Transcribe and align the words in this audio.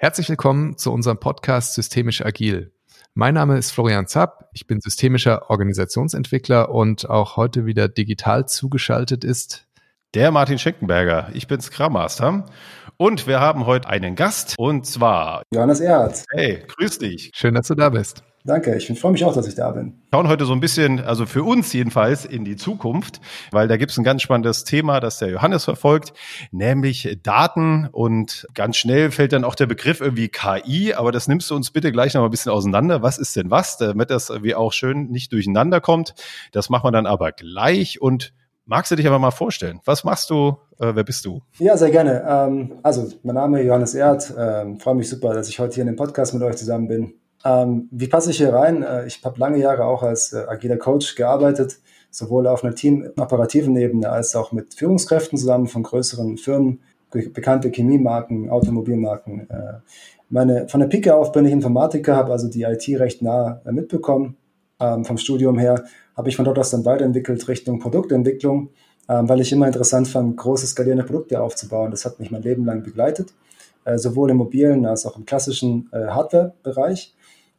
Herzlich 0.00 0.28
willkommen 0.28 0.78
zu 0.78 0.92
unserem 0.92 1.18
Podcast 1.18 1.74
Systemisch 1.74 2.24
Agil. 2.24 2.70
Mein 3.14 3.34
Name 3.34 3.58
ist 3.58 3.72
Florian 3.72 4.06
Zapp, 4.06 4.48
ich 4.52 4.68
bin 4.68 4.80
systemischer 4.80 5.50
Organisationsentwickler 5.50 6.70
und 6.70 7.10
auch 7.10 7.36
heute 7.36 7.66
wieder 7.66 7.88
digital 7.88 8.46
zugeschaltet 8.46 9.24
ist 9.24 9.66
der 10.14 10.30
Martin 10.30 10.56
Schenkenberger. 10.56 11.30
Ich 11.34 11.48
bin 11.48 11.60
Scrum 11.60 11.94
Master 11.94 12.46
und 12.96 13.26
wir 13.26 13.40
haben 13.40 13.66
heute 13.66 13.88
einen 13.88 14.14
Gast 14.14 14.54
und 14.56 14.86
zwar 14.86 15.42
Johannes 15.52 15.80
Erhardt. 15.80 16.22
Hey, 16.30 16.62
grüß 16.68 16.98
dich. 16.98 17.32
Schön, 17.34 17.54
dass 17.54 17.66
du 17.66 17.74
da 17.74 17.90
bist. 17.90 18.22
Danke, 18.48 18.74
ich 18.74 18.86
freue 18.98 19.12
mich 19.12 19.22
auch, 19.26 19.34
dass 19.34 19.46
ich 19.46 19.56
da 19.56 19.70
bin. 19.72 19.88
Wir 19.88 20.16
schauen 20.16 20.28
heute 20.28 20.46
so 20.46 20.54
ein 20.54 20.60
bisschen, 20.60 21.00
also 21.00 21.26
für 21.26 21.42
uns 21.42 21.70
jedenfalls, 21.74 22.24
in 22.24 22.46
die 22.46 22.56
Zukunft, 22.56 23.20
weil 23.50 23.68
da 23.68 23.76
gibt 23.76 23.92
es 23.92 23.98
ein 23.98 24.04
ganz 24.04 24.22
spannendes 24.22 24.64
Thema, 24.64 25.00
das 25.00 25.18
der 25.18 25.28
Johannes 25.28 25.66
verfolgt, 25.66 26.14
nämlich 26.50 27.18
Daten 27.22 27.90
und 27.92 28.46
ganz 28.54 28.78
schnell 28.78 29.10
fällt 29.10 29.34
dann 29.34 29.44
auch 29.44 29.54
der 29.54 29.66
Begriff 29.66 30.00
irgendwie 30.00 30.30
KI, 30.30 30.94
aber 30.94 31.12
das 31.12 31.28
nimmst 31.28 31.50
du 31.50 31.56
uns 31.56 31.70
bitte 31.72 31.92
gleich 31.92 32.14
noch 32.14 32.22
mal 32.22 32.28
ein 32.28 32.30
bisschen 32.30 32.50
auseinander. 32.50 33.02
Was 33.02 33.18
ist 33.18 33.36
denn 33.36 33.50
was, 33.50 33.76
damit 33.76 34.08
das 34.08 34.32
wie 34.42 34.54
auch 34.54 34.72
schön 34.72 35.10
nicht 35.10 35.30
durcheinander 35.30 35.82
kommt? 35.82 36.14
Das 36.52 36.70
machen 36.70 36.86
wir 36.86 36.92
dann 36.92 37.06
aber 37.06 37.32
gleich 37.32 38.00
und 38.00 38.32
Magst 38.70 38.92
du 38.92 38.96
dich 38.96 39.06
aber 39.06 39.18
mal 39.18 39.30
vorstellen? 39.30 39.80
Was 39.86 40.04
machst 40.04 40.28
du? 40.28 40.58
Äh, 40.78 40.94
wer 40.94 41.02
bist 41.02 41.24
du? 41.24 41.40
Ja, 41.58 41.78
sehr 41.78 41.90
gerne. 41.90 42.22
Ähm, 42.28 42.74
also, 42.82 43.08
mein 43.22 43.34
Name 43.34 43.60
ist 43.62 43.66
Johannes 43.66 43.94
Erd. 43.94 44.34
Ähm, 44.38 44.78
Freue 44.78 44.94
mich 44.94 45.08
super, 45.08 45.32
dass 45.32 45.48
ich 45.48 45.58
heute 45.58 45.76
hier 45.76 45.84
in 45.84 45.86
dem 45.86 45.96
Podcast 45.96 46.34
mit 46.34 46.42
euch 46.42 46.56
zusammen 46.56 46.86
bin. 46.86 47.14
Ähm, 47.44 47.88
wie 47.90 48.08
passe 48.08 48.30
ich 48.30 48.38
hier 48.38 48.52
rein? 48.52 48.82
Äh, 48.82 49.06
ich 49.06 49.24
habe 49.24 49.38
lange 49.38 49.58
Jahre 49.58 49.84
auch 49.84 50.02
als 50.02 50.32
äh, 50.32 50.44
agiler 50.48 50.76
Coach 50.76 51.14
gearbeitet, 51.14 51.78
sowohl 52.10 52.46
auf 52.46 52.64
einer 52.64 52.74
teamoperativen 52.74 53.76
Ebene 53.76 54.10
als 54.10 54.34
auch 54.34 54.52
mit 54.52 54.74
Führungskräften 54.74 55.38
zusammen 55.38 55.68
von 55.68 55.82
größeren 55.82 56.36
Firmen, 56.36 56.80
bekannte 57.10 57.70
Chemiemarken, 57.70 58.50
Automobilmarken. 58.50 59.48
Äh, 59.48 59.72
meine, 60.30 60.68
von 60.68 60.80
der 60.80 60.88
Pike 60.88 61.14
auf 61.14 61.32
bin 61.32 61.46
ich 61.46 61.52
Informatiker, 61.52 62.16
habe 62.16 62.32
also 62.32 62.48
die 62.48 62.62
IT 62.62 62.86
recht 62.98 63.22
nah 63.22 63.62
äh, 63.64 63.72
mitbekommen 63.72 64.36
ähm, 64.80 65.04
vom 65.04 65.18
Studium 65.18 65.58
her 65.58 65.84
habe 66.16 66.28
ich 66.28 66.36
von 66.36 66.44
dort 66.44 66.58
aus 66.58 66.70
dann 66.70 66.84
weiterentwickelt 66.84 67.46
Richtung 67.48 67.78
Produktentwicklung, 67.78 68.70
ähm, 69.08 69.28
weil 69.28 69.40
ich 69.40 69.52
immer 69.52 69.66
interessant 69.66 70.08
fand, 70.08 70.36
große 70.36 70.66
skalierende 70.66 71.04
Produkte 71.04 71.40
aufzubauen. 71.40 71.90
Das 71.90 72.04
hat 72.04 72.20
mich 72.20 72.30
mein 72.30 72.42
Leben 72.42 72.64
lang 72.64 72.82
begleitet, 72.82 73.34
äh, 73.84 73.98
sowohl 73.98 74.30
im 74.30 74.36
mobilen 74.36 74.86
als 74.86 75.06
auch 75.06 75.16
im 75.16 75.24
klassischen 75.24 75.88
äh, 75.92 76.06
Hardware-Bereich 76.06 77.14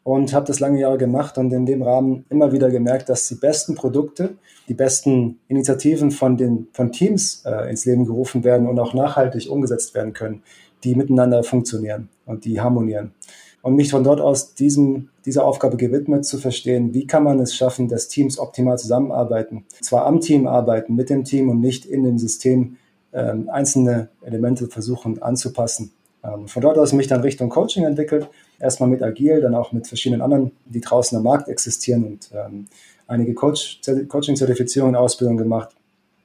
und 0.10 0.34
habe 0.34 0.48
das 0.48 0.60
lange 0.60 0.80
Jahre 0.80 0.98
gemacht 0.98 1.38
und 1.38 1.54
in 1.54 1.68
dem 1.68 1.84
Rahmen 1.84 2.26
immer 2.32 2.52
wieder 2.52 2.72
gemerkt, 2.72 3.10
dass 3.10 3.28
die 3.28 3.36
besten 3.36 3.76
Produkte, 3.76 4.38
die 4.68 4.74
besten 4.74 5.40
Initiativen 5.48 6.10
von 6.10 6.36
den 6.36 6.68
von 6.74 6.92
Teams 6.92 7.44
äh, 7.46 7.70
ins 7.70 7.86
Leben 7.86 8.06
gerufen 8.06 8.44
werden 8.44 8.68
und 8.68 8.80
auch 8.80 8.96
nachhaltig 8.96 9.52
umgesetzt 9.52 9.94
werden 9.94 10.14
können, 10.14 10.42
die 10.84 10.96
miteinander 10.96 11.44
funktionieren 11.44 12.10
und 12.26 12.46
die 12.46 12.60
harmonieren 12.60 13.14
und 13.62 13.76
mich 13.76 13.92
von 13.92 14.04
dort 14.04 14.20
aus 14.20 14.56
diesem, 14.56 15.10
dieser 15.26 15.46
Aufgabe 15.46 15.78
gewidmet 15.78 16.26
zu 16.26 16.40
verstehen, 16.40 16.92
wie 16.96 17.06
kann 17.06 17.24
man 17.24 17.40
es 17.40 17.54
schaffen, 17.54 17.88
dass 17.88 18.08
Teams 18.08 18.40
optimal 18.40 18.80
zusammenarbeiten, 18.80 19.66
zwar 19.80 20.08
am 20.08 20.22
Team 20.22 20.48
arbeiten, 20.48 20.96
mit 20.96 21.12
dem 21.12 21.24
Team 21.24 21.50
und 21.50 21.60
nicht 21.60 21.86
in 21.86 22.04
dem 22.04 22.18
System 22.18 22.78
ähm, 23.14 23.48
einzelne 23.48 24.10
Elemente 24.24 24.70
versuchen 24.70 25.22
anzupassen. 25.22 25.92
Ähm, 26.24 26.48
von 26.48 26.62
dort 26.62 26.78
aus 26.78 26.94
mich 26.94 27.08
dann 27.08 27.22
Richtung 27.22 27.50
Coaching 27.50 27.86
entwickelt, 27.86 28.30
erstmal 28.60 28.90
mit 28.90 29.02
Agil, 29.02 29.42
dann 29.42 29.56
auch 29.56 29.72
mit 29.72 29.88
verschiedenen 29.88 30.22
anderen, 30.22 30.52
die 30.66 30.82
draußen 30.82 31.18
am 31.18 31.24
Markt 31.24 31.48
existieren 31.48 32.04
und 32.06 32.30
ähm, 32.34 32.68
einige 33.08 33.34
Coach, 33.34 33.82
Coaching-Zertifizierungen, 34.08 34.96
Ausbildung 34.96 35.38
gemacht. 35.38 35.70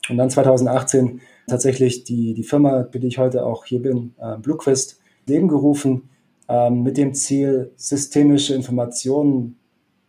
Und 0.09 0.19
dann 0.19 0.31
2018 0.31 1.21
tatsächlich 1.47 2.05
die, 2.05 2.35
die 2.35 2.43
Firma, 2.43 2.87
für 2.91 3.01
die 3.01 3.07
ich 3.07 3.19
heute 3.19 3.45
auch 3.47 3.65
hier 3.65 3.81
bin, 3.81 4.15
äh, 4.21 4.37
Bluequist, 4.37 5.01
Leben 5.27 5.49
gerufen, 5.49 6.11
ähm, 6.49 6.83
mit 6.83 6.97
dem 6.97 7.15
Ziel, 7.15 7.73
systemische 7.77 8.55
Informationen 8.55 9.57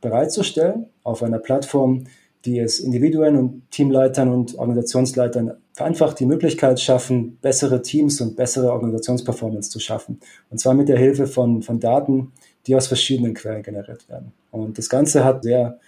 bereitzustellen 0.01 0.87
auf 1.03 1.23
einer 1.23 1.39
Plattform, 1.39 2.05
die 2.45 2.59
es 2.59 2.79
Individuen 2.79 3.35
und 3.35 3.71
Teamleitern 3.71 4.29
und 4.29 4.57
Organisationsleitern 4.57 5.53
vereinfacht 5.73 6.19
die 6.19 6.25
Möglichkeit 6.25 6.79
schaffen, 6.79 7.37
bessere 7.41 7.81
Teams 7.81 8.21
und 8.21 8.35
bessere 8.35 8.71
Organisationsperformance 8.71 9.69
zu 9.69 9.79
schaffen. 9.79 10.19
Und 10.49 10.59
zwar 10.59 10.73
mit 10.73 10.87
der 10.87 10.97
Hilfe 10.97 11.27
von, 11.27 11.61
von 11.61 11.79
Daten, 11.79 12.31
die 12.67 12.75
aus 12.75 12.87
verschiedenen 12.87 13.33
Quellen 13.33 13.63
generiert 13.63 14.07
werden. 14.07 14.31
Und 14.51 14.77
das 14.77 14.89
Ganze 14.89 15.25
hat 15.25 15.43
sehr 15.43 15.79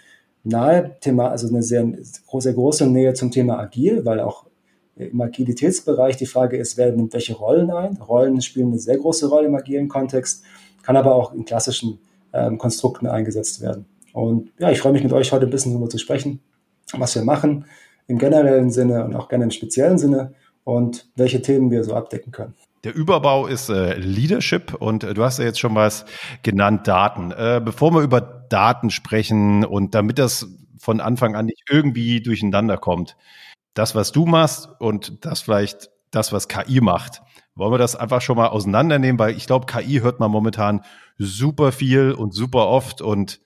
nahe 0.44 0.96
Thema, 1.00 1.28
also 1.28 1.48
eine 1.48 1.62
sehr, 1.62 1.86
sehr 2.38 2.52
große 2.52 2.86
Nähe 2.86 3.14
zum 3.14 3.30
Thema 3.30 3.58
Agil, 3.58 4.04
weil 4.04 4.20
auch 4.20 4.44
im 4.96 5.20
Agilitätsbereich. 5.20 6.16
Die 6.16 6.26
Frage 6.26 6.56
ist, 6.56 6.76
wer 6.76 6.92
nimmt 6.92 7.12
welche 7.12 7.34
Rollen 7.34 7.70
ein? 7.70 7.96
Rollen 7.96 8.42
spielen 8.42 8.68
eine 8.68 8.78
sehr 8.78 8.98
große 8.98 9.28
Rolle 9.28 9.46
im 9.46 9.54
agilen 9.54 9.88
Kontext, 9.88 10.42
kann 10.82 10.96
aber 10.96 11.14
auch 11.14 11.32
in 11.32 11.44
klassischen 11.44 11.98
ähm, 12.32 12.58
Konstrukten 12.58 13.06
eingesetzt 13.06 13.60
werden. 13.60 13.86
Und 14.12 14.50
ja, 14.58 14.70
ich 14.70 14.80
freue 14.80 14.92
mich 14.92 15.02
mit 15.02 15.12
euch 15.12 15.32
heute 15.32 15.46
ein 15.46 15.50
bisschen 15.50 15.72
darüber 15.72 15.88
zu 15.88 15.98
sprechen, 15.98 16.40
was 16.92 17.14
wir 17.14 17.24
machen 17.24 17.64
im 18.06 18.18
generellen 18.18 18.70
Sinne 18.70 19.04
und 19.04 19.14
auch 19.14 19.28
gerne 19.28 19.44
im 19.44 19.50
speziellen 19.50 19.98
Sinne 19.98 20.34
und 20.64 21.06
welche 21.16 21.42
Themen 21.42 21.70
wir 21.70 21.84
so 21.84 21.94
abdecken 21.94 22.32
können. 22.32 22.54
Der 22.84 22.94
Überbau 22.94 23.46
ist 23.46 23.68
äh, 23.68 23.94
Leadership 23.94 24.74
und 24.74 25.04
äh, 25.04 25.12
du 25.12 25.24
hast 25.24 25.38
ja 25.38 25.44
jetzt 25.44 25.58
schon 25.58 25.74
was 25.74 26.06
genannt, 26.42 26.86
Daten. 26.86 27.32
Äh, 27.32 27.60
bevor 27.62 27.92
wir 27.92 28.02
über 28.02 28.20
Daten 28.20 28.90
sprechen 28.90 29.64
und 29.64 29.94
damit 29.94 30.18
das 30.18 30.46
von 30.78 31.00
Anfang 31.00 31.34
an 31.34 31.46
nicht 31.46 31.64
irgendwie 31.68 32.20
durcheinander 32.20 32.78
kommt, 32.78 33.16
das, 33.74 33.94
was 33.94 34.12
du 34.12 34.26
machst 34.26 34.68
und 34.78 35.24
das 35.24 35.40
vielleicht 35.40 35.90
das, 36.10 36.32
was 36.32 36.48
KI 36.48 36.80
macht. 36.80 37.22
Wollen 37.54 37.72
wir 37.72 37.78
das 37.78 37.96
einfach 37.96 38.22
schon 38.22 38.36
mal 38.36 38.48
auseinandernehmen, 38.48 39.18
weil 39.18 39.36
ich 39.36 39.46
glaube, 39.46 39.66
KI 39.66 40.00
hört 40.00 40.20
man 40.20 40.30
momentan 40.30 40.82
super 41.18 41.72
viel 41.72 42.12
und 42.12 42.32
super 42.32 42.68
oft 42.68 43.02
und 43.02 43.40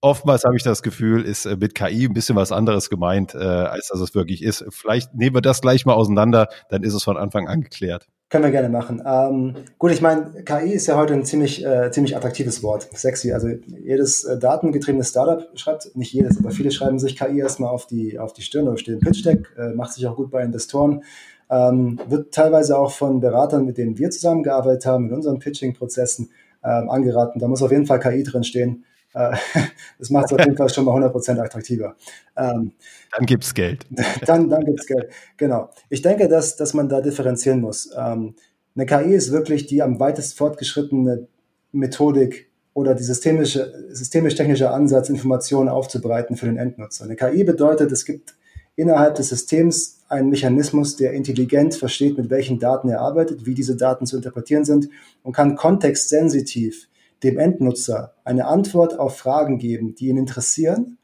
oftmals 0.00 0.44
habe 0.44 0.56
ich 0.56 0.62
das 0.62 0.82
Gefühl, 0.82 1.24
ist 1.24 1.46
äh, 1.46 1.56
mit 1.56 1.74
KI 1.74 2.06
ein 2.06 2.14
bisschen 2.14 2.36
was 2.36 2.52
anderes 2.52 2.90
gemeint, 2.90 3.34
äh, 3.34 3.38
als 3.38 3.88
dass 3.88 4.00
es 4.00 4.14
wirklich 4.14 4.42
ist. 4.42 4.64
Vielleicht 4.70 5.14
nehmen 5.14 5.36
wir 5.36 5.42
das 5.42 5.60
gleich 5.60 5.86
mal 5.86 5.94
auseinander, 5.94 6.48
dann 6.68 6.82
ist 6.82 6.94
es 6.94 7.02
von 7.02 7.16
Anfang 7.16 7.48
an 7.48 7.62
geklärt. 7.62 8.08
Können 8.30 8.44
wir 8.44 8.50
gerne 8.50 8.68
machen. 8.68 9.02
Ähm, 9.06 9.54
gut, 9.78 9.90
ich 9.90 10.02
meine, 10.02 10.44
KI 10.44 10.72
ist 10.72 10.86
ja 10.86 10.96
heute 10.96 11.14
ein 11.14 11.24
ziemlich, 11.24 11.64
äh, 11.64 11.90
ziemlich 11.90 12.14
attraktives 12.14 12.62
Wort. 12.62 12.86
Sexy. 12.94 13.32
Also 13.32 13.48
jedes 13.48 14.24
äh, 14.24 14.38
datengetriebene 14.38 15.02
Startup 15.02 15.48
schreibt, 15.58 15.96
nicht 15.96 16.12
jedes, 16.12 16.38
aber 16.38 16.50
viele 16.50 16.70
schreiben 16.70 16.98
sich 16.98 17.16
KI 17.16 17.38
erstmal 17.38 17.70
auf 17.70 17.86
die, 17.86 18.18
auf 18.18 18.34
die 18.34 18.42
Stirn 18.42 18.68
oder 18.68 18.76
steht 18.76 18.94
im 18.94 19.00
Pitch 19.00 19.24
Deck, 19.24 19.50
äh, 19.56 19.70
macht 19.70 19.94
sich 19.94 20.06
auch 20.06 20.16
gut 20.16 20.30
bei 20.30 20.42
Investoren. 20.42 21.04
Ähm, 21.48 21.98
wird 22.06 22.34
teilweise 22.34 22.76
auch 22.76 22.92
von 22.92 23.20
Beratern, 23.20 23.64
mit 23.64 23.78
denen 23.78 23.96
wir 23.96 24.10
zusammengearbeitet 24.10 24.84
haben, 24.84 25.08
in 25.08 25.14
unseren 25.14 25.38
Pitching-Prozessen 25.38 26.28
ähm, 26.62 26.90
angeraten. 26.90 27.38
Da 27.38 27.48
muss 27.48 27.62
auf 27.62 27.70
jeden 27.70 27.86
Fall 27.86 27.98
KI 27.98 28.24
drin 28.24 28.44
stehen. 28.44 28.84
Äh, 29.18 29.36
das 29.98 30.10
macht 30.10 30.26
es 30.26 30.32
auf 30.32 30.38
jeden 30.38 30.56
Fall 30.56 30.68
schon 30.68 30.84
mal 30.84 31.02
100% 31.02 31.38
attraktiver. 31.40 31.96
Ähm, 32.36 32.72
dann 33.16 33.26
gibt's 33.26 33.52
Geld. 33.52 33.86
Dann, 34.26 34.48
dann 34.48 34.64
gibt's 34.64 34.86
Geld, 34.86 35.10
genau. 35.36 35.70
Ich 35.88 36.02
denke, 36.02 36.28
dass, 36.28 36.56
dass 36.56 36.74
man 36.74 36.88
da 36.88 37.00
differenzieren 37.00 37.60
muss. 37.60 37.90
Ähm, 37.96 38.34
eine 38.76 38.86
KI 38.86 39.14
ist 39.14 39.32
wirklich 39.32 39.66
die 39.66 39.82
am 39.82 39.98
weitest 39.98 40.36
fortgeschrittene 40.36 41.26
Methodik 41.72 42.50
oder 42.74 42.94
die 42.94 43.02
systemische, 43.02 43.88
systemisch-technische 43.90 44.70
Ansatz, 44.70 45.08
Informationen 45.08 45.68
aufzubereiten 45.68 46.36
für 46.36 46.46
den 46.46 46.58
Endnutzer. 46.58 47.04
Eine 47.04 47.16
KI 47.16 47.42
bedeutet, 47.44 47.90
es 47.90 48.04
gibt 48.04 48.36
innerhalb 48.76 49.16
des 49.16 49.30
Systems 49.30 50.02
einen 50.08 50.30
Mechanismus, 50.30 50.96
der 50.96 51.12
intelligent 51.12 51.74
versteht, 51.74 52.16
mit 52.16 52.30
welchen 52.30 52.60
Daten 52.60 52.88
er 52.88 53.00
arbeitet, 53.00 53.46
wie 53.46 53.54
diese 53.54 53.76
Daten 53.76 54.06
zu 54.06 54.16
interpretieren 54.16 54.64
sind 54.64 54.88
und 55.22 55.32
kann 55.32 55.56
kontextsensitiv 55.56 56.88
dem 57.22 57.38
Endnutzer 57.38 58.14
eine 58.24 58.46
Antwort 58.46 58.98
auf 58.98 59.16
Fragen 59.16 59.58
geben, 59.58 59.94
die 59.94 60.08
ihn 60.08 60.16
interessieren, 60.16 60.98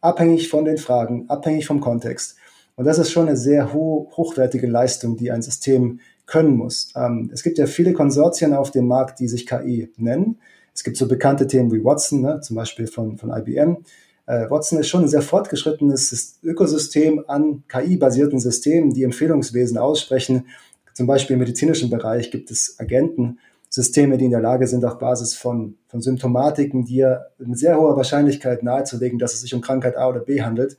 abhängig 0.00 0.48
von 0.48 0.64
den 0.64 0.78
Fragen, 0.78 1.28
abhängig 1.28 1.66
vom 1.66 1.80
Kontext. 1.80 2.36
Und 2.76 2.84
das 2.84 2.98
ist 2.98 3.10
schon 3.10 3.26
eine 3.26 3.36
sehr 3.36 3.72
ho 3.72 4.10
hochwertige 4.16 4.66
Leistung, 4.66 5.16
die 5.16 5.32
ein 5.32 5.42
System 5.42 6.00
können 6.26 6.56
muss. 6.56 6.92
Ähm, 6.94 7.30
es 7.32 7.42
gibt 7.42 7.58
ja 7.58 7.66
viele 7.66 7.92
Konsortien 7.92 8.54
auf 8.54 8.70
dem 8.70 8.86
Markt, 8.86 9.18
die 9.18 9.28
sich 9.28 9.46
KI 9.46 9.90
nennen. 9.96 10.38
Es 10.74 10.84
gibt 10.84 10.96
so 10.96 11.08
bekannte 11.08 11.48
Themen 11.48 11.72
wie 11.72 11.82
Watson, 11.82 12.20
ne, 12.20 12.40
zum 12.40 12.54
Beispiel 12.54 12.86
von, 12.86 13.16
von 13.16 13.30
IBM. 13.30 13.78
Äh, 14.26 14.48
Watson 14.50 14.78
ist 14.78 14.88
schon 14.88 15.02
ein 15.02 15.08
sehr 15.08 15.22
fortgeschrittenes 15.22 16.38
Ökosystem 16.44 17.24
an 17.26 17.64
KI-basierten 17.66 18.38
Systemen, 18.38 18.92
die 18.92 19.02
Empfehlungswesen 19.02 19.78
aussprechen. 19.78 20.46
Zum 20.92 21.06
Beispiel 21.06 21.34
im 21.34 21.40
medizinischen 21.40 21.90
Bereich 21.90 22.30
gibt 22.30 22.50
es 22.50 22.78
Agenten, 22.78 23.38
Systeme, 23.68 24.16
die 24.18 24.26
in 24.26 24.30
der 24.30 24.40
Lage 24.40 24.66
sind, 24.66 24.84
auf 24.84 24.98
Basis 24.98 25.34
von, 25.34 25.76
von 25.88 26.00
Symptomatiken 26.00 26.84
dir 26.84 27.26
mit 27.38 27.58
sehr 27.58 27.78
hoher 27.78 27.96
Wahrscheinlichkeit 27.96 28.62
nahezulegen, 28.62 29.18
dass 29.18 29.34
es 29.34 29.42
sich 29.42 29.54
um 29.54 29.60
Krankheit 29.60 29.96
A 29.96 30.08
oder 30.08 30.20
B 30.20 30.42
handelt, 30.42 30.76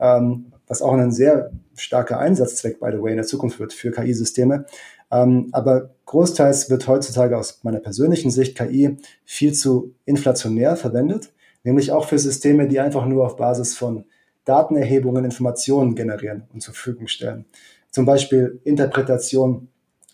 ähm, 0.00 0.46
was 0.66 0.82
auch 0.82 0.92
ein 0.92 1.12
sehr 1.12 1.52
starker 1.76 2.18
Einsatzzweck, 2.18 2.80
by 2.80 2.90
the 2.92 3.02
way, 3.02 3.10
in 3.10 3.16
der 3.16 3.26
Zukunft 3.26 3.60
wird 3.60 3.72
für 3.72 3.90
KI-Systeme. 3.90 4.66
Ähm, 5.10 5.48
aber 5.52 5.90
großteils 6.06 6.70
wird 6.70 6.88
heutzutage 6.88 7.36
aus 7.36 7.60
meiner 7.62 7.80
persönlichen 7.80 8.30
Sicht 8.30 8.56
KI 8.56 8.96
viel 9.24 9.52
zu 9.52 9.94
inflationär 10.04 10.76
verwendet, 10.76 11.32
nämlich 11.64 11.92
auch 11.92 12.08
für 12.08 12.18
Systeme, 12.18 12.66
die 12.66 12.80
einfach 12.80 13.06
nur 13.06 13.26
auf 13.26 13.36
Basis 13.36 13.76
von 13.76 14.04
Datenerhebungen 14.44 15.24
Informationen 15.24 15.94
generieren 15.94 16.44
und 16.52 16.62
zur 16.62 16.74
Verfügung 16.74 17.06
stellen. 17.06 17.44
Zum 17.90 18.06
Beispiel 18.06 18.60
Interpretation 18.64 19.68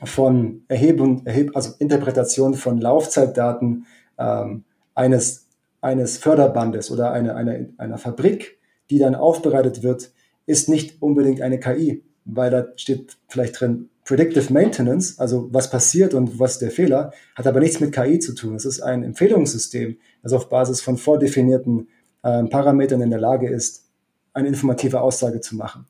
von 0.04 0.64
Erhebung, 0.68 1.26
Erheb 1.26 1.56
also 1.56 1.72
Interpretation 1.78 2.54
von 2.54 2.80
Laufzeitdaten 2.80 3.86
ähm, 4.18 4.64
eines, 4.94 5.46
eines 5.80 6.18
Förderbandes 6.18 6.90
oder 6.90 7.12
eine, 7.12 7.34
eine, 7.34 7.70
einer 7.78 7.98
Fabrik, 7.98 8.58
die 8.90 8.98
dann 8.98 9.14
aufbereitet 9.14 9.82
wird, 9.82 10.12
ist 10.46 10.68
nicht 10.68 11.02
unbedingt 11.02 11.42
eine 11.42 11.60
KI, 11.60 12.02
weil 12.24 12.50
da 12.50 12.66
steht 12.76 13.16
vielleicht 13.28 13.60
drin 13.60 13.90
Predictive 14.04 14.50
Maintenance, 14.50 15.18
also 15.18 15.48
was 15.52 15.68
passiert 15.68 16.14
und 16.14 16.40
was 16.40 16.58
der 16.58 16.70
Fehler, 16.70 17.12
hat 17.34 17.46
aber 17.46 17.60
nichts 17.60 17.78
mit 17.78 17.92
KI 17.92 18.18
zu 18.18 18.34
tun. 18.34 18.54
Es 18.54 18.64
ist 18.64 18.80
ein 18.80 19.02
Empfehlungssystem, 19.02 19.98
das 20.22 20.32
auf 20.32 20.48
Basis 20.48 20.80
von 20.80 20.96
vordefinierten 20.96 21.88
äh, 22.22 22.44
Parametern 22.44 23.02
in 23.02 23.10
der 23.10 23.20
Lage 23.20 23.50
ist, 23.50 23.84
eine 24.32 24.48
informative 24.48 25.02
Aussage 25.02 25.40
zu 25.40 25.56
machen. 25.56 25.86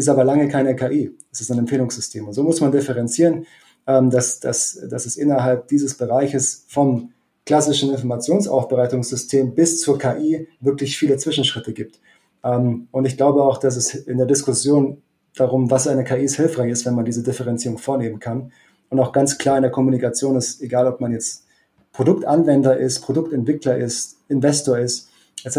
Ist 0.00 0.08
aber 0.08 0.24
lange 0.24 0.48
keine 0.48 0.74
KI. 0.74 1.14
Es 1.30 1.42
ist 1.42 1.50
ein 1.50 1.58
Empfehlungssystem. 1.58 2.26
Und 2.26 2.32
so 2.32 2.42
muss 2.42 2.62
man 2.62 2.72
differenzieren, 2.72 3.44
ähm, 3.86 4.08
dass, 4.08 4.40
dass, 4.40 4.80
dass 4.88 5.04
es 5.04 5.18
innerhalb 5.18 5.68
dieses 5.68 5.92
Bereiches 5.92 6.64
vom 6.68 7.12
klassischen 7.44 7.90
Informationsaufbereitungssystem 7.90 9.54
bis 9.54 9.78
zur 9.78 9.98
KI 9.98 10.48
wirklich 10.58 10.96
viele 10.96 11.18
Zwischenschritte 11.18 11.74
gibt. 11.74 12.00
Ähm, 12.42 12.88
und 12.92 13.04
ich 13.04 13.18
glaube 13.18 13.42
auch, 13.42 13.58
dass 13.58 13.76
es 13.76 13.94
in 13.94 14.16
der 14.16 14.26
Diskussion 14.26 15.02
darum, 15.36 15.70
was 15.70 15.86
eine 15.86 16.02
KI 16.02 16.24
ist, 16.24 16.36
hilfreich 16.36 16.70
ist, 16.70 16.86
wenn 16.86 16.94
man 16.94 17.04
diese 17.04 17.22
Differenzierung 17.22 17.76
vornehmen 17.76 18.20
kann. 18.20 18.52
Und 18.88 19.00
auch 19.00 19.12
ganz 19.12 19.36
klar 19.36 19.58
in 19.58 19.62
der 19.64 19.70
Kommunikation 19.70 20.34
ist, 20.34 20.62
egal 20.62 20.86
ob 20.86 21.02
man 21.02 21.12
jetzt 21.12 21.44
Produktanwender 21.92 22.78
ist, 22.78 23.00
Produktentwickler 23.00 23.76
ist, 23.76 24.16
Investor 24.28 24.78
ist, 24.78 25.10
etc., 25.44 25.58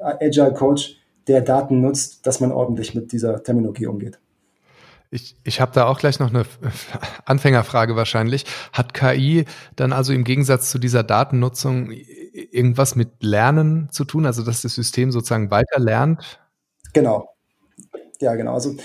Agile 0.00 0.54
Coach, 0.54 0.96
der 1.28 1.40
Daten 1.40 1.80
nutzt, 1.80 2.26
dass 2.26 2.40
man 2.40 2.52
ordentlich 2.52 2.94
mit 2.94 3.12
dieser 3.12 3.42
Terminologie 3.42 3.86
umgeht. 3.86 4.18
Ich, 5.10 5.36
ich 5.44 5.60
habe 5.60 5.72
da 5.74 5.86
auch 5.86 5.98
gleich 5.98 6.18
noch 6.20 6.30
eine 6.30 6.46
Anfängerfrage 7.26 7.96
wahrscheinlich. 7.96 8.46
Hat 8.72 8.94
KI 8.94 9.44
dann 9.76 9.92
also 9.92 10.12
im 10.14 10.24
Gegensatz 10.24 10.70
zu 10.70 10.78
dieser 10.78 11.02
Datennutzung 11.02 11.92
irgendwas 12.32 12.96
mit 12.96 13.22
Lernen 13.22 13.90
zu 13.90 14.04
tun, 14.04 14.24
also 14.24 14.42
dass 14.42 14.62
das 14.62 14.74
System 14.74 15.12
sozusagen 15.12 15.50
weiter 15.50 15.78
lernt? 15.78 16.40
Genau. 16.94 17.28
Ja, 18.20 18.34
genau. 18.36 18.54
Also 18.54 18.76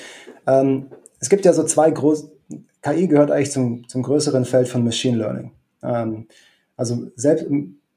ähm, 0.48 0.88
es 1.20 1.30
gibt 1.30 1.46
ja 1.46 1.54
so 1.54 1.64
zwei 1.64 1.92
große, 1.92 2.30
KI 2.82 3.08
gehört 3.08 3.32
eigentlich 3.32 3.52
zum, 3.52 3.88
zum 3.88 4.04
größeren 4.04 4.44
Feld 4.44 4.68
von 4.68 4.84
Machine 4.84 5.18
Learning. 5.18 5.54
Ähm, 5.82 6.28
also 6.76 7.10
selbst 7.16 7.46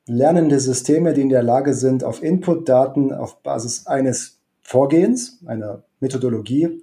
lernende 0.07 0.59
Systeme, 0.61 1.13
die 1.13 1.23
in 1.23 1.29
der 1.29 1.43
Lage 1.43 1.75
sind, 1.75 2.05
auf 2.05 2.23
Input-Daten 2.23 3.13
auf 3.13 3.43
Basis 3.43 3.87
eines 3.87 4.39
Vorgehens, 4.63 5.39
einer 5.47 5.83
Methodologie, 6.01 6.83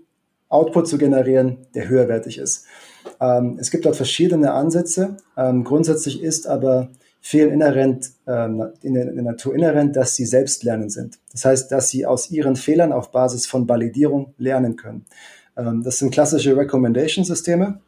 Output 0.49 0.87
zu 0.87 0.97
generieren, 0.97 1.57
der 1.75 1.89
höherwertig 1.89 2.37
ist. 2.37 2.65
Ähm, 3.19 3.57
es 3.59 3.71
gibt 3.71 3.85
dort 3.85 3.95
verschiedene 3.95 4.53
Ansätze. 4.53 5.17
Ähm, 5.35 5.63
grundsätzlich 5.63 6.21
ist 6.21 6.47
aber 6.47 6.89
vielen 7.19 7.51
inhärent, 7.51 8.11
ähm, 8.27 8.69
in, 8.81 8.93
der, 8.93 9.11
Natur 9.11 9.55
inhärent, 9.55 9.95
dass 9.95 10.15
sie 10.15 10.25
selbst 10.25 10.63
lernen 10.63 10.89
sind. 10.89 11.19
Das 11.31 11.43
heißt, 11.43 11.71
dass 11.71 11.89
sie 11.89 12.05
aus 12.05 12.31
ihren 12.31 12.55
Fehlern 12.55 12.93
auf 12.93 13.11
Basis 13.11 13.45
von 13.47 13.67
Validierung 13.67 14.33
lernen 14.37 14.77
können. 14.77 15.05
Ähm, 15.57 15.83
das 15.83 15.97
sind 15.99 16.11
klassische 16.11 16.55
Recommendation-Systeme. 16.55 17.79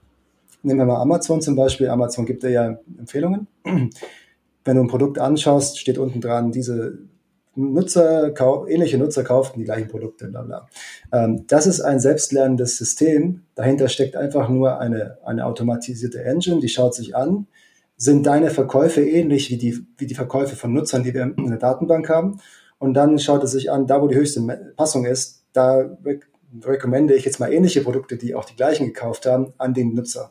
Nehmen 0.61 0.79
wir 0.79 0.85
mal 0.85 1.01
Amazon 1.01 1.41
zum 1.41 1.55
Beispiel. 1.55 1.87
Amazon 1.87 2.25
gibt 2.25 2.43
ja 2.43 2.77
Empfehlungen. 2.97 3.47
Wenn 4.69 4.75
du 4.75 4.83
ein 4.83 4.87
Produkt 4.87 5.17
anschaust, 5.17 5.79
steht 5.79 5.97
unten 5.97 6.21
dran, 6.21 6.51
diese 6.51 6.99
Nutzer, 7.55 8.31
ähnliche 8.67 8.99
Nutzer 8.99 9.23
kauften 9.23 9.57
die 9.57 9.65
gleichen 9.65 9.87
Produkte, 9.87 10.27
bla 10.27 10.43
bla. 10.43 10.69
Ähm, 11.11 11.45
das 11.47 11.65
ist 11.65 11.81
ein 11.81 11.99
selbstlernendes 11.99 12.77
System. 12.77 13.41
Dahinter 13.55 13.87
steckt 13.87 14.15
einfach 14.15 14.47
nur 14.47 14.79
eine, 14.79 15.17
eine 15.25 15.47
automatisierte 15.47 16.23
Engine, 16.23 16.59
die 16.59 16.69
schaut 16.69 16.93
sich 16.93 17.15
an, 17.15 17.47
sind 17.97 18.27
deine 18.27 18.51
Verkäufe 18.51 19.01
ähnlich 19.01 19.49
wie 19.49 19.57
die, 19.57 19.83
wie 19.97 20.05
die 20.05 20.13
Verkäufe 20.13 20.55
von 20.55 20.71
Nutzern, 20.71 21.01
die 21.01 21.15
wir 21.15 21.23
in 21.23 21.49
der 21.49 21.57
Datenbank 21.57 22.07
haben. 22.07 22.39
Und 22.77 22.93
dann 22.93 23.17
schaut 23.17 23.43
es 23.43 23.49
sich 23.49 23.71
an, 23.71 23.87
da 23.87 24.03
wo 24.03 24.07
die 24.07 24.17
höchste 24.17 24.39
Passung 24.77 25.05
ist, 25.07 25.45
da 25.51 25.97
rekommende 26.63 27.15
ich 27.15 27.25
jetzt 27.25 27.39
mal 27.39 27.51
ähnliche 27.51 27.81
Produkte, 27.81 28.17
die 28.17 28.35
auch 28.35 28.45
die 28.45 28.55
gleichen 28.55 28.85
gekauft 28.85 29.25
haben, 29.25 29.51
an 29.57 29.73
den 29.73 29.95
Nutzer. 29.95 30.29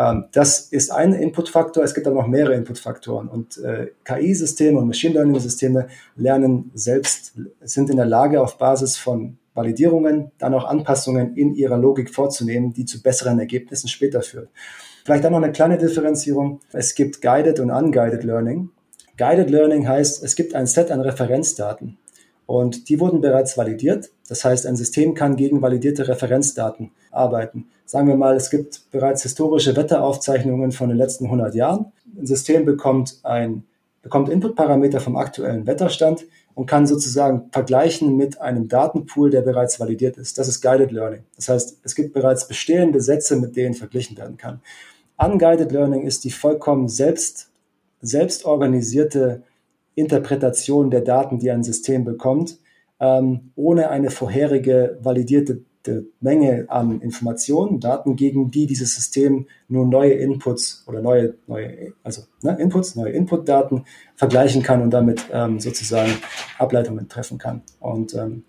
Ähm, 0.00 0.24
das 0.32 0.60
ist 0.60 0.90
ein 0.90 1.12
Inputfaktor. 1.12 1.84
Es 1.84 1.94
gibt 1.94 2.06
aber 2.06 2.22
noch 2.22 2.26
mehrere 2.26 2.54
Inputfaktoren. 2.54 3.28
Und 3.28 3.58
äh, 3.58 3.88
KI-Systeme 4.04 4.78
und 4.78 4.86
Machine 4.86 5.14
Learning-Systeme 5.14 5.88
lernen 6.16 6.70
selbst, 6.74 7.34
sind 7.60 7.90
in 7.90 7.96
der 7.96 8.06
Lage, 8.06 8.40
auf 8.40 8.56
Basis 8.56 8.96
von 8.96 9.36
Validierungen 9.52 10.30
dann 10.38 10.54
auch 10.54 10.64
Anpassungen 10.64 11.36
in 11.36 11.54
ihrer 11.54 11.76
Logik 11.76 12.14
vorzunehmen, 12.14 12.72
die 12.72 12.86
zu 12.86 13.02
besseren 13.02 13.38
Ergebnissen 13.38 13.88
später 13.88 14.22
führen. 14.22 14.48
Vielleicht 15.04 15.24
dann 15.24 15.32
noch 15.32 15.42
eine 15.42 15.52
kleine 15.52 15.76
Differenzierung. 15.76 16.60
Es 16.72 16.94
gibt 16.94 17.20
Guided 17.20 17.60
und 17.60 17.70
Unguided 17.70 18.24
Learning. 18.24 18.70
Guided 19.18 19.50
Learning 19.50 19.86
heißt, 19.86 20.22
es 20.24 20.34
gibt 20.34 20.54
ein 20.54 20.66
Set 20.66 20.90
an 20.90 21.00
Referenzdaten. 21.00 21.98
Und 22.46 22.88
die 22.88 23.00
wurden 23.00 23.20
bereits 23.20 23.58
validiert. 23.58 24.10
Das 24.30 24.44
heißt, 24.44 24.64
ein 24.64 24.76
System 24.76 25.14
kann 25.14 25.34
gegen 25.34 25.60
validierte 25.60 26.06
Referenzdaten 26.06 26.92
arbeiten. 27.10 27.66
Sagen 27.84 28.06
wir 28.06 28.14
mal, 28.14 28.36
es 28.36 28.48
gibt 28.48 28.88
bereits 28.92 29.24
historische 29.24 29.74
Wetteraufzeichnungen 29.74 30.70
von 30.70 30.88
den 30.88 30.98
letzten 30.98 31.24
100 31.24 31.52
Jahren. 31.56 31.86
Ein 32.16 32.28
System 32.28 32.64
bekommt 32.64 33.18
ein 33.24 33.64
bekommt 34.02 34.28
Inputparameter 34.28 35.00
vom 35.00 35.16
aktuellen 35.16 35.66
Wetterstand 35.66 36.26
und 36.54 36.66
kann 36.66 36.86
sozusagen 36.86 37.50
vergleichen 37.50 38.16
mit 38.16 38.40
einem 38.40 38.68
Datenpool, 38.68 39.30
der 39.30 39.42
bereits 39.42 39.80
validiert 39.80 40.16
ist. 40.16 40.38
Das 40.38 40.46
ist 40.46 40.60
Guided 40.60 40.92
Learning. 40.92 41.24
Das 41.34 41.48
heißt, 41.48 41.78
es 41.82 41.96
gibt 41.96 42.14
bereits 42.14 42.46
bestehende 42.46 43.00
Sätze, 43.00 43.34
mit 43.34 43.56
denen 43.56 43.74
verglichen 43.74 44.16
werden 44.16 44.36
kann. 44.36 44.60
Unguided 45.18 45.72
Learning 45.72 46.06
ist 46.06 46.22
die 46.22 46.30
vollkommen 46.30 46.88
selbst, 46.88 47.50
selbst 48.00 48.44
organisierte 48.44 49.42
Interpretation 49.96 50.88
der 50.88 51.00
Daten, 51.00 51.40
die 51.40 51.50
ein 51.50 51.64
System 51.64 52.04
bekommt, 52.04 52.58
ähm, 53.00 53.52
ohne 53.56 53.90
eine 53.90 54.10
vorherige 54.10 54.98
validierte 55.02 55.62
Menge 56.20 56.66
an 56.68 57.00
Informationen, 57.00 57.80
Daten, 57.80 58.14
gegen 58.14 58.50
die 58.50 58.66
dieses 58.66 58.94
System 58.94 59.46
nur 59.68 59.86
neue 59.86 60.12
Inputs 60.12 60.84
oder 60.86 61.00
neue, 61.00 61.34
neue 61.46 61.94
also 62.04 62.22
ne, 62.42 62.56
Inputs, 62.60 62.96
neue 62.96 63.12
Inputdaten 63.12 63.86
vergleichen 64.14 64.62
kann 64.62 64.82
und 64.82 64.90
damit 64.90 65.24
ähm, 65.32 65.58
sozusagen 65.58 66.12
Ableitungen 66.58 67.08
treffen 67.08 67.38
kann. 67.38 67.62
Und 67.80 68.14
ähm, 68.14 68.44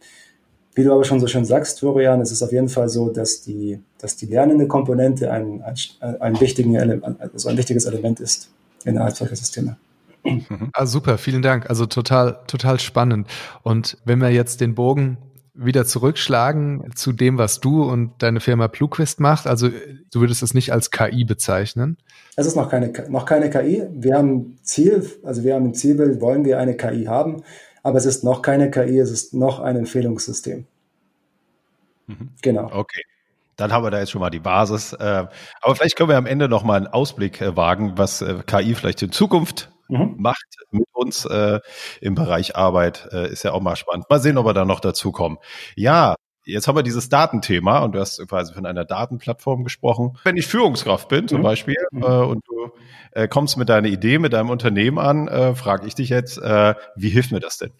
wie 0.75 0.83
du 0.83 0.94
aber 0.94 1.06
schon 1.06 1.21
so 1.21 1.27
schön 1.27 1.45
sagst, 1.45 1.80
Florian, 1.80 2.19
es 2.21 2.31
ist 2.31 2.42
auf 2.42 2.51
jeden 2.51 2.69
Fall 2.69 2.89
so, 2.89 3.09
dass 3.09 3.42
die, 3.42 3.80
dass 3.97 4.18
die 4.18 4.25
lernende 4.25 4.68
Komponente 4.68 5.31
ein, 5.31 5.62
ein, 5.62 6.21
ein, 6.21 6.39
wichtigen 6.39 6.77
also 6.77 7.50
ein 7.50 7.57
wichtiges 7.57 7.86
Element 7.86 8.19
ist 8.19 8.50
innerhalb 8.83 9.15
solcher 9.15 9.36
Systeme. 9.36 9.77
Mhm. 10.23 10.69
Ah, 10.73 10.85
super, 10.85 11.18
vielen 11.18 11.42
Dank. 11.42 11.69
Also 11.69 11.85
total, 11.85 12.40
total 12.47 12.80
spannend. 12.80 13.28
Und 13.63 13.97
wenn 14.06 14.19
wir 14.19 14.30
jetzt 14.30 14.61
den 14.61 14.75
Bogen 14.75 15.18
wieder 15.54 15.85
zurückschlagen 15.85 16.92
zu 16.95 17.11
dem, 17.11 17.37
was 17.37 17.59
du 17.59 17.83
und 17.83 18.13
deine 18.19 18.40
Firma 18.40 18.68
Bluequist 18.68 19.19
macht, 19.19 19.47
also 19.47 19.69
du 19.69 20.19
würdest 20.19 20.44
es 20.44 20.54
nicht 20.54 20.71
als 20.71 20.92
KI 20.92 21.25
bezeichnen? 21.25 21.97
Es 22.35 22.45
ist 22.45 22.56
noch 22.56 22.69
keine, 22.69 22.94
noch 23.09 23.25
keine 23.25 23.49
KI. 23.49 23.83
Wir 23.92 24.16
haben 24.16 24.57
Ziel, 24.63 25.06
also 25.23 25.44
wir 25.44 25.56
haben 25.56 25.66
ein 25.66 25.73
Zielbild, 25.73 26.21
wollen 26.21 26.45
wir 26.45 26.57
eine 26.57 26.78
KI 26.78 27.06
haben, 27.06 27.44
aber 27.83 27.97
es 27.97 28.06
ist 28.06 28.23
noch 28.23 28.42
keine 28.42 28.71
KI, 28.71 28.99
es 28.99 29.11
ist 29.11 29.33
noch 29.33 29.59
ein 29.59 29.75
Empfehlungssystem. 29.75 30.66
Mhm. 32.07 32.30
Genau. 32.42 32.69
Okay. 32.71 33.01
Dann 33.57 33.73
haben 33.73 33.83
wir 33.83 33.92
da 33.92 33.99
jetzt 33.99 34.11
schon 34.11 34.21
mal 34.21 34.30
die 34.30 34.40
Basis. 34.40 34.94
Äh, 34.94 35.28
aber 35.61 35.75
vielleicht 35.75 35.95
können 35.95 36.09
wir 36.09 36.18
am 36.18 36.25
Ende 36.25 36.47
noch 36.47 36.63
mal 36.63 36.78
einen 36.78 36.87
Ausblick 36.87 37.42
äh, 37.42 37.56
wagen, 37.57 37.94
was 37.97 38.21
äh, 38.21 38.42
KI 38.45 38.73
vielleicht 38.73 39.01
in 39.01 39.11
Zukunft 39.11 39.70
mhm. 39.92 40.16
macht 40.18 40.57
mit 40.71 40.88
uns 40.94 41.26
äh, 41.26 41.60
im 42.00 42.16
Bereich 42.16 42.56
Arbeit. 42.56 43.10
Äh, 43.12 43.31
ist 43.31 43.44
ja 43.44 43.52
auch 43.52 43.62
mal 43.62 43.76
spannend. 43.76 44.10
Mal 44.10 44.19
sehen, 44.19 44.38
ob 44.38 44.45
wir 44.45 44.54
da 44.54 44.66
noch 44.66 44.80
dazu 44.80 45.12
kommen. 45.12 45.38
Ja, 45.76 46.16
Jetzt 46.44 46.68
haben 46.68 46.76
wir 46.76 46.81
dieses 46.83 47.07
Datenthema 47.07 47.80
und 47.83 47.94
du 47.94 48.00
hast 48.00 48.28
quasi 48.28 48.54
von 48.54 48.66
einer 48.66 48.83
Datenplattform 48.83 49.64
gesprochen. 49.64 50.18
Wenn 50.24 50.38
ich 50.38 50.48
Führungskraft 50.48 51.07
bin 51.07 51.28
zum 51.28 51.40
mhm. 51.40 51.44
Beispiel 51.44 51.76
mhm. 51.92 52.02
äh, 52.02 52.06
und 52.06 52.44
du 52.48 52.71
äh, 53.12 53.28
kommst 53.28 53.57
mit 53.57 53.69
deiner 53.69 53.88
Idee, 53.88 54.18
mit 54.18 54.33
deinem 54.33 54.50
Unternehmen 54.50 54.98
an, 54.98 55.28
äh, 55.28 55.54
frage 55.54 55.86
ich 55.86 55.94
dich 55.94 56.10
jetzt, 56.10 56.40
äh, 56.40 56.74
wie 56.95 57.10
hilft 57.10 57.31
mir 57.31 57.42
das 57.42 57.57
denn? 57.57 57.71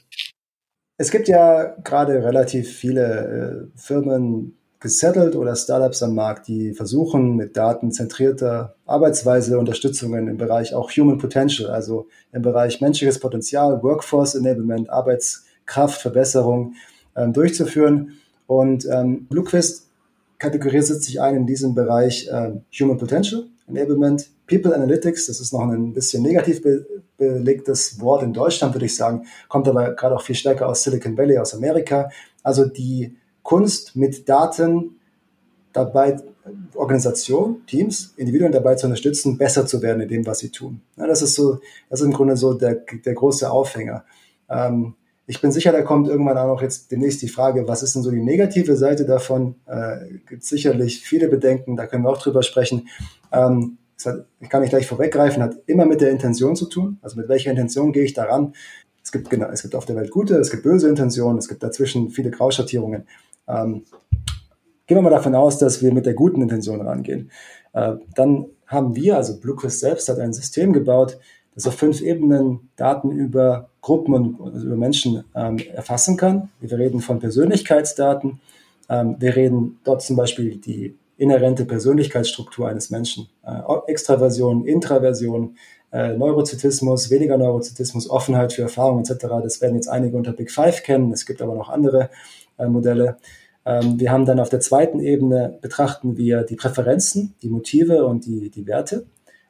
Es 0.98 1.10
gibt 1.10 1.28
ja 1.28 1.76
gerade 1.84 2.24
relativ 2.24 2.72
viele 2.72 3.72
äh, 3.74 3.80
Firmen, 3.80 4.60
gesettelt 4.82 5.36
oder 5.36 5.56
Startups 5.56 6.02
am 6.02 6.16
Markt, 6.16 6.48
die 6.48 6.74
versuchen 6.74 7.36
mit 7.36 7.56
datenzentrierter 7.56 8.76
Arbeitsweise 8.88 9.60
Unterstützungen 9.60 10.28
im 10.28 10.38
Bereich 10.38 10.74
auch 10.74 10.90
Human 10.92 11.20
Potential, 11.20 11.70
also 11.70 12.08
im 12.34 12.42
Bereich 12.42 12.82
menschliches 12.82 13.20
Potenzial, 13.20 13.82
Workforce 13.84 14.36
Enablement, 14.36 14.90
Arbeitskraftverbesserung 14.90 16.74
ähm, 17.16 17.32
durchzuführen. 17.32 18.14
Und 18.48 18.88
ähm, 18.92 19.28
Bluequist 19.28 19.88
kategorisiert 20.40 21.04
sich 21.04 21.22
ein 21.22 21.36
in 21.36 21.46
diesem 21.46 21.76
Bereich 21.76 22.28
äh, 22.28 22.54
Human 22.80 22.98
Potential 22.98 23.46
Enablement, 23.68 24.30
People 24.48 24.76
Analytics, 24.76 25.28
das 25.28 25.40
ist 25.40 25.54
noch 25.54 25.62
ein 25.62 25.94
bisschen 25.94 26.24
negativ 26.24 26.62
be 26.62 26.86
belegtes 27.18 28.02
Wort 28.02 28.24
in 28.24 28.34
Deutschland, 28.34 28.74
würde 28.74 28.88
ich 28.88 28.96
sagen, 28.96 29.28
kommt 29.48 29.68
aber 29.68 29.94
gerade 29.94 30.16
auch 30.16 30.24
viel 30.24 30.34
stärker 30.34 30.68
aus 30.68 30.82
Silicon 30.82 31.16
Valley, 31.16 31.38
aus 31.38 31.54
Amerika. 31.54 32.10
Also 32.42 32.66
die 32.66 33.16
Kunst 33.44 33.96
mit 33.96 34.28
Daten 34.30 35.00
dabei 35.74 36.18
Organisation, 36.76 37.62
Teams, 37.68 38.14
Individuen 38.18 38.52
dabei 38.52 38.76
zu 38.76 38.88
unterstützen, 38.88 39.38
besser 39.38 39.66
zu 39.66 39.82
werden 39.82 40.02
in 40.02 40.10
dem, 40.10 40.26
was 40.26 40.40
sie 40.40 40.50
tun. 40.50 40.82
Ja, 40.98 41.08
das 41.08 41.22
ist 41.22 41.36
so, 41.36 41.60
das 41.90 42.02
ist 42.02 42.06
im 42.06 42.14
Grunde 42.14 42.36
so 42.36 42.54
der, 42.54 42.76
der 42.76 43.14
große 43.14 43.50
Aufhänger. 43.50 44.06
Ähm, 44.50 44.96
ich 45.28 45.40
bin 45.40 45.52
sicher, 45.52 45.72
da 45.72 45.82
kommt 45.82 46.08
irgendwann 46.08 46.38
auch 46.38 46.48
noch 46.48 46.62
jetzt 46.62 46.92
demnächst 46.92 47.22
die 47.22 47.30
Frage, 47.30 47.68
was 47.68 47.84
ist 47.84 47.96
denn 47.96 48.02
so 48.02 48.12
die 48.12 48.22
negative 48.22 48.76
Seite 48.76 49.06
davon? 49.06 49.56
Äh, 49.66 50.18
gibt 50.28 50.44
sicherlich 50.44 51.02
viele 51.02 51.28
Bedenken, 51.28 51.76
da 51.76 51.86
können 51.86 52.04
wir 52.04 52.10
auch 52.10 52.22
drüber 52.22 52.44
sprechen. 52.44 52.90
Ähm, 53.32 53.78
hat, 54.04 54.26
ich 54.40 54.50
kann 54.50 54.62
nicht 54.62 54.72
gleich 54.72 54.88
vorweggreifen, 54.88 55.44
hat 55.44 55.58
immer 55.68 55.86
mit 55.86 56.02
der 56.02 56.10
Intention 56.10 56.56
zu 56.56 56.66
tun. 56.66 56.98
Also 57.04 57.20
mit 57.20 57.30
welcher 57.30 57.52
Intention 57.52 57.94
gehe 57.94 58.04
ich 58.04 58.14
daran? 58.14 58.54
Es 59.04 59.12
gibt, 59.12 59.30
genau, 59.30 59.48
es 59.50 59.62
gibt 59.62 59.76
auf 59.76 59.86
der 59.86 59.96
Welt 59.96 60.12
gute, 60.12 60.36
es 60.38 60.50
gibt 60.50 60.64
böse 60.64 60.90
Intentionen, 60.90 61.38
es 61.38 61.48
gibt 61.48 61.62
dazwischen 61.62 62.10
viele 62.10 62.32
Grauschattierungen. 62.32 63.06
Ähm, 63.52 63.84
gehen 64.88 64.98
wir 64.98 65.02
mal 65.02 65.10
davon 65.10 65.36
aus, 65.36 65.58
dass 65.58 65.82
wir 65.82 65.94
mit 65.94 66.06
der 66.06 66.14
guten 66.14 66.42
Intention 66.42 66.82
rangehen. 66.82 67.32
Äh, 67.74 67.96
dann 68.16 68.48
haben 68.68 68.96
wir, 68.96 69.18
also 69.18 69.40
BlueQuest 69.40 69.80
selbst 69.80 70.10
hat 70.10 70.20
ein 70.20 70.34
System 70.34 70.74
gebaut, 70.74 71.18
das 71.54 71.68
auf 71.68 71.76
fünf 71.76 72.02
Ebenen 72.02 72.70
Daten 72.78 73.12
über 73.12 73.70
Gruppen 73.82 74.14
und 74.14 74.54
also 74.54 74.68
über 74.68 74.78
Menschen 74.78 75.24
ähm, 75.36 75.58
erfassen 75.74 76.16
kann. 76.16 76.50
Wir 76.60 76.78
reden 76.78 77.02
von 77.02 77.20
Persönlichkeitsdaten. 77.20 78.40
Ähm, 78.90 79.16
wir 79.20 79.36
reden 79.36 79.80
dort 79.84 80.02
zum 80.02 80.16
Beispiel 80.16 80.58
die 80.58 80.96
inhärente 81.18 81.66
Persönlichkeitsstruktur 81.66 82.68
eines 82.68 82.90
Menschen. 82.90 83.28
Äh, 83.44 83.92
Extraversion, 83.92 84.66
Intraversion, 84.66 85.58
äh, 85.92 86.14
Neurozytismus, 86.14 87.10
weniger 87.10 87.38
Neurozytismus, 87.38 88.10
Offenheit 88.10 88.54
für 88.54 88.62
Erfahrungen 88.62 89.04
etc. 89.04 89.26
Das 89.44 89.62
werden 89.62 89.76
jetzt 89.76 89.88
einige 89.88 90.16
unter 90.16 90.32
Big 90.32 90.52
Five 90.52 90.84
kennen. 90.84 91.12
Es 91.12 91.26
gibt 91.26 91.42
aber 91.42 91.56
noch 91.56 91.70
andere 91.70 92.10
äh, 92.58 92.68
Modelle. 92.68 93.18
Ähm, 93.66 94.00
wir 94.00 94.12
haben 94.12 94.26
dann 94.26 94.40
auf 94.40 94.50
der 94.50 94.60
zweiten 94.60 95.00
Ebene 95.00 95.58
betrachten 95.62 96.18
wir 96.18 96.44
die 96.44 96.56
Präferenzen, 96.56 97.36
die 97.42 97.50
Motive 97.50 98.06
und 98.06 98.26
die, 98.26 98.50
die 98.50 98.68
Werte. 98.68 99.06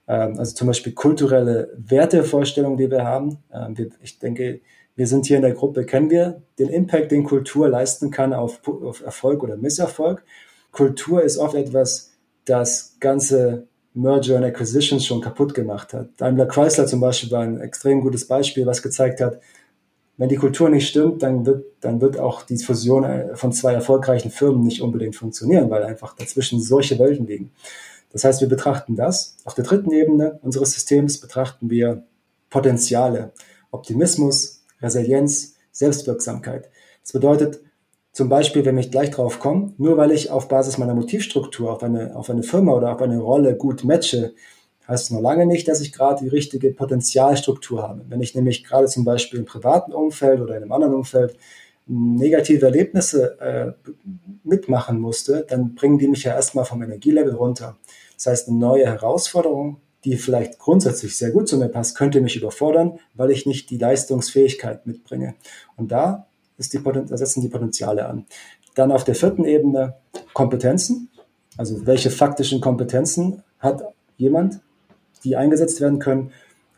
Ähm, 0.07 0.37
also 0.37 0.53
zum 0.53 0.67
Beispiel 0.67 0.93
kulturelle 0.93 1.71
Wertevorstellungen, 1.77 2.77
die 2.77 2.91
wir 2.91 3.05
haben. 3.05 3.37
Ähm, 3.53 3.75
ich 4.01 4.19
denke, 4.19 4.61
wir 4.95 5.07
sind 5.07 5.25
hier 5.25 5.37
in 5.37 5.43
der 5.43 5.53
Gruppe, 5.53 5.85
kennen 5.85 6.09
wir 6.09 6.41
den 6.59 6.69
Impact, 6.69 7.11
den 7.11 7.23
Kultur 7.23 7.69
leisten 7.69 8.11
kann 8.11 8.33
auf, 8.33 8.61
auf 8.67 9.01
Erfolg 9.01 9.41
oder 9.43 9.55
Misserfolg. 9.55 10.23
Kultur 10.71 11.23
ist 11.23 11.37
oft 11.37 11.55
etwas, 11.55 12.11
das 12.45 12.97
ganze 12.99 13.67
Merger 13.93 14.37
und 14.37 14.43
Acquisitions 14.43 15.05
schon 15.05 15.21
kaputt 15.21 15.53
gemacht 15.53 15.93
hat. 15.93 16.09
Daimler 16.17 16.45
Chrysler 16.45 16.87
zum 16.87 17.01
Beispiel 17.01 17.31
war 17.31 17.41
ein 17.41 17.59
extrem 17.59 18.01
gutes 18.01 18.27
Beispiel, 18.27 18.65
was 18.65 18.81
gezeigt 18.81 19.21
hat, 19.21 19.39
wenn 20.17 20.29
die 20.29 20.35
Kultur 20.35 20.69
nicht 20.69 20.87
stimmt, 20.87 21.23
dann 21.23 21.45
wird, 21.45 21.65
dann 21.81 22.01
wird 22.01 22.19
auch 22.19 22.43
die 22.43 22.57
Fusion 22.57 23.03
äh, 23.03 23.35
von 23.35 23.51
zwei 23.53 23.73
erfolgreichen 23.73 24.31
Firmen 24.31 24.63
nicht 24.63 24.81
unbedingt 24.81 25.15
funktionieren, 25.15 25.69
weil 25.69 25.83
einfach 25.83 26.15
dazwischen 26.15 26.61
solche 26.61 26.99
Welten 26.99 27.27
liegen. 27.27 27.51
Das 28.11 28.23
heißt, 28.23 28.41
wir 28.41 28.49
betrachten 28.49 28.95
das. 28.95 29.37
Auf 29.45 29.53
der 29.53 29.63
dritten 29.63 29.91
Ebene 29.91 30.39
unseres 30.41 30.73
Systems 30.73 31.19
betrachten 31.19 31.69
wir 31.69 32.03
Potenziale, 32.49 33.31
Optimismus, 33.71 34.63
Resilienz, 34.81 35.55
Selbstwirksamkeit. 35.71 36.69
Das 37.01 37.13
bedeutet 37.13 37.61
zum 38.11 38.27
Beispiel, 38.27 38.65
wenn 38.65 38.77
ich 38.77 38.91
gleich 38.91 39.11
drauf 39.11 39.39
komme, 39.39 39.73
nur 39.77 39.95
weil 39.95 40.11
ich 40.11 40.29
auf 40.29 40.49
Basis 40.49 40.77
meiner 40.77 40.93
Motivstruktur 40.93 41.71
auf 41.71 41.81
eine, 41.81 42.15
auf 42.15 42.29
eine 42.29 42.43
Firma 42.43 42.73
oder 42.73 42.93
auf 42.93 43.01
eine 43.01 43.19
Rolle 43.19 43.55
gut 43.55 43.85
matche, 43.85 44.33
heißt 44.91 45.05
es 45.05 45.11
noch 45.11 45.21
lange 45.21 45.45
nicht, 45.45 45.67
dass 45.67 45.81
ich 45.81 45.93
gerade 45.93 46.23
die 46.23 46.29
richtige 46.29 46.71
Potenzialstruktur 46.71 47.81
habe. 47.81 48.05
Wenn 48.09 48.21
ich 48.21 48.35
nämlich 48.35 48.63
gerade 48.63 48.87
zum 48.87 49.05
Beispiel 49.05 49.39
im 49.39 49.45
privaten 49.45 49.93
Umfeld 49.93 50.41
oder 50.41 50.57
in 50.57 50.63
einem 50.63 50.71
anderen 50.71 50.93
Umfeld 50.93 51.35
negative 51.87 52.65
Erlebnisse 52.65 53.39
äh, 53.39 53.89
mitmachen 54.43 54.99
musste, 54.99 55.45
dann 55.49 55.75
bringen 55.75 55.97
die 55.97 56.07
mich 56.07 56.23
ja 56.23 56.33
erstmal 56.33 56.65
vom 56.65 56.83
Energielevel 56.83 57.33
runter. 57.33 57.77
Das 58.15 58.27
heißt, 58.27 58.49
eine 58.49 58.57
neue 58.57 58.85
Herausforderung, 58.85 59.77
die 60.03 60.17
vielleicht 60.17 60.59
grundsätzlich 60.59 61.17
sehr 61.17 61.31
gut 61.31 61.47
zu 61.47 61.57
mir 61.57 61.69
passt, 61.69 61.97
könnte 61.97 62.21
mich 62.21 62.35
überfordern, 62.35 62.99
weil 63.13 63.31
ich 63.31 63.45
nicht 63.45 63.69
die 63.69 63.77
Leistungsfähigkeit 63.77 64.85
mitbringe. 64.85 65.35
Und 65.77 65.91
da, 65.91 66.27
die, 66.57 66.83
da 66.83 67.17
setzen 67.17 67.41
die 67.41 67.49
Potenziale 67.49 68.07
an. 68.07 68.25
Dann 68.75 68.91
auf 68.91 69.03
der 69.03 69.15
vierten 69.15 69.45
Ebene 69.45 69.95
Kompetenzen. 70.33 71.09
Also 71.57 71.85
welche 71.85 72.09
faktischen 72.09 72.61
Kompetenzen 72.61 73.43
hat 73.59 73.83
jemand, 74.17 74.61
die 75.23 75.35
eingesetzt 75.35 75.81
werden 75.81 75.99
können. 75.99 76.31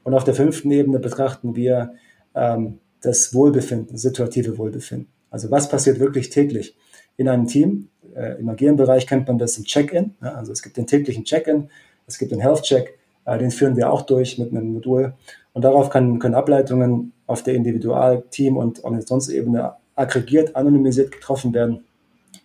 Und 0.04 0.14
auf 0.14 0.24
der 0.24 0.34
fünften 0.34 0.72
Ebene 0.72 1.00
betrachten 1.00 1.56
wir 1.56 1.94
ähm, 2.36 2.80
das 3.02 3.34
Wohlbefinden, 3.34 3.98
situative 3.98 4.58
Wohlbefinden. 4.58 5.08
Also 5.30 5.50
was 5.52 5.70
passiert 5.70 6.00
wirklich 6.00 6.30
täglich 6.30 6.76
in 7.18 7.28
einem 7.28 7.48
Team? 7.48 7.90
Äh, 8.16 8.40
Im 8.40 8.50
agilen 8.50 8.76
Bereich 8.76 9.08
kennt 9.08 9.28
man 9.28 9.38
das 9.38 9.58
im 9.58 9.64
Check-in. 9.64 10.16
Ja, 10.22 10.34
also 10.34 10.52
es 10.52 10.62
gibt 10.62 10.78
den 10.78 10.88
täglichen 10.88 11.24
Check-in, 11.24 11.70
es 12.08 12.18
gibt 12.18 12.32
den 12.32 12.40
Health-Check, 12.40 12.98
äh, 13.26 13.38
den 13.38 13.52
führen 13.52 13.76
wir 13.76 13.92
auch 13.92 14.04
durch 14.04 14.38
mit 14.38 14.52
einem 14.52 14.74
Modul. 14.74 15.14
Und 15.54 15.64
darauf 15.64 15.90
kann, 15.90 16.20
können 16.20 16.36
Ableitungen 16.36 17.14
auf 17.28 17.44
der 17.44 17.56
Individual-, 17.56 18.24
Team- 18.30 18.58
und 18.58 18.84
Organisationsebene 18.84 19.74
aggregiert, 19.96 20.56
anonymisiert 20.56 21.12
getroffen 21.12 21.54
werden. 21.54 21.84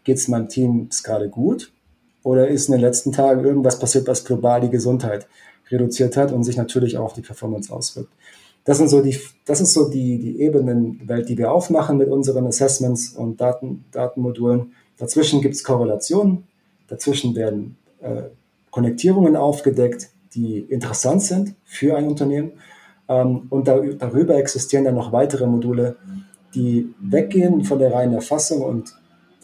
Geht 0.05 0.19
es 0.19 0.28
meinem 0.28 0.49
Team 0.49 0.88
gerade 1.02 1.28
gut? 1.28 1.73
Oder 2.23 2.49
ist 2.49 2.69
in 2.69 2.73
den 2.73 2.81
letzten 2.81 3.12
Tagen 3.12 3.45
irgendwas 3.45 3.78
passiert, 3.78 4.07
was 4.07 4.25
global 4.25 4.61
die 4.61 4.71
Gesundheit 4.71 5.26
reduziert 5.70 6.16
hat 6.16 6.32
und 6.32 6.44
sich 6.44 6.56
natürlich 6.56 6.98
auch 6.98 7.04
auf 7.04 7.12
die 7.12 7.22
Performance 7.22 7.72
auswirkt? 7.72 8.10
das 8.68 8.76
sind 8.76 8.88
so 8.88 9.00
die, 9.00 9.18
das 9.46 9.62
ist 9.62 9.72
so 9.72 9.88
die, 9.88 10.18
die 10.18 10.42
Ebenenwelt, 10.42 11.26
die 11.30 11.38
wir 11.38 11.50
aufmachen 11.50 11.96
mit 11.96 12.10
unseren 12.10 12.46
Assessments 12.46 13.14
und 13.14 13.40
Daten, 13.40 13.87
Datenmodulen. 13.92 14.75
Dazwischen 14.98 15.40
gibt 15.40 15.54
es 15.54 15.64
Korrelationen, 15.64 16.46
dazwischen 16.87 17.34
werden 17.34 17.78
äh, 18.02 18.25
Konnektierungen 18.70 19.37
aufgedeckt, 19.37 20.10
die 20.34 20.58
interessant 20.58 21.22
sind 21.22 21.54
für 21.64 21.96
ein 21.96 22.08
Unternehmen. 22.08 22.52
Ähm, 23.08 23.46
und 23.48 23.68
da, 23.68 23.80
darüber 23.80 24.37
existieren 24.37 24.84
dann 24.84 24.96
noch 24.96 25.12
weitere 25.12 25.46
Module, 25.46 25.96
die 26.54 26.92
weggehen 27.00 27.64
von 27.64 27.78
der 27.78 27.94
reinen 27.94 28.12
Erfassung 28.12 28.60
und 28.60 28.94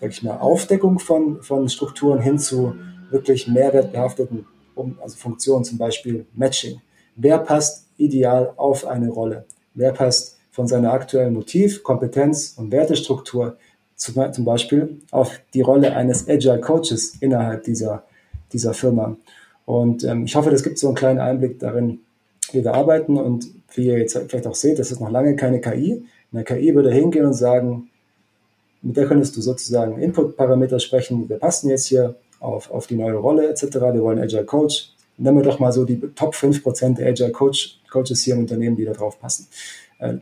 sag 0.00 0.11
ich 0.11 0.23
mal, 0.23 0.37
Aufdeckung 0.37 0.99
von, 0.99 1.43
von 1.43 1.71
Strukturen 1.71 2.21
hin 2.21 2.38
zu 2.38 2.75
wirklich 3.11 3.49
mehrwertbehafteten 3.49 4.45
um, 4.75 4.99
also 5.02 5.16
Funktionen, 5.16 5.64
zum 5.64 5.78
Beispiel 5.78 6.26
Matching. 6.35 6.81
Wer 7.16 7.38
passt 7.38 7.87
ideal 7.97 8.52
auf 8.57 8.87
eine 8.87 9.09
Rolle. 9.09 9.45
Wer 9.75 9.93
passt 9.93 10.38
von 10.50 10.69
seiner 10.69 10.93
aktuellen 10.93 11.35
Motiv, 11.35 11.83
Kompetenz 11.83 12.54
und 12.57 12.71
Wertestruktur 12.71 13.57
zum 13.97 14.45
Beispiel 14.45 15.00
auf 15.11 15.40
die 15.52 15.61
Rolle 15.61 15.97
eines 15.97 16.28
Agile 16.28 16.61
Coaches 16.61 17.16
innerhalb 17.21 17.64
dieser, 17.64 18.04
dieser 18.52 18.75
Firma. 18.75 19.16
Und 19.66 20.04
ähm, 20.04 20.25
ich 20.25 20.37
hoffe, 20.37 20.50
das 20.50 20.62
gibt 20.62 20.78
so 20.78 20.88
einen 20.88 20.97
kleinen 20.97 21.21
Einblick 21.21 21.59
darin, 21.59 22.00
wie 22.52 22.62
wir 22.62 22.75
arbeiten 22.75 23.16
und 23.16 23.49
wie 23.75 23.87
ihr 23.87 23.99
jetzt 23.99 24.16
vielleicht 24.28 24.47
auch 24.47 24.54
seht, 24.54 24.78
das 24.78 24.93
ist 24.93 25.00
noch 25.00 25.11
lange 25.11 25.37
keine 25.37 25.61
KI. 25.61 26.04
Eine 26.33 26.45
KI 26.45 26.75
würde 26.75 26.93
hingehen 26.93 27.25
und 27.25 27.35
sagen, 27.35 27.88
mit 28.83 28.97
der 28.97 29.07
könntest 29.07 29.37
du 29.37 29.40
sozusagen 29.40 29.99
Input-Parameter 29.99 30.78
sprechen, 30.78 31.28
wir 31.28 31.38
passen 31.38 31.71
jetzt 31.71 31.87
hier 31.87 32.16
auf, 32.45 32.71
auf 32.71 32.87
die 32.87 32.97
neue 32.97 33.15
Rolle 33.15 33.49
etc., 33.49 33.75
wir 33.75 34.03
wollen 34.03 34.19
Agile 34.19 34.45
Coach, 34.45 34.93
nennen 35.17 35.39
wir 35.39 35.45
doch 35.45 35.59
mal 35.59 35.73
so 35.73 35.85
die 35.85 36.01
Top 36.15 36.35
5% 36.35 36.97
der 36.97 37.09
Agile 37.09 37.33
Coach, 37.33 37.81
Coaches 37.91 38.23
hier 38.23 38.35
im 38.35 38.41
Unternehmen, 38.41 38.77
die 38.77 38.85
da 38.85 38.93
drauf 38.93 39.21
passen. 39.21 39.47
Äh, 39.99 40.15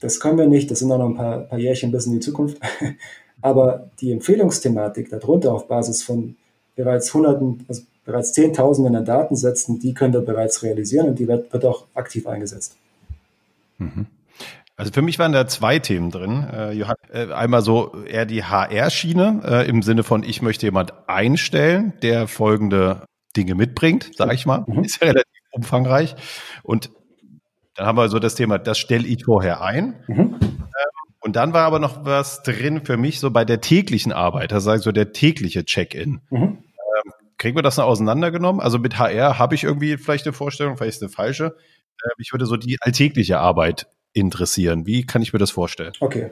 das 0.00 0.20
können 0.20 0.38
wir 0.38 0.46
nicht, 0.46 0.70
das 0.70 0.80
sind 0.80 0.92
auch 0.92 0.98
noch 0.98 1.08
ein 1.08 1.16
paar, 1.16 1.40
paar 1.40 1.58
Jährchen 1.58 1.90
bis 1.90 2.06
in 2.06 2.12
die 2.12 2.20
Zukunft. 2.20 2.58
Aber 3.40 3.90
die 4.00 4.12
Empfehlungsthematik 4.12 5.10
darunter 5.10 5.52
auf 5.52 5.68
Basis 5.68 6.02
von 6.02 6.36
bereits 6.76 7.12
Hunderten, 7.12 7.64
also 7.68 7.82
bereits 8.04 8.32
Zehntausenden 8.32 8.96
an 8.96 9.04
Datensätzen, 9.04 9.78
die 9.78 9.94
können 9.94 10.12
wir 10.12 10.20
bereits 10.20 10.62
realisieren 10.62 11.08
und 11.08 11.18
die 11.18 11.28
wird, 11.28 11.52
wird 11.52 11.64
auch 11.64 11.86
aktiv 11.94 12.26
eingesetzt. 12.26 12.76
Mhm. 13.78 14.06
Also 14.76 14.90
für 14.92 15.02
mich 15.02 15.18
waren 15.18 15.32
da 15.32 15.46
zwei 15.46 15.78
Themen 15.78 16.10
drin. 16.10 16.46
Äh, 16.52 16.80
äh 17.12 17.32
einmal 17.32 17.62
so 17.62 18.04
eher 18.04 18.26
die 18.26 18.44
HR-Schiene 18.44 19.42
äh, 19.44 19.68
im 19.68 19.82
Sinne 19.82 20.02
von, 20.02 20.24
ich 20.24 20.42
möchte 20.42 20.66
jemand 20.66 20.92
einstellen, 21.08 21.92
der 22.02 22.26
folgende 22.26 23.06
Dinge 23.36 23.54
mitbringt, 23.54 24.10
sage 24.16 24.34
ich 24.34 24.46
mal. 24.46 24.64
Mhm. 24.66 24.84
Ist 24.84 25.00
ja 25.00 25.08
relativ 25.08 25.42
umfangreich. 25.52 26.16
Und 26.62 26.90
dann 27.74 27.86
haben 27.86 27.98
wir 27.98 28.08
so 28.08 28.18
das 28.18 28.34
Thema, 28.34 28.58
das 28.58 28.78
stelle 28.78 29.06
ich 29.06 29.24
vorher 29.24 29.62
ein. 29.62 30.02
Mhm. 30.08 30.38
Ähm, 30.40 30.70
und 31.20 31.36
dann 31.36 31.52
war 31.52 31.66
aber 31.66 31.78
noch 31.78 32.04
was 32.04 32.42
drin 32.42 32.84
für 32.84 32.96
mich 32.96 33.20
so 33.20 33.30
bei 33.30 33.44
der 33.44 33.60
täglichen 33.60 34.12
Arbeit, 34.12 34.52
das 34.52 34.66
heißt 34.66 34.84
so 34.84 34.92
der 34.92 35.12
tägliche 35.12 35.64
Check-in. 35.64 36.20
Mhm. 36.30 36.42
Ähm, 36.42 37.12
kriegen 37.38 37.56
wir 37.56 37.62
das 37.62 37.76
noch 37.76 37.86
auseinandergenommen? 37.86 38.60
Also 38.60 38.78
mit 38.78 38.98
HR 38.98 39.38
habe 39.38 39.54
ich 39.54 39.64
irgendwie 39.64 39.96
vielleicht 39.96 40.26
eine 40.26 40.32
Vorstellung, 40.32 40.76
vielleicht 40.76 40.96
ist 40.96 41.02
eine 41.02 41.10
falsche. 41.10 41.44
Ähm, 42.04 42.12
ich 42.18 42.32
würde 42.32 42.46
so 42.46 42.56
die 42.56 42.78
alltägliche 42.80 43.38
Arbeit 43.38 43.86
interessieren. 44.14 44.86
Wie 44.86 45.04
kann 45.04 45.20
ich 45.20 45.32
mir 45.32 45.38
das 45.38 45.50
vorstellen? 45.50 45.92
Okay. 46.00 46.30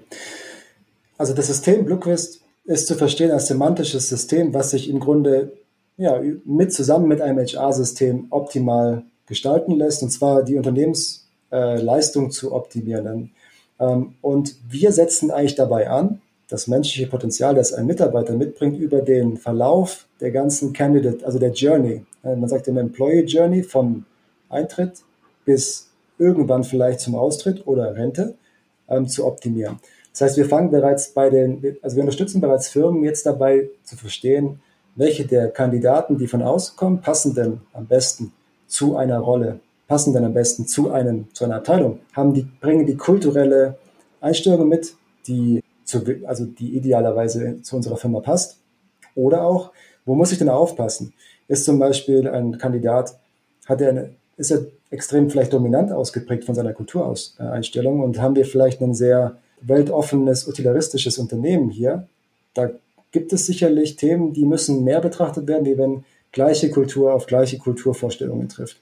Also 1.19 1.35
das 1.35 1.49
System 1.49 1.85
BlueQuest 1.85 2.41
ist 2.65 2.87
zu 2.87 2.95
verstehen 2.95 3.31
als 3.31 3.49
semantisches 3.49 4.09
System, 4.09 4.55
was 4.55 4.71
sich 4.71 4.89
im 4.89 5.01
Grunde 5.01 5.53
ja, 5.97 6.21
mit 6.45 6.73
zusammen 6.73 7.07
mit 7.07 7.21
einem 7.21 7.39
HR-System 7.39 8.29
optimal 8.31 9.05
gestalten 9.27 9.73
lässt, 9.73 10.03
und 10.03 10.11
zwar 10.11 10.43
die 10.43 10.57
Unternehmensleistung 10.57 12.27
äh, 12.27 12.31
zu 12.31 12.53
optimieren. 12.53 13.31
Ähm, 13.79 14.15
und 14.21 14.57
wir 14.69 14.93
setzen 14.93 15.31
eigentlich 15.31 15.55
dabei 15.55 15.91
an, 15.91 16.21
das 16.49 16.67
menschliche 16.67 17.09
Potenzial, 17.09 17.55
das 17.55 17.73
ein 17.73 17.87
Mitarbeiter 17.87 18.35
mitbringt, 18.35 18.79
über 18.79 19.01
den 19.01 19.37
Verlauf 19.39 20.07
der 20.21 20.31
ganzen 20.31 20.73
Candidate, 20.73 21.25
also 21.25 21.39
der 21.39 21.53
Journey. 21.53 22.05
Äh, 22.25 22.37
man 22.37 22.49
sagt 22.49 22.69
immer 22.69 22.81
Employee 22.81 23.25
Journey 23.25 23.63
vom 23.63 24.05
Eintritt 24.49 25.03
bis 25.45 25.89
irgendwann 26.23 26.65
vielleicht 26.65 27.01
zum 27.01 27.15
Austritt 27.15 27.67
oder 27.67 27.95
Rente 27.97 28.35
ähm, 28.89 29.09
zu 29.09 29.27
optimieren. 29.27 29.81
Das 30.13 30.21
heißt, 30.23 30.37
wir 30.37 30.47
fangen 30.47 30.71
bereits 30.71 31.09
bei 31.09 31.31
den, 31.31 31.77
also 31.83 31.97
wir 31.97 32.03
unterstützen 32.03 32.41
bereits 32.41 32.69
Firmen 32.69 33.03
jetzt 33.03 33.27
dabei 33.27 33.71
zu 33.83 33.97
verstehen, 33.97 34.61
welche 34.95 35.27
der 35.27 35.51
Kandidaten, 35.51 36.19
die 36.19 36.27
von 36.27 36.43
außen 36.43 36.77
kommen, 36.77 37.01
passen 37.01 37.35
denn 37.35 37.61
am 37.73 37.87
besten 37.87 38.33
zu 38.67 38.97
einer 38.97 39.19
Rolle, 39.19 39.61
passen 39.89 40.13
denn 40.13 40.25
am 40.25 40.35
besten 40.35 40.67
zu 40.67 40.91
einem, 40.91 41.33
zu 41.33 41.45
einer 41.45 41.57
Abteilung, 41.57 42.01
haben 42.13 42.35
die, 42.35 42.47
bringen 42.61 42.87
die 42.87 42.97
kulturelle 42.97 43.79
Einstellung 44.21 44.69
mit, 44.69 44.95
die 45.27 45.63
zu, 45.85 46.03
also 46.27 46.45
die 46.45 46.77
idealerweise 46.77 47.63
zu 47.63 47.77
unserer 47.77 47.97
Firma 47.97 48.21
passt. 48.21 48.59
Oder 49.15 49.45
auch, 49.45 49.73
wo 50.05 50.15
muss 50.15 50.33
ich 50.33 50.39
denn 50.39 50.49
aufpassen? 50.49 51.13
Ist 51.49 51.65
zum 51.65 51.79
Beispiel 51.79 52.29
ein 52.29 52.59
Kandidat, 52.59 53.19
hat 53.67 53.81
er 53.81 53.91
eine, 53.91 54.15
ist 54.43 54.51
er 54.51 54.67
extrem 54.91 55.31
vielleicht 55.31 55.53
dominant 55.53 55.93
ausgeprägt 55.93 56.45
von 56.45 56.55
seiner 56.55 56.75
Kultureinstellung 56.75 58.01
und 58.01 58.21
haben 58.21 58.37
wir 58.37 58.45
vielleicht 58.45 58.83
ein 58.83 58.95
sehr 58.95 59.39
weltoffenes, 59.63 60.49
utilitaristisches 60.49 61.19
Unternehmen 61.19 61.71
hier, 61.71 62.09
da 62.55 62.71
gibt 63.13 63.33
es 63.33 63.47
sicherlich 63.47 63.97
Themen, 63.97 64.33
die 64.33 64.45
müssen 64.45 64.85
mehr 64.85 65.01
betrachtet 65.01 65.47
werden, 65.47 65.65
wie 65.65 65.79
wenn 65.79 66.05
gleiche 66.33 66.71
Kultur 66.71 67.15
auf 67.15 67.27
gleiche 67.27 67.59
Kulturvorstellungen 67.59 68.49
trifft. 68.49 68.79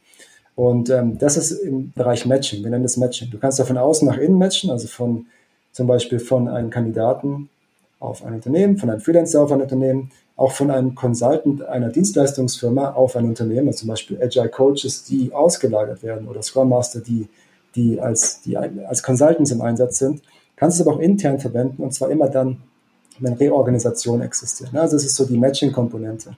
Und 0.54 0.88
ähm, 0.90 1.18
das 1.18 1.36
ist 1.36 1.52
im 1.52 1.92
Bereich 1.92 2.26
Matching. 2.26 2.62
Wir 2.62 2.70
nennen 2.70 2.82
das 2.82 2.96
Matching. 2.96 3.30
Du 3.30 3.38
kannst 3.38 3.58
ja 3.58 3.64
von 3.64 3.78
außen 3.78 4.06
nach 4.08 4.18
innen 4.18 4.38
matchen, 4.38 4.70
also 4.70 4.88
von 4.88 5.26
zum 5.72 5.86
Beispiel 5.86 6.18
von 6.18 6.48
einem 6.48 6.70
Kandidaten 6.70 7.48
auf 8.00 8.25
ein 8.25 8.35
Unternehmen, 8.35 8.78
von 8.78 8.90
einem 8.90 9.00
Freelancer 9.00 9.42
auf 9.42 9.52
ein 9.52 9.61
Unternehmen, 9.61 10.11
auch 10.37 10.52
von 10.52 10.71
einem 10.71 10.95
Consultant 10.95 11.62
einer 11.62 11.90
Dienstleistungsfirma 11.90 12.92
auf 12.92 13.14
ein 13.14 13.26
Unternehmen, 13.26 13.69
also 13.69 13.80
zum 13.80 13.88
Beispiel 13.88 14.21
Agile 14.21 14.49
Coaches, 14.49 15.04
die 15.04 15.33
ausgelagert 15.33 16.02
werden 16.02 16.26
oder 16.26 16.42
Scrum 16.42 16.71
Master, 16.71 17.00
die, 17.00 17.28
die, 17.75 18.00
als, 18.00 18.40
die 18.40 18.57
als 18.57 19.02
Consultants 19.02 19.50
im 19.50 19.61
Einsatz 19.61 19.99
sind. 19.99 20.23
Kannst 20.57 20.80
du 20.80 20.85
aber 20.85 20.97
auch 20.97 21.00
intern 21.00 21.38
verwenden 21.38 21.83
und 21.83 21.92
zwar 21.92 22.11
immer 22.11 22.28
dann, 22.28 22.62
wenn 23.19 23.35
Reorganisation 23.35 24.23
existiert. 24.23 24.75
Also 24.75 24.97
das 24.97 25.04
ist 25.04 25.16
so 25.16 25.26
die 25.26 25.37
Matching-Komponente. 25.37 26.37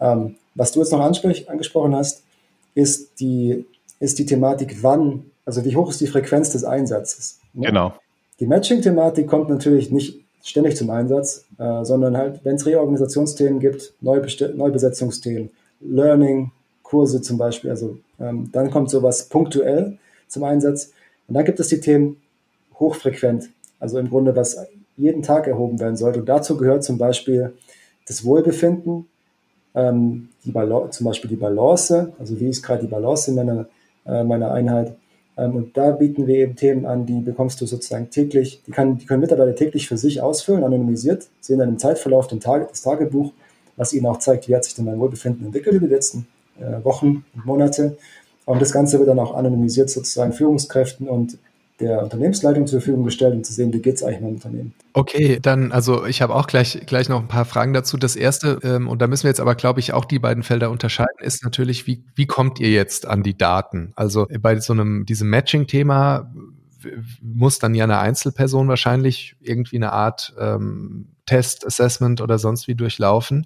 Ähm, 0.00 0.36
was 0.54 0.70
du 0.70 0.80
jetzt 0.80 0.92
noch 0.92 1.00
angesprochen 1.00 1.96
hast, 1.96 2.22
ist 2.74 3.18
die, 3.18 3.66
ist 3.98 4.18
die 4.20 4.26
Thematik, 4.26 4.82
wann, 4.82 5.24
also 5.44 5.64
wie 5.64 5.74
hoch 5.74 5.90
ist 5.90 6.00
die 6.00 6.06
Frequenz 6.06 6.50
des 6.50 6.62
Einsatzes. 6.62 7.40
Ne? 7.54 7.66
Genau. 7.66 7.92
Die 8.38 8.46
Matching-Thematik 8.46 9.26
kommt 9.26 9.48
natürlich 9.48 9.90
nicht 9.90 10.21
ständig 10.42 10.76
zum 10.76 10.90
Einsatz, 10.90 11.44
äh, 11.58 11.84
sondern 11.84 12.16
halt, 12.16 12.40
wenn 12.44 12.56
es 12.56 12.66
Reorganisationsthemen 12.66 13.60
gibt, 13.60 13.94
Neubesetzungsthemen, 14.00 15.50
Learning, 15.80 16.50
Kurse 16.82 17.22
zum 17.22 17.38
Beispiel, 17.38 17.70
also 17.70 17.98
ähm, 18.20 18.50
dann 18.52 18.70
kommt 18.70 18.90
sowas 18.90 19.28
punktuell 19.28 19.98
zum 20.28 20.44
Einsatz. 20.44 20.92
Und 21.28 21.34
dann 21.34 21.44
gibt 21.44 21.60
es 21.60 21.68
die 21.68 21.80
Themen 21.80 22.16
hochfrequent, 22.78 23.48
also 23.80 23.98
im 23.98 24.10
Grunde, 24.10 24.34
was 24.36 24.58
jeden 24.96 25.22
Tag 25.22 25.46
erhoben 25.46 25.80
werden 25.80 25.96
sollte. 25.96 26.20
Und 26.20 26.28
dazu 26.28 26.56
gehört 26.56 26.84
zum 26.84 26.98
Beispiel 26.98 27.52
das 28.06 28.24
Wohlbefinden, 28.24 29.06
ähm, 29.74 30.28
die 30.44 30.52
zum 30.90 31.06
Beispiel 31.06 31.30
die 31.30 31.36
Balance, 31.36 32.12
also 32.18 32.38
wie 32.38 32.48
ist 32.48 32.62
gerade 32.62 32.82
die 32.82 32.90
Balance 32.90 33.30
in 33.30 33.36
meiner, 33.36 33.66
äh, 34.04 34.24
meiner 34.24 34.50
Einheit, 34.52 34.96
und 35.36 35.76
da 35.76 35.92
bieten 35.92 36.26
wir 36.26 36.36
eben 36.36 36.56
Themen 36.56 36.84
an, 36.84 37.06
die 37.06 37.20
bekommst 37.20 37.60
du 37.60 37.66
sozusagen 37.66 38.10
täglich, 38.10 38.62
die, 38.66 38.70
kann, 38.70 38.98
die 38.98 39.06
können 39.06 39.20
Mitarbeiter 39.20 39.54
täglich 39.54 39.88
für 39.88 39.96
sich 39.96 40.20
ausfüllen, 40.20 40.62
anonymisiert, 40.62 41.28
sehen 41.40 41.58
dann 41.58 41.70
im 41.70 41.78
Zeitverlauf 41.78 42.26
den 42.26 42.40
Tage, 42.40 42.66
das 42.68 42.82
Tagebuch, 42.82 43.32
was 43.76 43.92
ihnen 43.92 44.06
auch 44.06 44.18
zeigt, 44.18 44.48
wie 44.48 44.54
hat 44.54 44.64
sich 44.64 44.74
denn 44.74 44.84
mein 44.84 45.00
Wohlbefinden 45.00 45.46
entwickelt 45.46 45.76
über 45.76 45.86
die 45.86 45.94
letzten 45.94 46.26
äh, 46.60 46.84
Wochen 46.84 47.24
und 47.34 47.46
Monate. 47.46 47.96
Und 48.44 48.60
das 48.60 48.72
Ganze 48.72 48.98
wird 48.98 49.08
dann 49.08 49.18
auch 49.18 49.34
anonymisiert 49.34 49.88
sozusagen 49.88 50.32
Führungskräften 50.32 51.08
und 51.08 51.38
der 51.80 52.02
Unternehmensleitung 52.02 52.66
zur 52.66 52.80
Verfügung 52.80 53.04
gestellt, 53.04 53.34
um 53.34 53.44
zu 53.44 53.52
sehen, 53.52 53.72
wie 53.72 53.80
geht 53.80 53.96
es 53.96 54.02
eigentlich 54.02 54.20
meinem 54.20 54.34
Unternehmen. 54.34 54.74
Okay, 54.92 55.38
dann, 55.40 55.72
also 55.72 56.06
ich 56.06 56.22
habe 56.22 56.34
auch 56.34 56.46
gleich, 56.46 56.82
gleich 56.86 57.08
noch 57.08 57.20
ein 57.20 57.28
paar 57.28 57.44
Fragen 57.44 57.72
dazu. 57.72 57.96
Das 57.96 58.14
erste, 58.14 58.58
ähm, 58.62 58.88
und 58.88 59.00
da 59.02 59.06
müssen 59.06 59.24
wir 59.24 59.30
jetzt 59.30 59.40
aber, 59.40 59.54
glaube 59.54 59.80
ich, 59.80 59.92
auch 59.92 60.04
die 60.04 60.18
beiden 60.18 60.42
Felder 60.42 60.70
unterscheiden, 60.70 61.16
ist 61.20 61.42
natürlich, 61.44 61.86
wie, 61.86 62.04
wie 62.14 62.26
kommt 62.26 62.60
ihr 62.60 62.70
jetzt 62.70 63.06
an 63.06 63.22
die 63.22 63.36
Daten? 63.36 63.92
Also 63.96 64.26
bei 64.40 64.58
so 64.60 64.72
einem, 64.72 65.06
diesem 65.06 65.30
Matching-Thema 65.30 66.32
muss 67.20 67.58
dann 67.58 67.74
ja 67.74 67.84
eine 67.84 67.98
Einzelperson 67.98 68.68
wahrscheinlich 68.68 69.36
irgendwie 69.40 69.76
eine 69.76 69.92
Art 69.92 70.34
ähm, 70.38 71.08
Test, 71.26 71.66
Assessment 71.66 72.20
oder 72.20 72.38
sonst 72.38 72.68
wie 72.68 72.74
durchlaufen. 72.74 73.44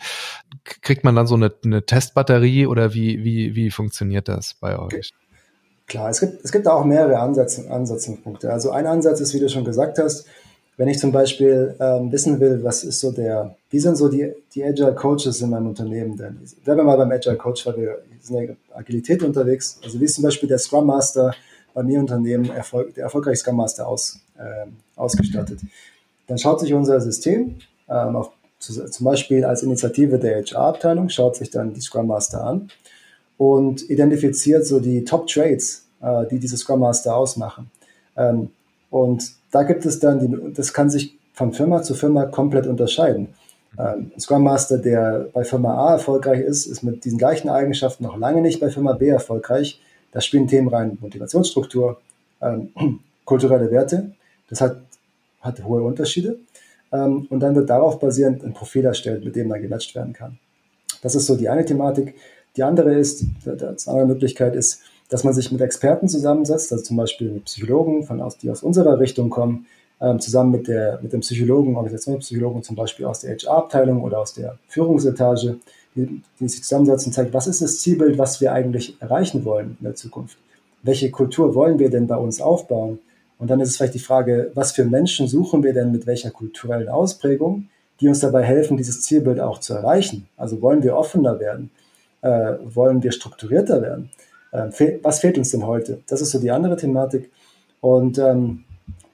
Kriegt 0.65 1.05
man 1.05 1.15
dann 1.15 1.27
so 1.27 1.35
eine, 1.35 1.53
eine 1.65 1.85
Testbatterie 1.85 2.67
oder 2.67 2.95
wie, 2.95 3.23
wie, 3.25 3.55
wie 3.55 3.71
funktioniert 3.71 4.29
das 4.29 4.55
bei 4.55 4.79
euch? 4.79 5.13
Klar, 5.87 6.11
es 6.11 6.21
gibt, 6.21 6.45
es 6.45 6.51
gibt 6.51 6.67
auch 6.67 6.85
mehrere 6.85 7.19
Ansätze, 7.19 7.71
Ansatzpunkte. 7.71 8.53
Also 8.53 8.71
ein 8.71 8.87
Ansatz 8.87 9.21
ist, 9.21 9.35
wie 9.35 9.41
du 9.41 9.49
schon 9.49 9.65
gesagt 9.65 9.99
hast, 9.99 10.27
wenn 10.77 10.89
ich 10.89 10.99
zum 10.99 11.13
Beispiel 11.13 11.75
ähm, 11.81 12.13
wissen 12.13 12.39
will, 12.39 12.63
was 12.63 12.85
ist 12.85 13.01
so 13.01 13.13
der, 13.13 13.57
wie 13.71 13.79
sind 13.79 13.97
so 13.97 14.09
die, 14.09 14.33
die 14.55 14.65
Agile 14.65 14.95
Coaches 14.95 15.41
in 15.41 15.51
meinem 15.51 15.69
Unternehmen 15.69 16.17
denn? 16.17 16.39
Bleiben 16.65 16.81
wir 16.81 16.85
mal 16.85 16.97
beim 16.97 17.11
Agile 17.11 17.37
Coach, 17.37 17.65
weil 17.67 17.77
wir 17.77 17.99
sind 18.21 18.37
ja 18.37 18.55
Agilität 18.75 19.23
unterwegs. 19.23 19.79
Also 19.83 19.99
wie 20.01 20.05
ist 20.05 20.17
zum 20.17 20.25
Beispiel 20.25 20.49
der 20.49 20.59
Scrum 20.59 20.87
Master 20.87 21.35
bei 21.73 21.83
mir 21.83 22.01
Unternehmen, 22.01 22.51
Erfolg, 22.51 22.95
der 22.95 23.05
erfolgreiche 23.05 23.37
Scrum 23.37 23.57
Master 23.57 23.87
aus, 23.87 24.21
äh, 24.37 24.67
ausgestattet? 24.97 25.61
Dann 26.27 26.37
schaut 26.37 26.61
sich 26.61 26.75
unser 26.75 27.01
System 27.01 27.57
ähm, 27.89 28.17
auf, 28.17 28.33
zu, 28.59 28.91
zum 28.91 29.05
Beispiel 29.05 29.45
als 29.45 29.63
Initiative 29.63 30.19
der 30.19 30.43
HR-Abteilung, 30.43 31.09
schaut 31.09 31.37
sich 31.37 31.51
dann 31.51 31.73
die 31.73 31.81
Scrum 31.81 32.09
Master 32.09 32.45
an 32.45 32.69
und 33.39 33.89
identifiziert 33.91 34.67
so 34.67 34.81
die 34.81 35.05
Top 35.05 35.27
Trades, 35.27 35.87
äh, 36.01 36.27
die 36.27 36.39
diese 36.39 36.57
Scrum 36.57 36.81
Master 36.81 37.17
ausmachen. 37.17 37.71
Ähm, 38.17 38.51
und 38.91 39.33
da 39.51 39.63
gibt 39.63 39.85
es 39.85 39.99
dann, 39.99 40.21
die, 40.21 40.53
das 40.55 40.73
kann 40.73 40.91
sich 40.91 41.17
von 41.33 41.53
Firma 41.53 41.83
zu 41.83 41.95
Firma 41.95 42.27
komplett 42.27 42.67
unterscheiden. 42.67 43.29
Ähm, 43.79 44.11
ein 44.15 44.21
Scrum 44.21 44.43
Master, 44.43 44.79
der 44.79 45.29
bei 45.33 45.45
Firma 45.45 45.75
A 45.75 45.93
erfolgreich 45.93 46.41
ist, 46.41 46.67
ist 46.67 46.83
mit 46.83 47.05
diesen 47.05 47.19
gleichen 47.19 47.49
Eigenschaften 47.49 48.05
noch 48.05 48.17
lange 48.17 48.41
nicht 48.41 48.61
bei 48.61 48.71
Firma 48.71 48.95
B 48.95 49.09
erfolgreich. 49.09 49.81
Da 50.13 50.21
spielen 50.21 50.49
Themen 50.49 50.69
rein 50.69 50.97
Motivationsstruktur, 51.01 52.01
ähm, 52.41 52.71
kulturelle 53.25 53.71
Werte. 53.71 54.13
Das 54.49 54.61
hat, 54.61 54.79
hat 55.41 55.63
hohe 55.65 55.83
Unterschiede. 55.83 56.39
Ähm, 56.93 57.27
und 57.29 57.41
dann 57.41 57.55
wird 57.55 57.69
darauf 57.69 57.99
basierend 57.99 58.45
ein 58.45 58.55
Profil 58.55 58.85
erstellt, 58.85 59.25
mit 59.25 59.37
dem 59.37 59.49
dann 59.49 59.61
gematcht 59.61 59.95
werden 59.95 60.13
kann. 60.13 60.39
Das 61.03 61.15
ist 61.15 61.27
so 61.27 61.37
die 61.37 61.49
eine 61.49 61.65
Thematik. 61.65 62.15
Die 62.57 62.63
andere 62.63 62.95
ist, 62.95 63.23
die 63.23 63.51
andere 63.51 64.07
Möglichkeit 64.07 64.57
ist, 64.57 64.81
dass 65.09 65.25
man 65.25 65.33
sich 65.33 65.53
mit 65.53 65.61
Experten 65.61 66.09
zusammensetzt, 66.09 66.73
also 66.73 66.83
zum 66.83 66.97
Beispiel 66.97 67.31
mit 67.31 67.45
Psychologen, 67.45 68.05
von 68.05 68.21
aus, 68.21 68.39
die 68.39 68.51
aus 68.51 68.63
unserer 68.63 68.99
Richtung 68.99 69.31
kommen, 69.31 69.67
ähm, 70.01 70.21
zusammen 70.21 70.51
mit, 70.51 70.69
der, 70.69 70.99
mit 71.03 71.13
dem 71.13 71.21
Psychologen, 71.21 71.77
Organisationspsychologen, 71.77 72.63
zum 72.63 72.77
Beispiel 72.77 73.07
aus 73.07 73.21
der 73.21 73.37
HR-Abteilung 73.37 74.03
oder 74.03 74.19
aus 74.19 74.35
der 74.35 74.59
Führungsetage, 74.69 75.59
die, 75.95 76.23
die 76.39 76.49
sich 76.49 76.63
zusammensetzen 76.63 77.11
und 77.11 77.13
zeigen, 77.15 77.33
was 77.33 77.47
ist 77.47 77.63
das 77.63 77.79
Zielbild, 77.79 78.19
was 78.19 78.41
wir 78.41 78.53
eigentlich 78.53 79.01
erreichen 79.01 79.45
wollen 79.45 79.77
in 79.79 79.85
der 79.85 79.95
Zukunft? 79.95 80.37
Welche 80.83 81.11
Kultur 81.11 81.55
wollen 81.55 81.79
wir 81.79 81.91
denn 81.91 82.07
bei 82.07 82.17
uns 82.17 82.41
aufbauen? 82.41 82.99
Und 83.39 83.51
dann 83.51 83.61
ist 83.61 83.71
es 83.71 83.77
vielleicht 83.77 83.95
die 83.95 83.99
Frage, 83.99 84.51
was 84.55 84.73
für 84.73 84.85
Menschen 84.85 85.29
suchen 85.29 85.63
wir 85.63 85.73
denn 85.73 85.93
mit 85.93 86.07
welcher 86.07 86.31
kulturellen 86.31 86.89
Ausprägung, 86.89 87.69
die 88.01 88.09
uns 88.09 88.21
dabei 88.21 88.43
helfen, 88.43 88.77
dieses 88.77 89.03
Zielbild 89.03 89.41
auch 89.41 89.59
zu 89.61 89.75
erreichen? 89.75 90.29
Also 90.37 90.61
wollen 90.61 90.83
wir 90.83 90.97
offener 90.97 91.41
werden? 91.41 91.71
Äh, 92.27 92.59
wollen 92.75 93.05
wir 93.05 93.13
strukturierter 93.13 93.83
werden? 93.83 94.11
Äh, 94.51 94.73
fehl, 94.73 94.99
was 95.05 95.21
fehlt 95.21 95.39
uns 95.39 95.53
denn 95.53 95.65
heute? 95.65 96.01
Das 96.09 96.21
ist 96.21 96.33
so 96.33 96.41
die 96.41 96.51
andere 96.51 96.77
Thematik. 96.77 97.31
Und 97.81 98.19
ähm, 98.19 98.65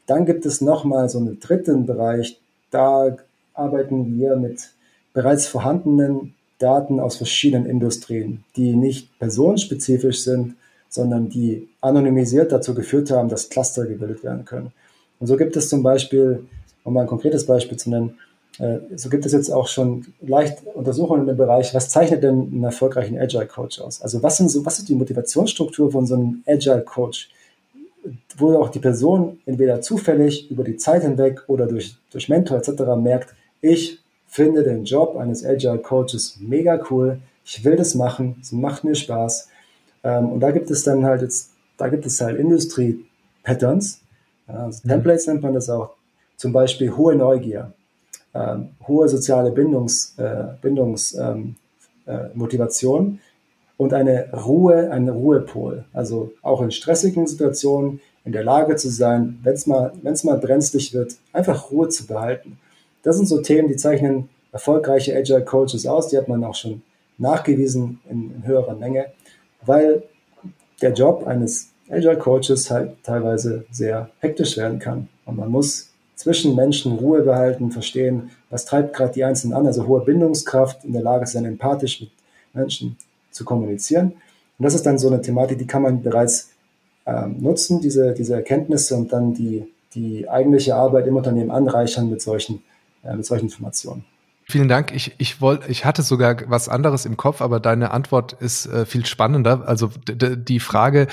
dann 0.07 0.25
gibt 0.25 0.47
es 0.47 0.63
nochmal 0.63 1.11
so 1.11 1.19
einen 1.19 1.39
dritten 1.39 1.85
Bereich. 1.85 2.41
Da 2.71 3.15
arbeiten 3.53 4.19
wir 4.19 4.37
mit 4.37 4.71
bereits 5.13 5.47
vorhandenen 5.47 6.35
Daten 6.59 7.01
aus 7.01 7.17
verschiedenen 7.17 7.67
Industrien, 7.67 8.45
die 8.57 8.75
nicht 8.75 9.19
personenspezifisch 9.19 10.23
sind, 10.25 10.55
sondern 10.89 11.29
die 11.29 11.69
anonymisiert 11.83 12.51
dazu 12.51 12.75
geführt 12.75 13.11
haben, 13.11 13.29
dass 13.29 13.51
Cluster 13.51 13.85
gebildet 13.85 14.25
werden 14.25 14.47
können. 14.47 14.73
Und 15.21 15.27
so 15.27 15.37
gibt 15.37 15.55
es 15.57 15.69
zum 15.69 15.83
Beispiel, 15.83 16.47
um 16.83 16.95
mal 16.95 17.03
ein 17.03 17.09
konkretes 17.09 17.45
Beispiel 17.45 17.77
zu 17.77 17.91
nennen, 17.91 18.19
so 18.59 19.09
gibt 19.09 19.25
es 19.25 19.33
jetzt 19.33 19.51
auch 19.51 19.67
schon 19.67 20.07
leicht 20.21 20.59
Untersuchungen 20.75 21.27
im 21.27 21.37
Bereich, 21.37 21.75
was 21.75 21.89
zeichnet 21.89 22.23
denn 22.23 22.49
einen 22.53 22.65
erfolgreichen 22.65 23.19
Agile 23.19 23.47
Coach 23.47 23.81
aus? 23.81 24.03
Also 24.03 24.23
was, 24.23 24.37
sind 24.37 24.51
so, 24.51 24.65
was 24.67 24.79
ist 24.79 24.89
die 24.89 24.95
Motivationsstruktur 24.95 25.91
von 25.91 26.07
so 26.07 26.15
einem 26.15 26.43
Agile 26.47 26.83
Coach? 26.83 27.31
Wo 28.37 28.55
auch 28.57 28.69
die 28.69 28.81
Person 28.81 29.41
entweder 29.47 29.81
zufällig 29.81 30.51
über 30.51 30.65
die 30.65 30.77
Zeit 30.77 31.03
hinweg 31.03 31.43
oder 31.47 31.67
durch, 31.67 31.97
durch 32.11 32.29
Mentor 32.29 32.59
etc. 32.59 32.83
merkt, 32.97 33.35
ich 33.61 34.01
finde 34.27 34.65
den 34.65 34.85
Job 34.85 35.17
eines 35.17 35.45
Agile 35.45 35.79
Coaches 35.79 36.37
mega 36.41 36.85
cool, 36.91 37.21
ich 37.45 37.65
will 37.65 37.77
das 37.77 37.95
machen, 37.95 38.37
es 38.41 38.53
macht 38.53 38.85
mir 38.85 38.95
Spaß. 38.95 39.49
Ähm, 40.05 40.31
und 40.31 40.41
da 40.41 40.51
gibt 40.51 40.71
es 40.71 40.85
dann 40.85 41.05
halt 41.05 41.23
jetzt, 41.23 41.51
da 41.79 41.89
gibt 41.89 42.05
es 42.05 42.21
halt 42.21 42.39
Industrie-Patterns, 42.39 44.01
also 44.47 44.81
mhm. 44.83 44.89
Templates 44.89 45.27
nennt 45.27 45.43
man 45.43 45.55
das 45.55 45.71
auch, 45.71 45.91
zum 46.37 46.53
Beispiel 46.53 46.95
hohe 46.95 47.15
Neugier 47.15 47.73
hohe 48.35 49.09
soziale 49.09 49.51
Bindungs, 49.51 50.15
äh, 50.19 50.45
Bindungsmotivation 50.61 53.07
ähm, 53.07 53.19
äh, 53.19 53.21
und 53.83 53.93
eine 53.93 54.33
Ruhe, 54.33 54.91
ein 54.91 55.09
Ruhepol. 55.09 55.85
Also 55.93 56.33
auch 56.43 56.63
in 56.63 56.71
stressigen 56.71 57.27
Situationen 57.27 58.01
in 58.25 58.33
der 58.33 58.45
Lage 58.45 58.77
zu 58.77 58.89
sein, 58.89 59.41
wenn 59.43 59.55
es 59.55 59.67
mal, 59.67 59.93
mal 60.03 60.39
brenzlig 60.39 60.95
wird, 60.95 61.17
einfach 61.33 61.71
Ruhe 61.71 61.89
zu 61.89 62.07
behalten. 62.07 62.59
Das 63.03 63.17
sind 63.17 63.27
so 63.27 63.43
Themen, 63.43 63.69
die 63.69 63.77
zeichnen 63.77 64.29
erfolgreiche 64.53 65.17
Agile 65.17 65.45
Coaches 65.45 65.87
aus. 65.87 66.09
Die 66.09 66.17
hat 66.17 66.29
man 66.29 66.45
auch 66.45 66.55
schon 66.55 66.83
nachgewiesen 67.19 68.01
in, 68.09 68.33
in 68.37 68.47
höherer 68.47 68.77
Menge, 68.77 69.07
weil 69.65 70.05
der 70.81 70.93
Job 70.93 71.27
eines 71.27 71.71
Agile 71.91 72.17
Coaches 72.17 72.71
halt 72.71 72.97
teilweise 73.03 73.65
sehr 73.71 74.11
hektisch 74.21 74.57
werden 74.57 74.79
kann. 74.79 75.09
Und 75.25 75.37
man 75.37 75.51
muss 75.51 75.92
zwischen 76.23 76.55
Menschen 76.55 76.93
Ruhe 76.93 77.23
behalten, 77.23 77.73
verstehen, 77.73 78.31
was 78.49 78.65
treibt 78.65 78.95
gerade 78.95 79.13
die 79.13 79.25
Einzelnen 79.25 79.55
an, 79.55 79.67
also 79.67 79.87
hohe 79.89 80.05
Bindungskraft, 80.05 80.85
in 80.85 80.93
der 80.93 81.03
Lage 81.03 81.27
sein, 81.27 81.45
empathisch 81.45 82.01
mit 82.01 82.11
Menschen 82.53 82.97
zu 83.33 83.45
kommunizieren. 83.45 84.13
Und 84.59 84.63
das 84.65 84.75
ist 84.75 84.87
dann 84.87 84.99
so 84.99 85.09
eine 85.09 85.21
Thematik, 85.21 85.59
die 85.59 85.67
kann 85.67 85.83
man 85.83 86.03
bereits 86.03 86.51
ähm, 87.07 87.37
nutzen, 87.41 87.81
diese, 87.81 88.15
diese 88.15 88.35
Erkenntnisse 88.35 88.95
und 88.95 89.13
dann 89.13 89.35
die, 89.35 89.65
die 89.95 90.29
eigentliche 90.29 90.77
Arbeit 90.77 91.09
im 91.09 91.17
Unternehmen 91.17 91.51
anreichern 91.51 92.09
mit 92.09 92.23
solchen, 92.23 92.63
äh, 93.03 93.17
mit 93.17 93.27
solchen 93.27 93.47
Informationen. 93.47 94.05
Vielen 94.45 94.69
Dank. 94.69 94.95
Ich, 94.95 95.17
ich 95.19 95.41
wollte, 95.41 95.69
ich 95.71 95.85
hatte 95.85 96.03
sogar 96.03 96.37
was 96.47 96.69
anderes 96.69 97.05
im 97.05 97.17
Kopf, 97.17 97.43
aber 97.43 97.59
deine 97.59 97.91
Antwort 97.91 98.35
ist 98.35 98.67
äh, 98.67 98.87
viel 98.87 99.07
spannender. 99.07 99.67
Also 99.67 99.91
die 100.07 100.61
Frage, 100.61 101.09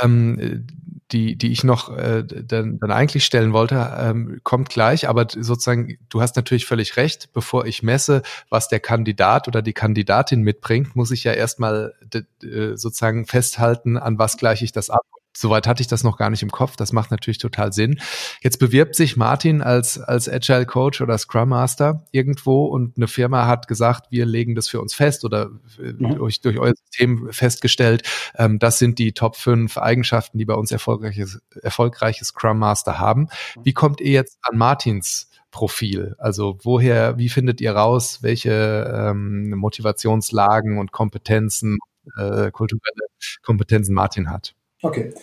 ähm, 0.00 0.66
die, 1.14 1.36
die 1.36 1.52
ich 1.52 1.62
noch 1.62 1.96
äh, 1.96 2.24
dann, 2.24 2.78
dann 2.80 2.90
eigentlich 2.90 3.24
stellen 3.24 3.52
wollte, 3.52 3.96
ähm, 3.98 4.40
kommt 4.42 4.68
gleich. 4.68 5.08
Aber 5.08 5.26
sozusagen, 5.30 5.96
du 6.08 6.20
hast 6.20 6.34
natürlich 6.34 6.66
völlig 6.66 6.96
recht. 6.96 7.32
Bevor 7.32 7.66
ich 7.66 7.84
messe, 7.84 8.22
was 8.50 8.68
der 8.68 8.80
Kandidat 8.80 9.46
oder 9.46 9.62
die 9.62 9.72
Kandidatin 9.72 10.42
mitbringt, 10.42 10.96
muss 10.96 11.12
ich 11.12 11.22
ja 11.22 11.32
erstmal 11.32 11.94
äh, 12.12 12.76
sozusagen 12.76 13.26
festhalten, 13.26 13.96
an 13.96 14.18
was 14.18 14.36
gleiche 14.36 14.64
ich 14.64 14.72
das 14.72 14.90
ab. 14.90 15.02
Soweit 15.36 15.66
hatte 15.66 15.80
ich 15.80 15.88
das 15.88 16.04
noch 16.04 16.16
gar 16.16 16.30
nicht 16.30 16.42
im 16.42 16.50
Kopf. 16.50 16.76
Das 16.76 16.92
macht 16.92 17.10
natürlich 17.10 17.38
total 17.38 17.72
Sinn. 17.72 18.00
Jetzt 18.42 18.58
bewirbt 18.58 18.94
sich 18.94 19.16
Martin 19.16 19.62
als, 19.62 19.98
als 19.98 20.28
Agile 20.28 20.66
Coach 20.66 21.00
oder 21.00 21.18
Scrum 21.18 21.48
Master 21.48 22.04
irgendwo 22.12 22.66
und 22.66 22.96
eine 22.96 23.08
Firma 23.08 23.46
hat 23.46 23.66
gesagt, 23.68 24.06
wir 24.10 24.26
legen 24.26 24.54
das 24.54 24.68
für 24.68 24.80
uns 24.80 24.94
fest 24.94 25.24
oder 25.24 25.50
mhm. 25.78 26.16
durch, 26.16 26.40
durch 26.40 26.58
euer 26.58 26.74
System 26.74 27.28
festgestellt, 27.32 28.02
ähm, 28.36 28.58
das 28.58 28.78
sind 28.78 28.98
die 28.98 29.12
Top 29.12 29.36
5 29.36 29.76
Eigenschaften, 29.78 30.38
die 30.38 30.44
bei 30.44 30.54
uns 30.54 30.70
erfolgreiches, 30.70 31.40
erfolgreiches 31.62 32.28
Scrum 32.28 32.58
Master 32.58 32.98
haben. 32.98 33.28
Wie 33.62 33.72
kommt 33.72 34.00
ihr 34.00 34.12
jetzt 34.12 34.38
an 34.42 34.56
Martins 34.56 35.30
Profil? 35.50 36.14
Also 36.18 36.58
woher, 36.62 37.18
wie 37.18 37.28
findet 37.28 37.60
ihr 37.60 37.72
raus, 37.72 38.22
welche 38.22 38.92
ähm, 38.94 39.50
Motivationslagen 39.50 40.78
und 40.78 40.92
Kompetenzen, 40.92 41.78
äh, 42.16 42.50
kulturelle 42.50 43.06
Kompetenzen 43.42 43.94
Martin 43.94 44.30
hat? 44.30 44.54
Okay. 44.84 45.14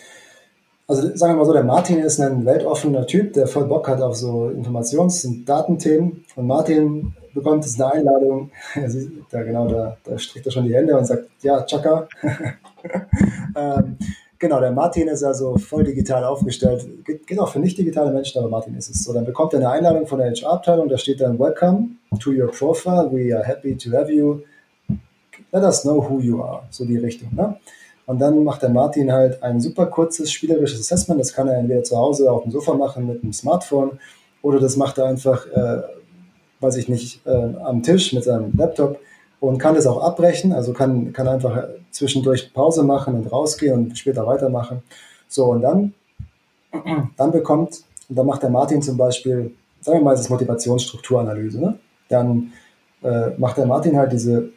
Also 0.88 1.16
sagen 1.16 1.34
wir 1.34 1.38
mal 1.38 1.46
so, 1.46 1.52
der 1.52 1.62
Martin 1.62 2.00
ist 2.00 2.20
ein 2.20 2.44
weltoffener 2.44 3.06
Typ, 3.06 3.32
der 3.32 3.46
voll 3.46 3.66
Bock 3.66 3.88
hat 3.88 4.02
auf 4.02 4.16
so 4.16 4.48
Informations- 4.48 5.24
und 5.24 5.48
Datenthemen. 5.48 6.24
Und 6.34 6.46
Martin 6.48 7.14
bekommt 7.32 7.64
jetzt 7.64 7.80
eine 7.80 7.92
Einladung, 7.92 8.50
da 9.30 9.42
genau, 9.42 9.68
da, 9.68 9.96
da 10.04 10.18
strickt 10.18 10.46
er 10.46 10.52
schon 10.52 10.64
die 10.64 10.74
Hände 10.74 10.98
und 10.98 11.04
sagt, 11.04 11.28
ja, 11.42 11.62
Chaka. 11.62 12.08
ähm, 13.56 13.96
genau, 14.38 14.60
der 14.60 14.72
Martin 14.72 15.06
ist 15.06 15.22
also 15.22 15.56
voll 15.56 15.84
digital 15.84 16.24
aufgestellt. 16.24 16.84
Geht, 17.04 17.26
geht, 17.28 17.38
auch 17.38 17.52
für 17.52 17.60
nicht 17.60 17.78
digitale 17.78 18.12
Menschen, 18.12 18.40
aber 18.40 18.48
Martin 18.48 18.74
ist 18.74 18.90
es. 18.90 19.04
So, 19.04 19.12
dann 19.12 19.24
bekommt 19.24 19.52
er 19.52 19.60
eine 19.60 19.70
Einladung 19.70 20.08
von 20.08 20.18
der 20.18 20.32
HR-Abteilung, 20.32 20.88
da 20.88 20.98
steht 20.98 21.20
dann 21.20 21.38
Welcome 21.38 21.90
to 22.18 22.32
your 22.32 22.50
profile, 22.50 23.08
we 23.12 23.34
are 23.34 23.46
happy 23.46 23.76
to 23.76 23.96
have 23.96 24.12
you. 24.12 24.40
Let 25.52 25.62
us 25.62 25.82
know 25.82 26.02
who 26.02 26.18
you 26.20 26.42
are. 26.42 26.64
So 26.70 26.84
die 26.84 26.98
Richtung. 26.98 27.28
Ne? 27.34 27.56
Und 28.06 28.20
dann 28.20 28.42
macht 28.44 28.62
der 28.62 28.70
Martin 28.70 29.12
halt 29.12 29.42
ein 29.42 29.60
super 29.60 29.86
kurzes 29.86 30.32
spielerisches 30.32 30.80
Assessment. 30.80 31.20
Das 31.20 31.32
kann 31.32 31.48
er 31.48 31.58
entweder 31.58 31.84
zu 31.84 31.96
Hause 31.96 32.30
auf 32.30 32.42
dem 32.42 32.52
Sofa 32.52 32.74
machen 32.74 33.06
mit 33.06 33.22
einem 33.22 33.32
Smartphone 33.32 33.98
oder 34.42 34.58
das 34.58 34.76
macht 34.76 34.98
er 34.98 35.06
einfach, 35.06 35.46
äh, 35.46 35.82
weiß 36.60 36.76
ich 36.76 36.88
nicht, 36.88 37.24
äh, 37.26 37.30
am 37.30 37.82
Tisch 37.82 38.12
mit 38.12 38.24
seinem 38.24 38.52
Laptop 38.56 38.98
und 39.40 39.58
kann 39.58 39.74
das 39.74 39.86
auch 39.86 40.02
abbrechen. 40.02 40.52
Also 40.52 40.72
kann, 40.72 41.12
kann 41.12 41.28
einfach 41.28 41.68
zwischendurch 41.90 42.52
Pause 42.52 42.82
machen 42.82 43.14
und 43.14 43.30
rausgehen 43.30 43.74
und 43.74 43.98
später 43.98 44.26
weitermachen. 44.26 44.82
So, 45.28 45.46
und 45.46 45.62
dann, 45.62 45.94
dann 47.16 47.30
bekommt, 47.30 47.84
und 48.08 48.16
dann 48.16 48.26
macht 48.26 48.42
der 48.42 48.50
Martin 48.50 48.82
zum 48.82 48.96
Beispiel, 48.96 49.54
sagen 49.80 50.00
wir 50.00 50.04
mal, 50.04 50.16
das 50.16 50.28
Motivationsstrukturanalyse. 50.28 51.60
Ne? 51.60 51.78
Dann 52.08 52.52
äh, 53.02 53.30
macht 53.38 53.56
der 53.56 53.66
Martin 53.66 53.96
halt 53.96 54.12
diese 54.12 54.50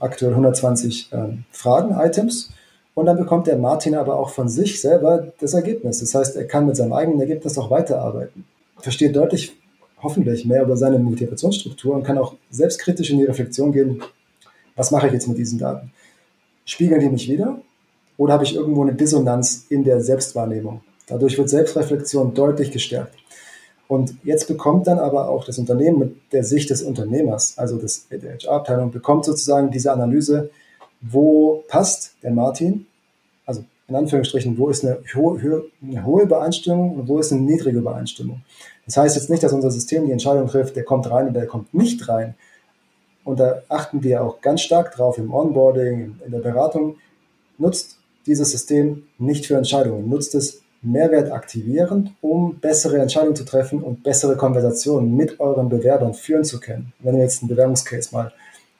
aktuell 0.00 0.32
120 0.32 1.10
ähm, 1.12 1.44
Fragen, 1.50 1.94
Items. 1.94 2.50
Und 2.94 3.06
dann 3.06 3.16
bekommt 3.16 3.46
der 3.48 3.58
Martin 3.58 3.94
aber 3.94 4.18
auch 4.18 4.30
von 4.30 4.48
sich 4.48 4.80
selber 4.80 5.32
das 5.40 5.54
Ergebnis. 5.54 6.00
Das 6.00 6.14
heißt, 6.14 6.36
er 6.36 6.46
kann 6.46 6.66
mit 6.66 6.76
seinem 6.76 6.92
eigenen 6.92 7.20
Ergebnis 7.20 7.58
auch 7.58 7.70
weiterarbeiten. 7.70 8.44
Versteht 8.78 9.16
deutlich, 9.16 9.56
hoffentlich, 10.00 10.44
mehr 10.44 10.62
über 10.62 10.76
seine 10.76 10.98
Motivationsstruktur 10.98 11.94
und 11.94 12.04
kann 12.04 12.18
auch 12.18 12.34
selbstkritisch 12.50 13.10
in 13.10 13.18
die 13.18 13.24
Reflexion 13.24 13.72
gehen, 13.72 14.02
was 14.76 14.90
mache 14.90 15.06
ich 15.08 15.12
jetzt 15.12 15.28
mit 15.28 15.38
diesen 15.38 15.58
Daten? 15.58 15.92
Spiegeln 16.64 17.00
die 17.00 17.08
mich 17.08 17.28
wieder? 17.28 17.60
Oder 18.16 18.34
habe 18.34 18.44
ich 18.44 18.54
irgendwo 18.54 18.82
eine 18.82 18.94
Dissonanz 18.94 19.66
in 19.68 19.84
der 19.84 20.00
Selbstwahrnehmung? 20.00 20.82
Dadurch 21.06 21.36
wird 21.36 21.50
Selbstreflexion 21.50 22.32
deutlich 22.34 22.70
gestärkt. 22.70 23.14
Und 23.94 24.16
jetzt 24.24 24.48
bekommt 24.48 24.88
dann 24.88 24.98
aber 24.98 25.28
auch 25.28 25.44
das 25.44 25.56
Unternehmen 25.56 26.00
mit 26.00 26.32
der 26.32 26.42
Sicht 26.42 26.68
des 26.68 26.82
Unternehmers, 26.82 27.56
also 27.56 27.78
des, 27.78 28.08
der 28.08 28.36
HR-Abteilung, 28.38 28.90
bekommt 28.90 29.24
sozusagen 29.24 29.70
diese 29.70 29.92
Analyse, 29.92 30.50
wo 31.00 31.62
passt 31.68 32.16
der 32.24 32.32
Martin, 32.32 32.86
also 33.46 33.62
in 33.86 33.94
Anführungsstrichen, 33.94 34.58
wo 34.58 34.68
ist 34.68 34.84
eine, 34.84 34.98
ho 35.14 35.38
eine 35.80 36.04
hohe 36.04 36.22
Übereinstimmung 36.24 36.96
und 36.96 37.06
wo 37.06 37.20
ist 37.20 37.30
eine 37.30 37.42
niedrige 37.42 37.78
Übereinstimmung. 37.78 38.42
Das 38.84 38.96
heißt 38.96 39.14
jetzt 39.14 39.30
nicht, 39.30 39.44
dass 39.44 39.52
unser 39.52 39.70
System 39.70 40.06
die 40.06 40.12
Entscheidung 40.12 40.48
trifft, 40.48 40.74
der 40.74 40.82
kommt 40.82 41.08
rein 41.08 41.28
und 41.28 41.34
der 41.34 41.46
kommt 41.46 41.72
nicht 41.72 42.08
rein. 42.08 42.34
Und 43.22 43.38
da 43.38 43.62
achten 43.68 44.02
wir 44.02 44.24
auch 44.24 44.40
ganz 44.40 44.62
stark 44.62 44.96
drauf 44.96 45.18
im 45.18 45.32
Onboarding, 45.32 46.16
in 46.26 46.32
der 46.32 46.40
Beratung. 46.40 46.96
Nutzt 47.58 47.98
dieses 48.26 48.50
System 48.50 49.04
nicht 49.18 49.46
für 49.46 49.56
Entscheidungen, 49.56 50.08
nutzt 50.08 50.34
es 50.34 50.63
Mehrwert 50.84 51.32
aktivierend, 51.32 52.12
um 52.20 52.58
bessere 52.60 52.98
Entscheidungen 52.98 53.36
zu 53.36 53.44
treffen 53.44 53.82
und 53.82 54.02
bessere 54.02 54.36
Konversationen 54.36 55.16
mit 55.16 55.40
euren 55.40 55.68
Bewerbern 55.68 56.14
führen 56.14 56.44
zu 56.44 56.60
können. 56.60 56.92
Wenn 57.00 57.16
wir 57.16 57.22
jetzt 57.22 57.42
einen 57.42 57.48
Bewerbungscase 57.48 58.14
mal 58.14 58.32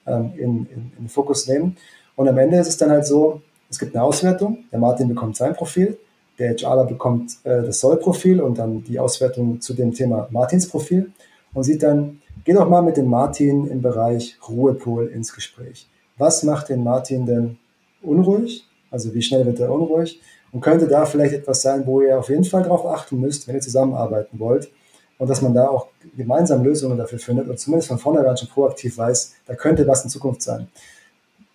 ähm, 0.06 0.32
in, 0.36 0.66
in, 0.66 0.66
in 0.66 0.92
den 0.98 1.08
Fokus 1.08 1.48
nehmen. 1.48 1.76
Und 2.16 2.28
am 2.28 2.38
Ende 2.38 2.58
ist 2.58 2.68
es 2.68 2.76
dann 2.76 2.90
halt 2.90 3.06
so, 3.06 3.42
es 3.70 3.78
gibt 3.78 3.94
eine 3.94 4.04
Auswertung, 4.04 4.64
der 4.70 4.78
Martin 4.78 5.08
bekommt 5.08 5.36
sein 5.36 5.54
Profil, 5.54 5.98
der 6.38 6.54
HRler 6.56 6.84
bekommt 6.84 7.32
äh, 7.44 7.62
das 7.62 7.80
Soll-Profil 7.80 8.40
und 8.40 8.58
dann 8.58 8.84
die 8.84 8.98
Auswertung 8.98 9.60
zu 9.60 9.74
dem 9.74 9.92
Thema 9.92 10.28
Martins 10.30 10.68
Profil 10.68 11.12
und 11.52 11.62
sieht 11.62 11.82
dann, 11.82 12.20
geh 12.44 12.52
doch 12.52 12.68
mal 12.68 12.82
mit 12.82 12.96
dem 12.96 13.06
Martin 13.06 13.66
im 13.66 13.82
Bereich 13.82 14.38
Ruhepol 14.48 15.08
ins 15.08 15.32
Gespräch. 15.32 15.88
Was 16.18 16.42
macht 16.42 16.68
den 16.68 16.84
Martin 16.84 17.26
denn 17.26 17.58
unruhig? 18.02 18.66
Also 18.90 19.14
wie 19.14 19.22
schnell 19.22 19.46
wird 19.46 19.58
er 19.60 19.72
unruhig? 19.72 20.20
Und 20.54 20.60
könnte 20.60 20.86
da 20.86 21.04
vielleicht 21.04 21.34
etwas 21.34 21.62
sein, 21.62 21.84
wo 21.84 22.00
ihr 22.00 22.16
auf 22.16 22.28
jeden 22.30 22.44
Fall 22.44 22.62
darauf 22.62 22.86
achten 22.86 23.20
müsst, 23.20 23.46
wenn 23.48 23.56
ihr 23.56 23.60
zusammenarbeiten 23.60 24.38
wollt 24.38 24.70
und 25.18 25.28
dass 25.28 25.42
man 25.42 25.52
da 25.52 25.66
auch 25.66 25.88
gemeinsam 26.16 26.62
Lösungen 26.62 26.96
dafür 26.96 27.18
findet 27.18 27.48
und 27.48 27.58
zumindest 27.58 27.88
von 27.88 27.98
vornherein 27.98 28.36
schon 28.36 28.48
proaktiv 28.48 28.96
weiß, 28.96 29.34
da 29.46 29.56
könnte 29.56 29.86
was 29.88 30.04
in 30.04 30.10
Zukunft 30.10 30.42
sein. 30.42 30.68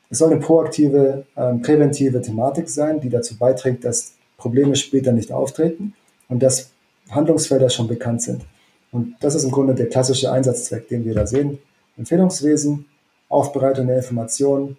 Es 0.09 0.17
soll 0.17 0.31
eine 0.31 0.41
proaktive, 0.41 1.25
ähm, 1.37 1.61
präventive 1.61 2.21
Thematik 2.21 2.69
sein, 2.69 2.99
die 2.99 3.09
dazu 3.09 3.37
beiträgt, 3.37 3.85
dass 3.85 4.15
Probleme 4.37 4.75
später 4.75 5.13
nicht 5.13 5.31
auftreten 5.31 5.93
und 6.27 6.43
dass 6.43 6.71
Handlungsfelder 7.09 7.69
schon 7.69 7.87
bekannt 7.87 8.21
sind. 8.21 8.41
Und 8.91 9.15
das 9.21 9.33
ist 9.33 9.45
im 9.45 9.51
Grunde 9.51 9.75
der 9.75 9.87
klassische 9.87 10.29
Einsatzzweck, 10.29 10.89
den 10.89 11.05
wir 11.05 11.13
da 11.13 11.25
sehen. 11.25 11.59
Empfehlungswesen, 11.97 12.85
Aufbereitung 13.29 13.87
der 13.87 13.97
Informationen, 13.97 14.77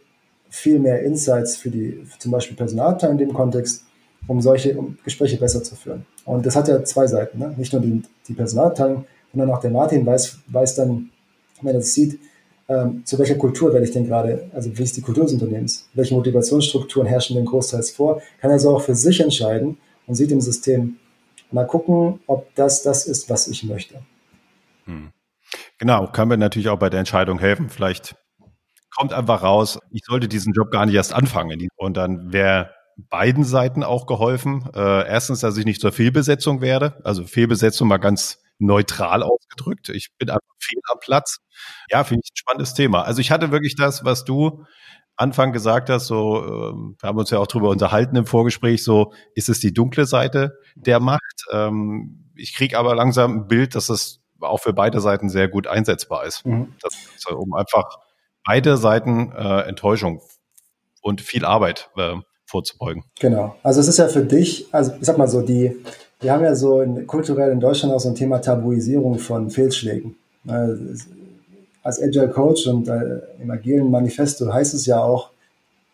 viel 0.51 0.79
mehr 0.79 1.03
Insights 1.03 1.57
für 1.57 1.71
die, 1.71 2.05
zum 2.19 2.33
Beispiel 2.33 2.57
Personalabteilung 2.57 3.19
in 3.19 3.29
dem 3.29 3.35
Kontext 3.35 3.85
um 4.27 4.41
solche 4.41 4.77
Gespräche 5.05 5.37
besser 5.37 5.63
zu 5.63 5.75
führen. 5.77 6.07
Und 6.25 6.47
das 6.47 6.57
hat 6.57 6.69
ja 6.69 6.83
zwei 6.85 7.07
Seiten. 7.07 7.39
Ne? 7.39 7.55
Nicht 7.57 7.73
nur 7.73 7.83
die, 7.83 8.03
die 8.29 8.35
Personalabteilung, 8.35 9.05
sondern 9.33 9.51
auch 9.51 9.61
der 9.61 9.71
Martin 9.71 10.05
weiß, 10.07 10.39
weiß 10.47 10.75
dann, 10.77 11.11
wenn 11.61 11.75
er 11.75 11.81
das 11.81 11.95
sieht, 11.95 12.19
ähm, 12.69 13.05
zu 13.05 13.19
welcher 13.19 13.35
Kultur 13.35 13.73
werde 13.73 13.85
ich 13.85 13.93
denn 13.93 14.07
gerade, 14.07 14.49
also 14.55 14.77
wie 14.77 14.83
ist 14.83 14.97
die 14.97 15.03
Kultur 15.03 15.25
des 15.25 15.33
Unternehmens, 15.33 15.89
welche 15.95 16.15
Motivationsstrukturen 16.15 17.07
herrschen 17.07 17.37
denn 17.37 17.45
großteils 17.45 17.91
vor, 17.91 18.23
kann 18.41 18.51
er 18.51 18.59
so 18.59 18.77
auch 18.77 18.83
für 18.83 18.95
sich 18.95 19.21
entscheiden 19.21 19.79
und 20.07 20.15
sieht 20.15 20.31
im 20.31 20.41
System, 20.41 20.97
mal 21.51 21.67
gucken, 21.67 22.21
ob 22.27 22.55
das 22.55 22.83
das 22.83 23.07
ist, 23.07 23.29
was 23.29 23.49
ich 23.49 23.65
möchte. 23.65 24.03
Hm. 24.85 25.11
Genau, 25.79 26.07
kann 26.07 26.29
mir 26.29 26.37
natürlich 26.37 26.69
auch 26.69 26.79
bei 26.79 26.91
der 26.91 27.01
Entscheidung 27.01 27.39
helfen. 27.39 27.71
Vielleicht 27.71 28.15
kommt 28.97 29.13
einfach 29.13 29.43
raus, 29.43 29.79
ich 29.91 30.03
sollte 30.05 30.29
diesen 30.29 30.53
Job 30.53 30.71
gar 30.71 30.87
nicht 30.87 30.95
erst 30.95 31.13
anfangen. 31.13 31.69
Und 31.77 31.97
dann 31.97 32.33
wäre 32.33 32.71
beiden 33.09 33.45
Seiten 33.45 33.83
auch 33.83 34.07
geholfen. 34.07 34.69
Äh, 34.75 35.09
erstens, 35.09 35.41
dass 35.41 35.57
ich 35.57 35.65
nicht 35.65 35.81
zur 35.81 35.93
Fehlbesetzung 35.93 36.61
werde. 36.61 37.01
Also 37.05 37.25
Fehlbesetzung 37.25 37.89
mal 37.89 37.99
ganz 37.99 38.39
neutral 38.59 39.23
ausgedrückt. 39.23 39.89
Ich 39.89 40.11
bin 40.19 40.31
einfach 40.31 40.55
fehl 40.59 40.81
am 40.93 40.99
Platz. 41.01 41.39
Ja, 41.91 42.05
finde 42.05 42.23
ich 42.25 42.33
ein 42.33 42.37
spannendes 42.37 42.75
Thema. 42.75 43.03
Also 43.03 43.21
ich 43.21 43.31
hatte 43.31 43.51
wirklich 43.51 43.75
das, 43.77 44.05
was 44.05 44.25
du 44.25 44.65
Anfang 45.17 45.53
gesagt 45.53 45.91
hast, 45.91 46.07
so, 46.07 46.45
ähm, 46.45 46.97
wir 46.99 47.09
haben 47.09 47.19
uns 47.19 47.31
ja 47.31 47.39
auch 47.39 47.47
drüber 47.47 47.69
unterhalten 47.69 48.17
im 48.17 48.27
Vorgespräch, 48.27 48.83
so 48.83 49.13
ist 49.35 49.51
es 49.51 49.61
die 49.61 49.75
dunkle 49.75 50.07
Seite 50.07 50.59
der 50.77 50.99
Macht. 50.99 51.45
Ähm, 51.53 52.31
ich 52.37 52.55
kriege 52.55 52.79
aber 52.79 52.95
langsam 52.95 53.41
ein 53.41 53.47
Bild, 53.47 53.75
dass 53.75 53.91
es 53.91 54.21
auch 54.41 54.61
für 54.61 54.73
beide 54.73 55.01
Seiten 55.01 55.29
sehr 55.29 55.49
gut 55.49 55.67
einsetzbar 55.67 56.25
ist. 56.25 56.47
Mhm. 56.47 56.75
Das, 56.81 56.95
um 57.27 57.53
einfach 57.53 57.85
beide 58.47 58.79
Seiten 58.79 59.33
äh, 59.33 59.61
Enttäuschung 59.63 60.23
und 61.03 61.21
viel 61.21 61.45
Arbeit 61.45 61.91
äh, 61.97 62.17
vorzubeugen. 62.51 63.05
Genau. 63.21 63.55
Also 63.63 63.81
es 63.81 63.89
ist 63.89 63.99
ja 63.99 64.09
für 64.09 64.25
dich, 64.25 64.67
also 64.73 64.93
ich 65.01 65.07
sag 65.07 65.17
mal 65.17 65.29
so, 65.29 65.41
die, 65.41 65.77
wir 66.21 66.33
haben 66.33 66.45
ja 66.45 66.55
so 66.55 66.83
in, 66.83 67.07
kulturell 67.07 67.53
in 67.53 67.61
Deutschland 67.61 67.95
auch 67.95 68.01
so 68.01 68.09
ein 68.09 68.15
Thema 68.15 68.39
Tabuisierung 68.39 69.19
von 69.19 69.51
Fehlschlägen. 69.51 70.17
Als 71.83 72.03
Agile 72.03 72.29
Coach 72.29 72.67
und 72.67 72.89
äh, 72.89 73.21
im 73.41 73.51
agilen 73.51 73.91
Manifesto 73.91 74.53
heißt 74.53 74.75
es 74.75 74.87
ja 74.87 75.03
auch, 75.03 75.31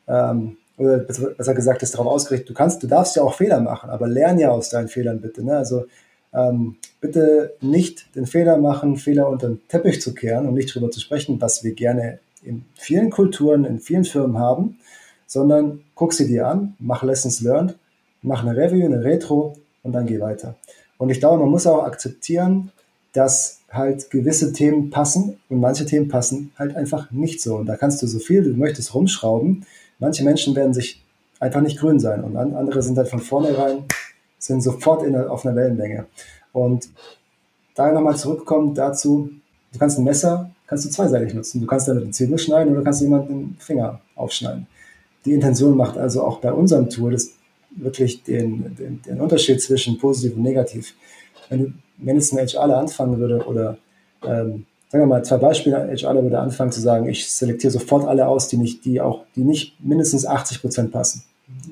ähm, 0.08 0.56
oder 0.78 0.98
besser 0.98 1.54
gesagt, 1.54 1.82
ist 1.82 1.94
darauf 1.94 2.06
ausgerichtet, 2.06 2.50
du 2.50 2.54
kannst, 2.54 2.82
du 2.82 2.86
darfst 2.86 3.16
ja 3.16 3.22
auch 3.22 3.34
Fehler 3.34 3.60
machen, 3.60 3.88
aber 3.90 4.08
lern 4.08 4.38
ja 4.38 4.50
aus 4.50 4.68
deinen 4.68 4.88
Fehlern 4.88 5.20
bitte. 5.20 5.42
Ne? 5.42 5.56
Also 5.56 5.86
ähm, 6.34 6.76
bitte 7.00 7.54
nicht 7.60 8.14
den 8.14 8.26
Fehler 8.26 8.58
machen, 8.58 8.96
Fehler 8.96 9.28
unter 9.28 9.48
den 9.48 9.60
Teppich 9.68 10.00
zu 10.02 10.14
kehren 10.14 10.46
und 10.46 10.54
nicht 10.54 10.70
darüber 10.70 10.90
zu 10.90 11.00
sprechen, 11.00 11.40
was 11.40 11.64
wir 11.64 11.72
gerne 11.72 12.18
in 12.42 12.64
vielen 12.74 13.10
Kulturen, 13.10 13.64
in 13.64 13.80
vielen 13.80 14.04
Firmen 14.04 14.38
haben, 14.38 14.78
sondern 15.26 15.82
guck 15.94 16.12
sie 16.12 16.26
dir 16.26 16.46
an, 16.46 16.74
mach 16.78 17.02
Lessons 17.02 17.40
Learned, 17.40 17.76
mach 18.22 18.44
eine 18.44 18.56
Review, 18.56 18.84
eine 18.84 19.02
Retro 19.02 19.56
und 19.82 19.92
dann 19.92 20.06
geh 20.06 20.20
weiter. 20.20 20.56
Und 20.98 21.10
ich 21.10 21.20
glaube, 21.20 21.38
man 21.38 21.50
muss 21.50 21.66
auch 21.66 21.84
akzeptieren, 21.84 22.70
dass 23.12 23.60
halt 23.70 24.10
gewisse 24.10 24.52
Themen 24.52 24.90
passen 24.90 25.38
und 25.48 25.60
manche 25.60 25.86
Themen 25.86 26.08
passen 26.08 26.52
halt 26.58 26.76
einfach 26.76 27.10
nicht 27.10 27.40
so. 27.40 27.56
Und 27.56 27.66
da 27.66 27.76
kannst 27.76 28.02
du 28.02 28.06
so 28.06 28.18
viel 28.18 28.42
du 28.42 28.50
möchtest 28.50 28.94
rumschrauben. 28.94 29.64
Manche 29.98 30.24
Menschen 30.24 30.54
werden 30.54 30.74
sich 30.74 31.02
einfach 31.40 31.60
nicht 31.60 31.78
grün 31.78 31.98
sein 31.98 32.24
und 32.24 32.36
andere 32.36 32.82
sind 32.82 32.96
halt 32.98 33.08
von 33.08 33.20
vornherein, 33.20 33.84
sind 34.38 34.62
sofort 34.62 35.02
in, 35.02 35.16
auf 35.16 35.44
einer 35.44 35.56
Wellenlänge. 35.56 36.06
Und 36.52 36.88
da 37.74 37.92
nochmal 37.92 38.16
zurückkommen 38.16 38.74
dazu, 38.74 39.30
du 39.72 39.78
kannst 39.78 39.98
ein 39.98 40.04
Messer, 40.04 40.50
kannst 40.66 40.84
du 40.84 40.90
zweiseitig 40.90 41.34
nutzen. 41.34 41.60
Du 41.60 41.66
kannst 41.66 41.88
damit 41.88 42.04
eine 42.04 42.12
Zwiebel 42.12 42.38
schneiden 42.38 42.72
oder 42.72 42.82
kannst 42.82 43.02
jemanden 43.02 43.28
den 43.28 43.56
Finger 43.58 44.00
aufschneiden. 44.14 44.66
Die 45.26 45.32
Intention 45.32 45.76
macht 45.76 45.98
also 45.98 46.22
auch 46.22 46.38
bei 46.38 46.52
unserem 46.52 46.88
Tool 46.88 47.12
das 47.12 47.32
wirklich 47.70 48.22
den, 48.22 48.74
den, 48.76 49.02
den 49.02 49.20
Unterschied 49.20 49.60
zwischen 49.60 49.98
positiv 49.98 50.36
und 50.36 50.42
negativ. 50.42 50.94
Wenn, 51.48 51.58
du, 51.58 51.72
wenn 51.98 52.16
jetzt 52.16 52.32
ein 52.32 52.46
HRler 52.46 52.78
anfangen 52.78 53.18
würde 53.18 53.44
oder 53.46 53.76
ähm, 54.22 54.64
sagen 54.88 55.02
wir 55.02 55.06
mal 55.06 55.24
zwei 55.24 55.36
Beispiele, 55.36 55.94
HRler 55.94 56.22
würde 56.22 56.38
anfangen 56.38 56.72
zu 56.72 56.80
sagen, 56.80 57.06
ich 57.08 57.30
selektiere 57.30 57.72
sofort 57.72 58.06
alle 58.06 58.26
aus, 58.26 58.48
die 58.48 58.56
nicht, 58.56 58.84
die 58.84 59.00
auch, 59.00 59.24
die 59.34 59.42
nicht 59.42 59.76
mindestens 59.84 60.24
80 60.24 60.60
Prozent 60.60 60.92
passen. 60.92 61.24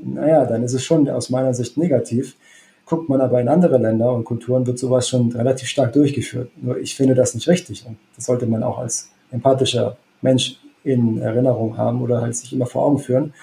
Naja, 0.05 0.45
dann 0.45 0.62
ist 0.62 0.75
es 0.75 0.85
schon 0.85 1.09
aus 1.09 1.31
meiner 1.31 1.55
Sicht 1.55 1.77
negativ. 1.77 2.37
Guckt 2.87 3.09
man 3.09 3.21
aber 3.21 3.40
in 3.40 3.49
andere 3.49 3.79
Länder 3.79 4.12
und 4.12 4.25
Kulturen, 4.25 4.67
wird 4.67 4.79
sowas 4.79 5.09
schon 5.09 5.33
relativ 5.33 5.69
stark 5.69 5.93
durchgeführt. 5.95 6.51
Nur 6.61 6.79
ich 6.79 6.95
finde 6.95 7.14
das 7.14 7.35
nicht 7.35 7.49
richtig 7.49 7.87
und 7.87 7.97
das 8.14 8.27
sollte 8.27 8.47
man 8.47 8.62
auch 8.62 8.79
als 8.79 9.11
empathischer 9.31 9.97
Mensch 10.21 10.59
in 10.85 11.18
Erinnerung 11.18 11.77
haben 11.77 12.03
oder 12.03 12.20
halt 12.20 12.37
sich 12.37 12.53
immer 12.53 12.66
vor 12.66 12.85
Augen 12.85 12.99
führen. 12.99 13.35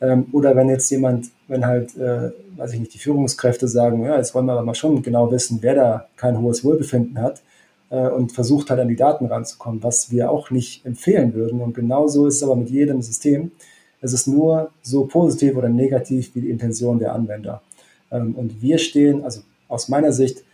Ähm, 0.00 0.26
oder 0.32 0.56
wenn 0.56 0.68
jetzt 0.68 0.90
jemand, 0.90 1.30
wenn 1.48 1.66
halt, 1.66 1.96
äh, 1.96 2.32
weiß 2.56 2.72
ich 2.74 2.80
nicht, 2.80 2.94
die 2.94 2.98
Führungskräfte 2.98 3.68
sagen, 3.68 4.04
ja, 4.04 4.16
jetzt 4.16 4.34
wollen 4.34 4.46
wir 4.46 4.52
aber 4.52 4.62
mal 4.62 4.74
schon 4.74 5.02
genau 5.02 5.30
wissen, 5.30 5.58
wer 5.62 5.74
da 5.74 6.06
kein 6.16 6.40
hohes 6.40 6.64
Wohlbefinden 6.64 7.20
hat 7.20 7.42
äh, 7.90 8.08
und 8.08 8.32
versucht 8.32 8.70
halt 8.70 8.80
an 8.80 8.88
die 8.88 8.96
Daten 8.96 9.26
ranzukommen, 9.26 9.82
was 9.82 10.10
wir 10.10 10.30
auch 10.30 10.50
nicht 10.50 10.84
empfehlen 10.86 11.34
würden. 11.34 11.60
Und 11.60 11.74
genauso 11.74 12.26
ist 12.26 12.36
es 12.36 12.42
aber 12.42 12.56
mit 12.56 12.70
jedem 12.70 13.02
System. 13.02 13.52
Es 14.00 14.12
ist 14.12 14.26
nur 14.26 14.70
so 14.82 15.04
positiv 15.04 15.56
oder 15.56 15.68
negativ 15.68 16.34
wie 16.34 16.40
die 16.40 16.50
Intention 16.50 16.98
der 16.98 17.14
Anwender. 17.14 17.62
Ähm, 18.10 18.34
und 18.34 18.62
wir 18.62 18.78
stehen, 18.78 19.24
also 19.24 19.42
aus 19.68 19.88
meiner 19.88 20.12
Sicht, 20.12 20.44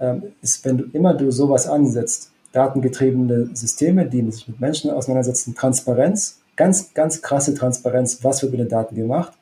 ähm, 0.00 0.22
ist, 0.42 0.64
wenn 0.64 0.78
du 0.78 0.84
immer 0.92 1.14
du 1.14 1.30
sowas 1.30 1.66
ansetzt, 1.66 2.32
datengetriebene 2.56 3.50
Systeme, 3.54 4.06
die 4.06 4.30
sich 4.30 4.48
mit 4.48 4.60
Menschen 4.60 4.90
auseinandersetzen, 4.90 5.54
Transparenz, 5.54 6.40
ganz, 6.56 6.94
ganz 6.94 7.20
krasse 7.20 7.54
Transparenz, 7.54 8.22
was 8.22 8.42
wird 8.42 8.52
mit 8.52 8.60
den 8.60 8.68
Daten 8.68 8.94
gemacht, 8.94 9.32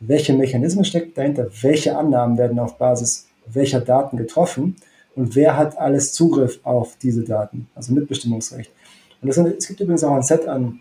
welche 0.00 0.34
Mechanismen 0.34 0.84
stecken 0.84 1.12
dahinter, 1.14 1.48
welche 1.62 1.96
Annahmen 1.96 2.36
werden 2.36 2.58
auf 2.58 2.76
Basis 2.76 3.26
welcher 3.46 3.80
Daten 3.80 4.16
getroffen? 4.16 4.76
Und 5.14 5.36
wer 5.36 5.56
hat 5.56 5.78
alles 5.78 6.12
Zugriff 6.12 6.58
auf 6.64 6.96
diese 7.00 7.22
Daten, 7.22 7.68
also 7.74 7.92
Mitbestimmungsrecht. 7.92 8.70
Und 9.22 9.32
sind, 9.32 9.46
es 9.46 9.68
gibt 9.68 9.80
übrigens 9.80 10.02
auch 10.02 10.14
ein 10.14 10.22
Set 10.22 10.48
an 10.48 10.80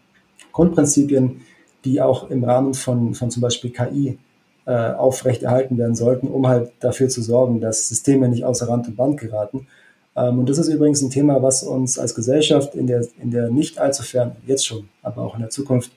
Grundprinzipien, 0.52 1.42
die 1.86 2.02
auch 2.02 2.30
im 2.30 2.44
Rahmen 2.44 2.74
von, 2.74 3.14
von 3.14 3.30
zum 3.30 3.42
Beispiel 3.42 3.72
KI 3.72 4.18
äh, 4.66 4.72
aufrechterhalten 4.72 5.78
werden 5.78 5.96
sollten, 5.96 6.28
um 6.28 6.48
halt 6.48 6.72
dafür 6.80 7.10
zu 7.10 7.22
sorgen, 7.22 7.60
dass 7.60 7.90
Systeme 7.90 8.28
nicht 8.28 8.44
außer 8.44 8.68
Rand 8.68 8.88
und 8.88 8.96
Band 8.96 9.20
geraten. 9.20 9.68
Ähm, 10.16 10.40
und 10.40 10.50
das 10.50 10.58
ist 10.58 10.68
übrigens 10.68 11.02
ein 11.02 11.10
Thema, 11.10 11.42
was 11.42 11.64
uns 11.64 11.98
als 11.98 12.16
Gesellschaft 12.16 12.76
in 12.76 12.88
der, 12.88 13.06
in 13.22 13.32
der 13.32 13.50
nicht 13.50 13.80
allzu 13.80 14.04
fern, 14.04 14.36
jetzt 14.46 14.66
schon, 14.66 14.90
aber 15.02 15.22
auch 15.22 15.36
in 15.36 15.42
der 15.42 15.50
Zukunft 15.50 15.92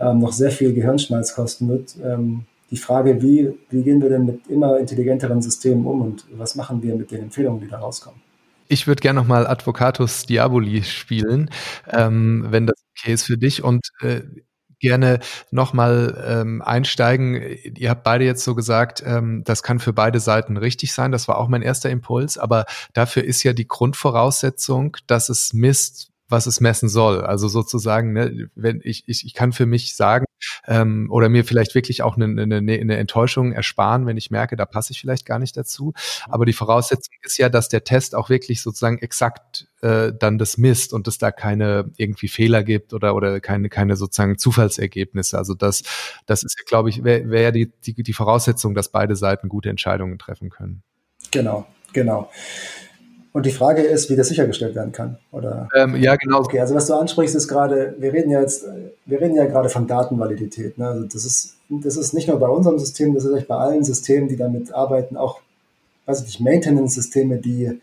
ähm, 0.00 0.18
noch 0.18 0.32
sehr 0.32 0.50
viel 0.50 0.72
Gehirnschmalz 0.72 1.34
kosten 1.34 1.68
wird. 1.68 1.96
Ähm, 2.02 2.44
die 2.70 2.76
Frage, 2.78 3.20
wie, 3.22 3.52
wie 3.70 3.82
gehen 3.82 4.00
wir 4.00 4.08
denn 4.08 4.24
mit 4.24 4.46
immer 4.48 4.78
intelligenteren 4.78 5.42
Systemen 5.42 5.86
um 5.86 6.00
und 6.00 6.24
was 6.32 6.54
machen 6.54 6.82
wir 6.82 6.94
mit 6.96 7.10
den 7.10 7.24
Empfehlungen, 7.24 7.60
die 7.60 7.68
da 7.68 7.78
rauskommen? 7.78 8.20
Ich 8.68 8.86
würde 8.86 9.00
gerne 9.00 9.20
nochmal 9.20 9.46
Advocatus 9.46 10.24
Diaboli 10.24 10.82
spielen, 10.82 11.50
ähm, 11.90 12.46
wenn 12.48 12.66
das 12.66 12.82
okay 12.96 13.12
ist 13.12 13.24
für 13.24 13.36
dich. 13.36 13.62
Und 13.62 13.88
äh, 14.00 14.22
gerne 14.82 15.20
nochmal 15.50 16.22
ähm, 16.26 16.60
einsteigen. 16.60 17.40
Ihr 17.76 17.88
habt 17.88 18.04
beide 18.04 18.26
jetzt 18.26 18.44
so 18.44 18.54
gesagt, 18.54 19.02
ähm, 19.06 19.42
das 19.44 19.62
kann 19.62 19.78
für 19.78 19.94
beide 19.94 20.20
Seiten 20.20 20.58
richtig 20.58 20.92
sein. 20.92 21.12
Das 21.12 21.28
war 21.28 21.38
auch 21.38 21.48
mein 21.48 21.62
erster 21.62 21.88
Impuls. 21.88 22.36
Aber 22.36 22.66
dafür 22.92 23.24
ist 23.24 23.42
ja 23.44 23.54
die 23.54 23.66
Grundvoraussetzung, 23.66 24.98
dass 25.06 25.30
es 25.30 25.54
misst, 25.54 26.11
was 26.32 26.46
es 26.46 26.60
messen 26.60 26.88
soll. 26.88 27.20
Also 27.20 27.48
sozusagen, 27.48 28.12
ne, 28.12 28.48
wenn 28.54 28.80
ich, 28.82 29.04
ich, 29.06 29.24
ich 29.24 29.34
kann 29.34 29.52
für 29.52 29.66
mich 29.66 29.94
sagen, 29.94 30.24
ähm, 30.66 31.08
oder 31.10 31.28
mir 31.28 31.44
vielleicht 31.44 31.74
wirklich 31.74 32.02
auch 32.02 32.16
eine, 32.16 32.42
eine, 32.42 32.56
eine 32.56 32.96
Enttäuschung 32.96 33.52
ersparen, 33.52 34.06
wenn 34.06 34.16
ich 34.16 34.30
merke, 34.30 34.56
da 34.56 34.66
passe 34.66 34.92
ich 34.92 35.00
vielleicht 35.00 35.26
gar 35.26 35.38
nicht 35.38 35.56
dazu. 35.56 35.92
Aber 36.28 36.44
die 36.46 36.52
Voraussetzung 36.52 37.14
ist 37.22 37.38
ja, 37.38 37.48
dass 37.48 37.68
der 37.68 37.84
Test 37.84 38.14
auch 38.14 38.28
wirklich 38.28 38.62
sozusagen 38.62 38.98
exakt 38.98 39.68
äh, 39.82 40.12
dann 40.18 40.38
das 40.38 40.58
misst 40.58 40.92
und 40.92 41.06
es 41.08 41.18
da 41.18 41.30
keine 41.30 41.90
irgendwie 41.96 42.28
Fehler 42.28 42.62
gibt 42.64 42.92
oder 42.92 43.14
oder 43.14 43.40
keine 43.40 43.68
keine 43.68 43.96
sozusagen 43.96 44.38
Zufallsergebnisse. 44.38 45.38
Also 45.38 45.54
das 45.54 45.82
das 46.26 46.42
ist 46.42 46.66
glaube 46.66 46.90
ich 46.90 47.04
wäre 47.04 47.28
wär 47.30 47.52
die, 47.52 47.72
die 47.84 48.02
die 48.02 48.12
Voraussetzung, 48.12 48.74
dass 48.74 48.90
beide 48.90 49.16
Seiten 49.16 49.48
gute 49.48 49.70
Entscheidungen 49.70 50.18
treffen 50.18 50.50
können. 50.50 50.82
Genau, 51.30 51.66
genau. 51.92 52.30
Und 53.32 53.46
die 53.46 53.50
Frage 53.50 53.80
ist, 53.80 54.10
wie 54.10 54.16
das 54.16 54.28
sichergestellt 54.28 54.74
werden 54.74 54.92
kann, 54.92 55.16
oder? 55.30 55.68
Ähm, 55.74 55.96
ja, 55.96 56.16
genau. 56.16 56.40
Okay, 56.40 56.60
also 56.60 56.74
was 56.74 56.86
du 56.86 56.94
ansprichst, 56.94 57.34
ist 57.34 57.48
gerade, 57.48 57.94
wir 57.98 58.12
reden 58.12 58.30
ja 58.30 58.40
jetzt, 58.40 58.66
wir 59.06 59.20
reden 59.20 59.34
ja 59.34 59.46
gerade 59.46 59.70
von 59.70 59.86
Datenvalidität. 59.86 60.76
Ne? 60.76 60.86
Also 60.86 61.04
das 61.04 61.24
ist, 61.24 61.56
das 61.70 61.96
ist 61.96 62.12
nicht 62.12 62.28
nur 62.28 62.38
bei 62.38 62.48
unserem 62.48 62.78
System, 62.78 63.14
das 63.14 63.24
ist 63.24 63.34
echt 63.34 63.48
bei 63.48 63.56
allen 63.56 63.84
Systemen, 63.84 64.28
die 64.28 64.36
damit 64.36 64.74
arbeiten, 64.74 65.16
auch, 65.16 65.40
weiß 66.04 66.20
ich 66.20 66.26
nicht, 66.26 66.40
Maintenance-Systeme, 66.40 67.38
die, 67.38 67.80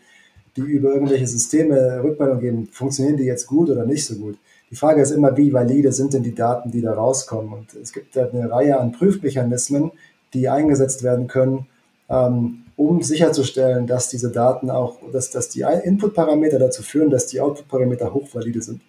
die 0.56 0.60
über 0.60 0.92
irgendwelche 0.92 1.26
Systeme 1.26 2.00
Rückmeldung 2.00 2.38
geben, 2.38 2.68
funktionieren 2.70 3.16
die 3.16 3.24
jetzt 3.24 3.48
gut 3.48 3.70
oder 3.70 3.84
nicht 3.84 4.06
so 4.06 4.14
gut? 4.14 4.38
Die 4.70 4.76
Frage 4.76 5.02
ist 5.02 5.10
immer, 5.10 5.36
wie 5.36 5.52
valide 5.52 5.92
sind 5.92 6.14
denn 6.14 6.22
die 6.22 6.34
Daten, 6.34 6.70
die 6.70 6.80
da 6.80 6.92
rauskommen? 6.92 7.52
Und 7.52 7.74
es 7.74 7.92
gibt 7.92 8.14
da 8.14 8.28
eine 8.28 8.48
Reihe 8.48 8.78
an 8.78 8.92
Prüfmechanismen, 8.92 9.90
die 10.32 10.48
eingesetzt 10.48 11.02
werden 11.02 11.26
können, 11.26 11.66
ähm, 12.08 12.62
um 12.80 13.02
sicherzustellen, 13.02 13.86
dass 13.86 14.08
diese 14.08 14.30
Daten 14.30 14.70
auch, 14.70 14.96
dass, 15.12 15.28
dass 15.28 15.50
die 15.50 15.60
Input-Parameter 15.60 16.58
dazu 16.58 16.82
führen, 16.82 17.10
dass 17.10 17.26
die 17.26 17.38
Output-Parameter 17.38 18.14
hochvalide 18.14 18.62
sind. 18.62 18.80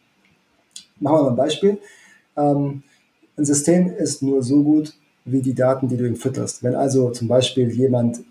Machen 1.02 1.18
wir 1.18 1.24
mal 1.24 1.30
ein 1.32 1.36
Beispiel. 1.36 1.78
Ähm, 2.38 2.84
ein 3.36 3.44
System 3.44 3.94
ist 3.94 4.24
nur 4.24 4.44
so 4.44 4.64
gut 4.64 4.94
wie 5.26 5.42
die 5.42 5.54
Daten, 5.54 5.90
die 5.90 5.98
du 5.98 6.08
ihm 6.08 6.16
fütterst. 6.16 6.64
Wenn 6.64 6.74
also 6.74 7.10
zum 7.10 7.28
Beispiel 7.28 7.70
jemand, 7.70 8.22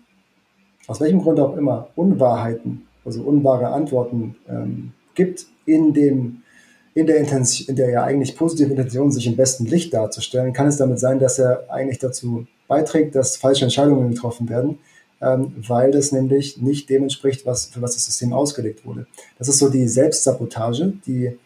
aus 0.87 0.99
welchem 0.99 1.21
Grund 1.21 1.39
auch 1.39 1.55
immer, 1.55 1.89
Unwahrheiten, 1.95 2.87
also 3.05 3.21
unwahre 3.21 3.67
Antworten 3.67 4.37
ähm, 4.49 4.93
gibt 5.13 5.45
in 5.67 5.93
dem 5.93 6.41
in 6.95 7.05
der, 7.05 7.17
Intention, 7.17 7.69
in 7.69 7.75
der 7.75 7.89
ja 7.91 8.03
eigentlich 8.03 8.35
positive 8.35 8.71
Intention, 8.71 9.11
sich 9.11 9.27
im 9.27 9.37
besten 9.37 9.65
Licht 9.65 9.93
darzustellen, 9.93 10.53
kann 10.53 10.67
es 10.67 10.77
damit 10.77 10.99
sein, 10.99 11.19
dass 11.19 11.37
er 11.37 11.65
eigentlich 11.69 11.99
dazu 11.99 12.47
beiträgt, 12.67 13.15
dass 13.15 13.37
falsche 13.37 13.63
Entscheidungen 13.63 14.09
getroffen 14.09 14.49
werden, 14.49 14.79
ähm, 15.21 15.53
weil 15.67 15.91
das 15.91 16.11
nämlich 16.11 16.57
nicht 16.57 16.89
dem 16.89 17.03
entspricht, 17.03 17.45
was, 17.45 17.67
für 17.67 17.81
was 17.81 17.93
das 17.93 18.05
System 18.05 18.33
ausgelegt 18.33 18.85
wurde. 18.85 19.05
Das 19.37 19.47
ist 19.47 19.59
so 19.59 19.69
die 19.69 19.87
Selbstsabotage, 19.87 20.93
die 21.05 21.37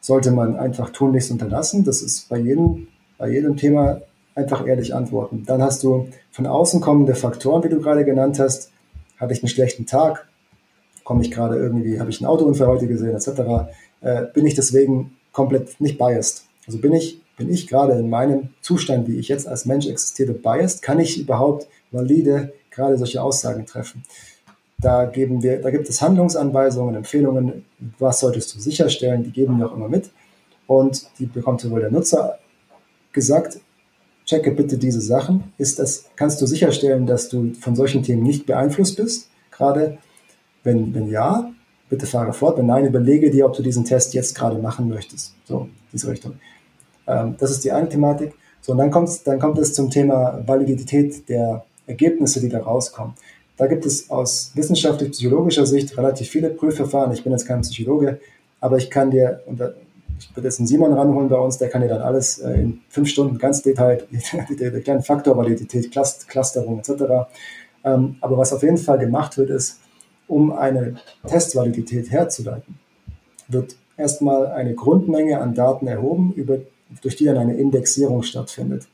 sollte 0.00 0.30
man 0.30 0.56
einfach 0.56 0.90
tunlichst 0.90 1.30
unterlassen. 1.30 1.84
Das 1.84 2.02
ist 2.02 2.28
bei 2.28 2.38
jedem, 2.38 2.88
bei 3.18 3.30
jedem 3.30 3.56
Thema 3.56 4.00
einfach 4.34 4.66
ehrlich 4.66 4.94
antworten. 4.94 5.44
Dann 5.46 5.62
hast 5.62 5.82
du 5.82 6.08
von 6.30 6.46
außen 6.46 6.80
kommende 6.80 7.14
Faktoren, 7.14 7.64
wie 7.64 7.68
du 7.68 7.80
gerade 7.80 8.04
genannt 8.04 8.38
hast. 8.38 8.70
Hatte 9.18 9.32
ich 9.32 9.42
einen 9.42 9.48
schlechten 9.48 9.86
Tag? 9.86 10.28
komme 11.08 11.22
ich 11.22 11.30
gerade 11.30 11.56
irgendwie, 11.56 11.98
habe 11.98 12.10
ich 12.10 12.20
einen 12.20 12.28
Autounfall 12.28 12.66
heute 12.66 12.86
gesehen, 12.86 13.16
etc., 13.16 13.72
äh, 14.02 14.26
bin 14.34 14.44
ich 14.44 14.54
deswegen 14.54 15.16
komplett 15.32 15.80
nicht 15.80 15.96
biased. 15.96 16.44
Also 16.66 16.78
bin 16.78 16.92
ich, 16.92 17.22
bin 17.38 17.48
ich 17.50 17.66
gerade 17.66 17.94
in 17.94 18.10
meinem 18.10 18.50
Zustand, 18.60 19.08
wie 19.08 19.18
ich 19.18 19.28
jetzt 19.28 19.48
als 19.48 19.64
Mensch 19.64 19.86
existiere, 19.86 20.34
biased? 20.34 20.82
Kann 20.82 21.00
ich 21.00 21.18
überhaupt 21.18 21.66
valide 21.92 22.52
gerade 22.78 22.96
solche 22.96 23.22
Aussagen 23.22 23.66
treffen? 23.66 24.02
Da 24.78 25.06
geben 25.06 25.42
wir, 25.42 25.60
da 25.60 25.70
gibt 25.70 25.88
es 25.88 26.00
Handlungsanweisungen, 26.00 26.94
Empfehlungen, 26.94 27.64
was 27.98 28.20
solltest 28.20 28.54
du 28.54 28.60
sicherstellen, 28.60 29.24
die 29.24 29.32
geben 29.32 29.58
wir 29.58 29.66
auch 29.66 29.76
immer 29.76 29.88
mit. 29.88 30.10
Und 30.66 31.06
die 31.18 31.26
bekommt 31.26 31.60
sowohl 31.60 31.80
der 31.80 31.90
Nutzer 31.90 32.38
gesagt, 33.12 33.58
checke 34.24 34.52
bitte 34.52 34.78
diese 34.78 35.00
Sachen. 35.00 35.52
Ist 35.58 35.78
das, 35.78 36.04
kannst 36.14 36.40
du 36.40 36.46
sicherstellen, 36.46 37.06
dass 37.06 37.28
du 37.28 37.54
von 37.54 37.74
solchen 37.74 38.02
Themen 38.02 38.22
nicht 38.22 38.46
beeinflusst 38.46 38.96
bist? 38.96 39.28
Gerade 39.50 39.98
wenn, 40.62 40.94
wenn 40.94 41.08
ja, 41.08 41.50
bitte 41.88 42.06
fahre 42.06 42.32
fort. 42.32 42.58
Wenn 42.58 42.66
nein, 42.66 42.86
überlege 42.86 43.30
dir, 43.30 43.46
ob 43.46 43.54
du 43.54 43.62
diesen 43.62 43.84
Test 43.84 44.14
jetzt 44.14 44.34
gerade 44.34 44.58
machen 44.58 44.88
möchtest. 44.88 45.34
So, 45.44 45.68
diese 45.92 46.08
Richtung. 46.08 46.34
Ähm, 47.06 47.36
das 47.38 47.50
ist 47.50 47.64
die 47.64 47.72
eine 47.72 47.88
Thematik. 47.88 48.34
So, 48.60 48.72
und 48.72 48.78
dann 48.78 48.90
dann 49.24 49.38
kommt 49.38 49.58
es 49.58 49.74
zum 49.74 49.90
Thema 49.90 50.42
Validität 50.46 51.28
der 51.28 51.64
Ergebnisse, 51.88 52.40
die 52.40 52.48
da 52.48 52.60
rauskommen. 52.60 53.14
Da 53.56 53.66
gibt 53.66 53.84
es 53.86 54.08
aus 54.08 54.52
wissenschaftlich-psychologischer 54.54 55.66
Sicht 55.66 55.96
relativ 55.98 56.28
viele 56.28 56.50
Prüfverfahren. 56.50 57.12
Ich 57.12 57.24
bin 57.24 57.32
jetzt 57.32 57.46
kein 57.46 57.62
Psychologe, 57.62 58.20
aber 58.60 58.76
ich 58.76 58.88
kann 58.88 59.10
dir, 59.10 59.42
und 59.46 59.60
ich 60.20 60.34
würde 60.36 60.46
jetzt 60.46 60.60
einen 60.60 60.68
Simon 60.68 60.92
ranholen 60.92 61.28
bei 61.28 61.36
uns, 61.36 61.58
der 61.58 61.68
kann 61.68 61.82
dir 61.82 61.88
dann 61.88 62.02
alles 62.02 62.38
äh, 62.38 62.52
in 62.52 62.80
fünf 62.88 63.08
Stunden 63.08 63.38
ganz 63.38 63.62
detailliert, 63.62 64.06
der, 64.60 64.80
kleinen 64.80 65.02
Faktor, 65.02 65.36
Validität, 65.36 65.90
Clusterung 65.90 66.78
etc. 66.78 66.90
Ähm, 67.84 68.16
aber 68.20 68.38
was 68.38 68.52
auf 68.52 68.62
jeden 68.62 68.78
Fall 68.78 68.98
gemacht 68.98 69.36
wird, 69.38 69.50
ist, 69.50 69.80
um 70.28 70.52
eine 70.52 70.96
Testvalidität 71.26 72.10
herzuleiten, 72.10 72.78
wird 73.48 73.76
erstmal 73.96 74.48
eine 74.48 74.74
Grundmenge 74.74 75.40
an 75.40 75.54
Daten 75.54 75.86
erhoben, 75.86 76.32
über, 76.34 76.58
durch 77.02 77.16
die 77.16 77.24
dann 77.24 77.38
eine 77.38 77.56
Indexierung 77.56 78.22
stattfindet. 78.22 78.86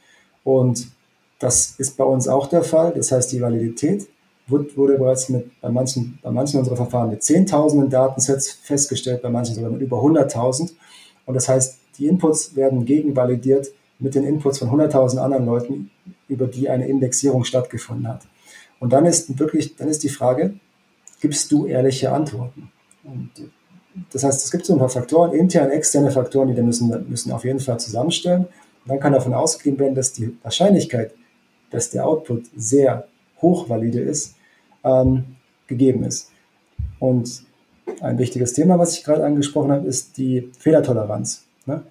Und 0.44 0.88
das 1.38 1.74
ist 1.78 1.96
bei 1.96 2.04
uns 2.04 2.28
auch 2.28 2.46
der 2.46 2.62
Fall. 2.62 2.92
Das 2.94 3.12
heißt, 3.12 3.32
die 3.32 3.40
Validität 3.40 4.06
wurde, 4.46 4.98
bereits 4.98 5.28
mit, 5.28 5.60
bei, 5.60 5.70
manchen, 5.70 6.18
bei 6.22 6.30
manchen 6.30 6.58
unserer 6.58 6.76
Verfahren 6.76 7.10
mit 7.10 7.22
Zehntausenden 7.22 7.90
Datensets 7.90 8.52
festgestellt, 8.62 9.22
bei 9.22 9.30
manchen 9.30 9.54
sogar 9.54 9.70
mit 9.70 9.80
über 9.80 9.98
100.000. 9.98 10.72
Und 11.26 11.34
das 11.34 11.48
heißt, 11.48 11.78
die 11.98 12.06
Inputs 12.06 12.54
werden 12.54 12.84
gegenvalidiert 12.84 13.68
mit 13.98 14.14
den 14.14 14.24
Inputs 14.24 14.58
von 14.58 14.68
100.000 14.68 15.18
anderen 15.18 15.46
Leuten, 15.46 15.90
über 16.28 16.46
die 16.46 16.68
eine 16.68 16.88
Indexierung 16.88 17.44
stattgefunden 17.44 18.08
hat. 18.08 18.22
Und 18.80 18.92
dann 18.92 19.06
ist 19.06 19.38
wirklich, 19.38 19.76
dann 19.76 19.88
ist 19.88 20.02
die 20.02 20.08
Frage, 20.08 20.54
gibst 21.20 21.50
du 21.52 21.66
ehrliche 21.66 22.12
Antworten? 22.12 22.70
Und 23.04 23.30
das 24.12 24.24
heißt, 24.24 24.44
es 24.44 24.50
gibt 24.50 24.66
so 24.66 24.72
ein 24.72 24.78
paar 24.78 24.88
Faktoren, 24.88 25.32
interne, 25.32 25.72
externe 25.72 26.10
Faktoren, 26.10 26.48
die 26.48 26.56
wir 26.56 26.62
müssen, 26.62 27.08
müssen 27.08 27.32
auf 27.32 27.44
jeden 27.44 27.60
Fall 27.60 27.78
zusammenstellen. 27.78 28.42
Und 28.42 28.88
dann 28.88 29.00
kann 29.00 29.12
davon 29.12 29.32
ausgehen 29.32 29.78
werden, 29.78 29.94
dass 29.94 30.12
die 30.12 30.36
Wahrscheinlichkeit, 30.42 31.14
dass 31.70 31.90
der 31.90 32.06
Output 32.06 32.44
sehr 32.56 33.08
hochvalide 33.40 34.00
ist, 34.00 34.36
ähm, 34.84 35.24
gegeben 35.66 36.04
ist. 36.04 36.30
Und 36.98 37.44
ein 38.00 38.18
wichtiges 38.18 38.52
Thema, 38.52 38.78
was 38.78 38.96
ich 38.96 39.04
gerade 39.04 39.24
angesprochen 39.24 39.72
habe, 39.72 39.86
ist 39.86 40.16
die 40.16 40.50
Fehlertoleranz. 40.58 41.44
Ne? 41.66 41.82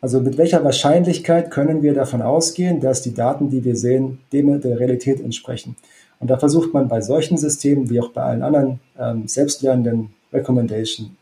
Also 0.00 0.20
mit 0.20 0.38
welcher 0.38 0.64
Wahrscheinlichkeit 0.64 1.50
können 1.50 1.82
wir 1.82 1.92
davon 1.92 2.22
ausgehen, 2.22 2.80
dass 2.80 3.02
die 3.02 3.14
Daten, 3.14 3.50
die 3.50 3.64
wir 3.64 3.76
sehen, 3.76 4.20
dem 4.32 4.60
der 4.60 4.80
Realität 4.80 5.20
entsprechen? 5.20 5.76
Und 6.20 6.28
da 6.30 6.38
versucht 6.38 6.72
man 6.72 6.88
bei 6.88 7.00
solchen 7.00 7.36
Systemen, 7.36 7.90
wie 7.90 8.00
auch 8.00 8.10
bei 8.10 8.22
allen 8.22 8.42
anderen 8.42 8.80
ähm, 8.98 9.26
selbstlernenden 9.26 10.10
Recommendation, 10.32 11.16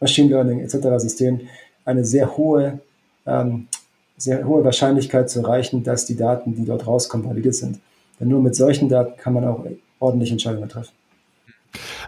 Machine 0.00 0.30
Learning 0.30 0.60
etc. 0.60 0.76
Systemen, 0.98 1.42
eine 1.84 2.04
sehr 2.04 2.36
hohe, 2.36 2.80
ähm, 3.26 3.68
sehr 4.16 4.46
hohe 4.46 4.64
Wahrscheinlichkeit 4.64 5.28
zu 5.30 5.40
erreichen, 5.40 5.82
dass 5.82 6.06
die 6.06 6.16
Daten, 6.16 6.54
die 6.54 6.64
dort 6.64 6.86
rauskommen, 6.86 7.28
valide 7.28 7.52
sind. 7.52 7.80
Denn 8.20 8.28
nur 8.28 8.40
mit 8.40 8.54
solchen 8.54 8.88
Daten 8.88 9.16
kann 9.16 9.32
man 9.32 9.44
auch 9.44 9.64
ordentliche 9.98 10.32
Entscheidungen 10.32 10.68
treffen. 10.68 10.92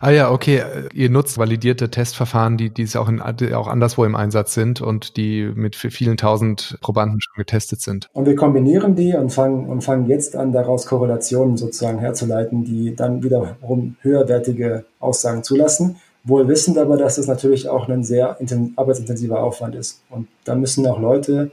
Ah 0.00 0.10
ja, 0.10 0.30
okay. 0.30 0.62
Ihr 0.94 1.10
nutzt 1.10 1.38
validierte 1.38 1.90
Testverfahren, 1.90 2.56
die, 2.56 2.70
die 2.70 2.86
auch, 2.96 3.08
in, 3.08 3.20
auch 3.20 3.66
anderswo 3.66 4.04
im 4.04 4.14
Einsatz 4.14 4.54
sind 4.54 4.80
und 4.80 5.16
die 5.16 5.50
mit 5.54 5.74
vielen 5.74 6.16
tausend 6.16 6.78
Probanden 6.80 7.20
schon 7.20 7.34
getestet 7.36 7.80
sind. 7.80 8.06
Und 8.12 8.26
wir 8.26 8.36
kombinieren 8.36 8.94
die 8.94 9.14
und 9.14 9.30
fangen, 9.30 9.66
und 9.66 9.82
fangen 9.82 10.06
jetzt 10.06 10.36
an, 10.36 10.52
daraus 10.52 10.86
Korrelationen 10.86 11.56
sozusagen 11.56 11.98
herzuleiten, 11.98 12.64
die 12.64 12.94
dann 12.94 13.22
wiederum 13.22 13.96
höherwertige 14.02 14.84
Aussagen 15.00 15.42
zulassen. 15.42 15.96
Wohl 16.24 16.48
wissend 16.48 16.76
aber, 16.78 16.96
dass 16.96 17.16
das 17.16 17.26
natürlich 17.28 17.68
auch 17.68 17.88
ein 17.88 18.02
sehr 18.04 18.36
arbeitsintensiver 18.76 19.42
Aufwand 19.42 19.74
ist. 19.76 20.02
Und 20.10 20.28
da 20.44 20.56
müssen 20.56 20.86
auch 20.86 21.00
Leute, 21.00 21.52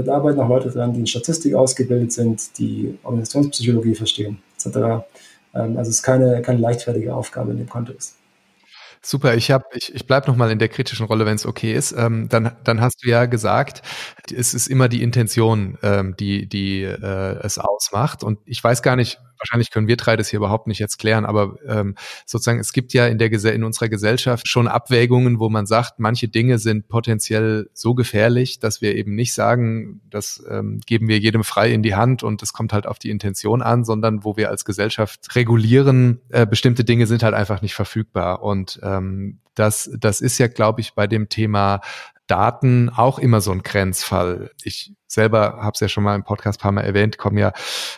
da 0.00 0.14
arbeiten 0.14 0.40
auch 0.40 0.48
Leute 0.48 0.70
dran, 0.70 0.94
die 0.94 1.00
in 1.00 1.06
Statistik 1.06 1.54
ausgebildet 1.54 2.12
sind, 2.12 2.58
die 2.58 2.98
Organisationspsychologie 3.02 3.94
verstehen, 3.94 4.38
etc. 4.56 5.04
Ähm, 5.54 5.76
also 5.76 5.90
es 5.90 5.96
ist 5.96 6.02
keine, 6.02 6.40
keine 6.42 6.60
leichtfertige 6.60 7.14
Aufgabe 7.14 7.52
in 7.52 7.58
dem 7.58 7.68
Kontext. 7.68 8.16
Super, 9.04 9.34
ich 9.34 9.52
ich, 9.72 9.92
ich 9.92 10.06
bleib 10.06 10.28
noch 10.28 10.36
mal 10.36 10.52
in 10.52 10.60
der 10.60 10.68
kritischen 10.68 11.06
Rolle, 11.06 11.26
wenn 11.26 11.34
es 11.34 11.44
okay 11.44 11.74
ist. 11.74 11.90
Ähm, 11.90 12.28
dann, 12.28 12.52
dann 12.62 12.80
hast 12.80 13.02
du 13.02 13.08
ja 13.08 13.26
gesagt, 13.26 13.82
es 14.32 14.54
ist 14.54 14.68
immer 14.68 14.88
die 14.88 15.02
Intention, 15.02 15.76
ähm, 15.82 16.14
die, 16.16 16.48
die 16.48 16.84
äh, 16.84 17.36
es 17.42 17.58
ausmacht. 17.58 18.22
Und 18.22 18.38
ich 18.44 18.62
weiß 18.62 18.80
gar 18.80 18.94
nicht, 18.94 19.18
wahrscheinlich 19.42 19.70
können 19.70 19.88
wir 19.88 19.96
drei 19.96 20.16
das 20.16 20.28
hier 20.28 20.38
überhaupt 20.38 20.66
nicht 20.66 20.78
jetzt 20.78 20.98
klären, 20.98 21.24
aber 21.24 21.56
ähm, 21.66 21.96
sozusagen, 22.24 22.60
es 22.60 22.72
gibt 22.72 22.92
ja 22.92 23.06
in 23.06 23.18
der 23.18 23.32
in 23.32 23.64
unserer 23.64 23.88
Gesellschaft 23.88 24.46
schon 24.46 24.68
Abwägungen, 24.68 25.40
wo 25.40 25.48
man 25.48 25.66
sagt, 25.66 25.98
manche 25.98 26.28
Dinge 26.28 26.58
sind 26.58 26.88
potenziell 26.88 27.70
so 27.72 27.94
gefährlich, 27.94 28.60
dass 28.60 28.80
wir 28.80 28.94
eben 28.94 29.14
nicht 29.14 29.34
sagen, 29.34 30.02
das 30.10 30.44
ähm, 30.48 30.80
geben 30.86 31.08
wir 31.08 31.18
jedem 31.18 31.44
frei 31.44 31.72
in 31.72 31.82
die 31.82 31.94
Hand 31.94 32.22
und 32.22 32.42
es 32.42 32.52
kommt 32.52 32.72
halt 32.72 32.86
auf 32.86 32.98
die 32.98 33.10
Intention 33.10 33.62
an, 33.62 33.84
sondern 33.84 34.22
wo 34.22 34.36
wir 34.36 34.50
als 34.50 34.64
Gesellschaft 34.64 35.34
regulieren, 35.34 36.20
äh, 36.28 36.46
bestimmte 36.46 36.84
Dinge 36.84 37.06
sind 37.06 37.22
halt 37.22 37.34
einfach 37.34 37.62
nicht 37.62 37.74
verfügbar. 37.74 38.42
Und 38.42 38.78
ähm, 38.82 39.38
das, 39.54 39.90
das 39.98 40.20
ist 40.20 40.38
ja, 40.38 40.46
glaube 40.46 40.80
ich, 40.80 40.94
bei 40.94 41.06
dem 41.06 41.28
Thema 41.28 41.80
Daten 42.26 42.88
auch 42.88 43.18
immer 43.18 43.40
so 43.40 43.52
ein 43.52 43.62
Grenzfall. 43.62 44.50
Ich 44.62 44.92
selber 45.06 45.58
habe 45.60 45.72
es 45.74 45.80
ja 45.80 45.88
schon 45.88 46.04
mal 46.04 46.14
im 46.14 46.24
Podcast 46.24 46.60
paar 46.60 46.72
Mal 46.72 46.82
erwähnt, 46.82 47.18
komme 47.18 47.40
ja 47.40 47.52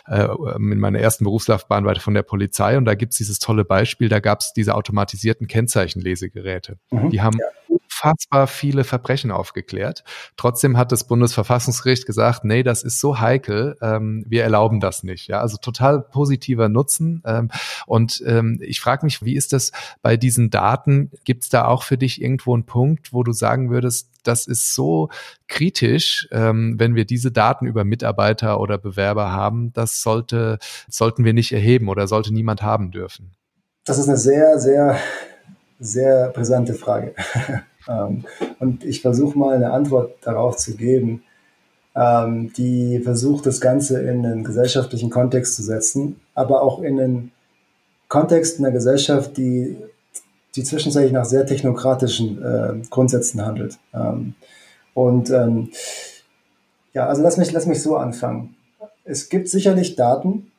äh, 0.07 0.27
in 0.55 0.79
meiner 0.79 0.99
ersten 0.99 1.23
Berufslaufbahn 1.23 1.85
weiter 1.85 2.01
von 2.01 2.13
der 2.13 2.23
Polizei 2.23 2.77
und 2.77 2.85
da 2.85 2.95
gibt's 2.95 3.17
dieses 3.17 3.39
tolle 3.39 3.63
Beispiel, 3.63 4.09
da 4.09 4.19
gab's 4.19 4.53
diese 4.53 4.75
automatisierten 4.75 5.47
Kennzeichenlesegeräte. 5.47 6.77
Mhm, 6.91 7.09
die 7.09 7.21
haben 7.21 7.37
unfassbar 7.67 8.47
viele 8.47 8.83
Verbrechen 8.83 9.31
aufgeklärt. 9.31 10.03
Trotzdem 10.37 10.77
hat 10.77 10.91
das 10.91 11.07
Bundesverfassungsgericht 11.07 12.05
gesagt, 12.05 12.43
nee, 12.43 12.63
das 12.63 12.83
ist 12.83 12.99
so 12.99 13.19
heikel, 13.19 13.77
ähm, 13.81 14.25
wir 14.27 14.43
erlauben 14.43 14.79
das 14.79 15.03
nicht. 15.03 15.27
Ja, 15.27 15.39
also 15.39 15.57
total 15.57 16.01
positiver 16.01 16.67
Nutzen. 16.67 17.21
Ähm, 17.25 17.49
und 17.85 18.21
ähm, 18.25 18.59
ich 18.61 18.81
frage 18.81 19.05
mich, 19.05 19.23
wie 19.23 19.35
ist 19.35 19.53
das 19.53 19.71
bei 20.01 20.17
diesen 20.17 20.49
Daten? 20.49 21.11
Gibt's 21.23 21.49
da 21.49 21.65
auch 21.65 21.83
für 21.83 21.97
dich 21.97 22.21
irgendwo 22.21 22.53
einen 22.53 22.65
Punkt, 22.65 23.13
wo 23.13 23.23
du 23.23 23.31
sagen 23.31 23.69
würdest, 23.69 24.14
das 24.27 24.47
ist 24.47 24.73
so 24.73 25.09
kritisch, 25.47 26.27
ähm, 26.31 26.75
wenn 26.77 26.95
wir 26.95 27.05
diese 27.05 27.31
Daten 27.31 27.65
über 27.65 27.83
Mitarbeiter 27.83 28.59
oder 28.59 28.77
Bewerber 28.77 29.31
haben. 29.31 29.71
Das 29.73 30.01
sollte, 30.01 30.57
sollten 30.89 31.25
wir 31.25 31.33
nicht 31.33 31.51
erheben 31.51 31.89
oder 31.89 32.07
sollte 32.07 32.33
niemand 32.33 32.61
haben 32.61 32.91
dürfen. 32.91 33.31
Das 33.85 33.97
ist 33.97 34.07
eine 34.07 34.17
sehr, 34.17 34.59
sehr, 34.59 34.97
sehr 35.79 36.29
brisante 36.29 36.73
Frage. 36.73 37.13
ähm, 37.87 38.25
und 38.59 38.83
ich 38.83 39.01
versuche 39.01 39.37
mal 39.37 39.55
eine 39.55 39.71
Antwort 39.71 40.15
darauf 40.21 40.57
zu 40.57 40.75
geben, 40.75 41.23
ähm, 41.95 42.51
die 42.53 42.99
versucht, 42.99 43.45
das 43.45 43.61
Ganze 43.61 44.01
in 44.01 44.25
einen 44.25 44.43
gesellschaftlichen 44.43 45.09
Kontext 45.09 45.55
zu 45.55 45.63
setzen, 45.63 46.19
aber 46.33 46.61
auch 46.61 46.81
in 46.81 46.99
einen 46.99 47.31
Kontext 48.07 48.59
einer 48.59 48.71
Gesellschaft, 48.71 49.37
die 49.37 49.77
die 50.55 50.63
zwischenzeitlich 50.63 51.11
nach 51.11 51.25
sehr 51.25 51.45
technokratischen 51.45 52.43
äh, 52.43 52.73
Grundsätzen 52.89 53.45
handelt. 53.45 53.77
Ähm, 53.93 54.35
und 54.93 55.29
ähm, 55.29 55.69
ja, 56.93 57.07
also 57.07 57.21
lass 57.21 57.37
mich, 57.37 57.51
lass 57.51 57.65
mich 57.65 57.81
so 57.81 57.97
anfangen. 57.97 58.55
Es 59.03 59.29
gibt 59.29 59.49
sicherlich 59.49 59.95
Daten, 59.95 60.51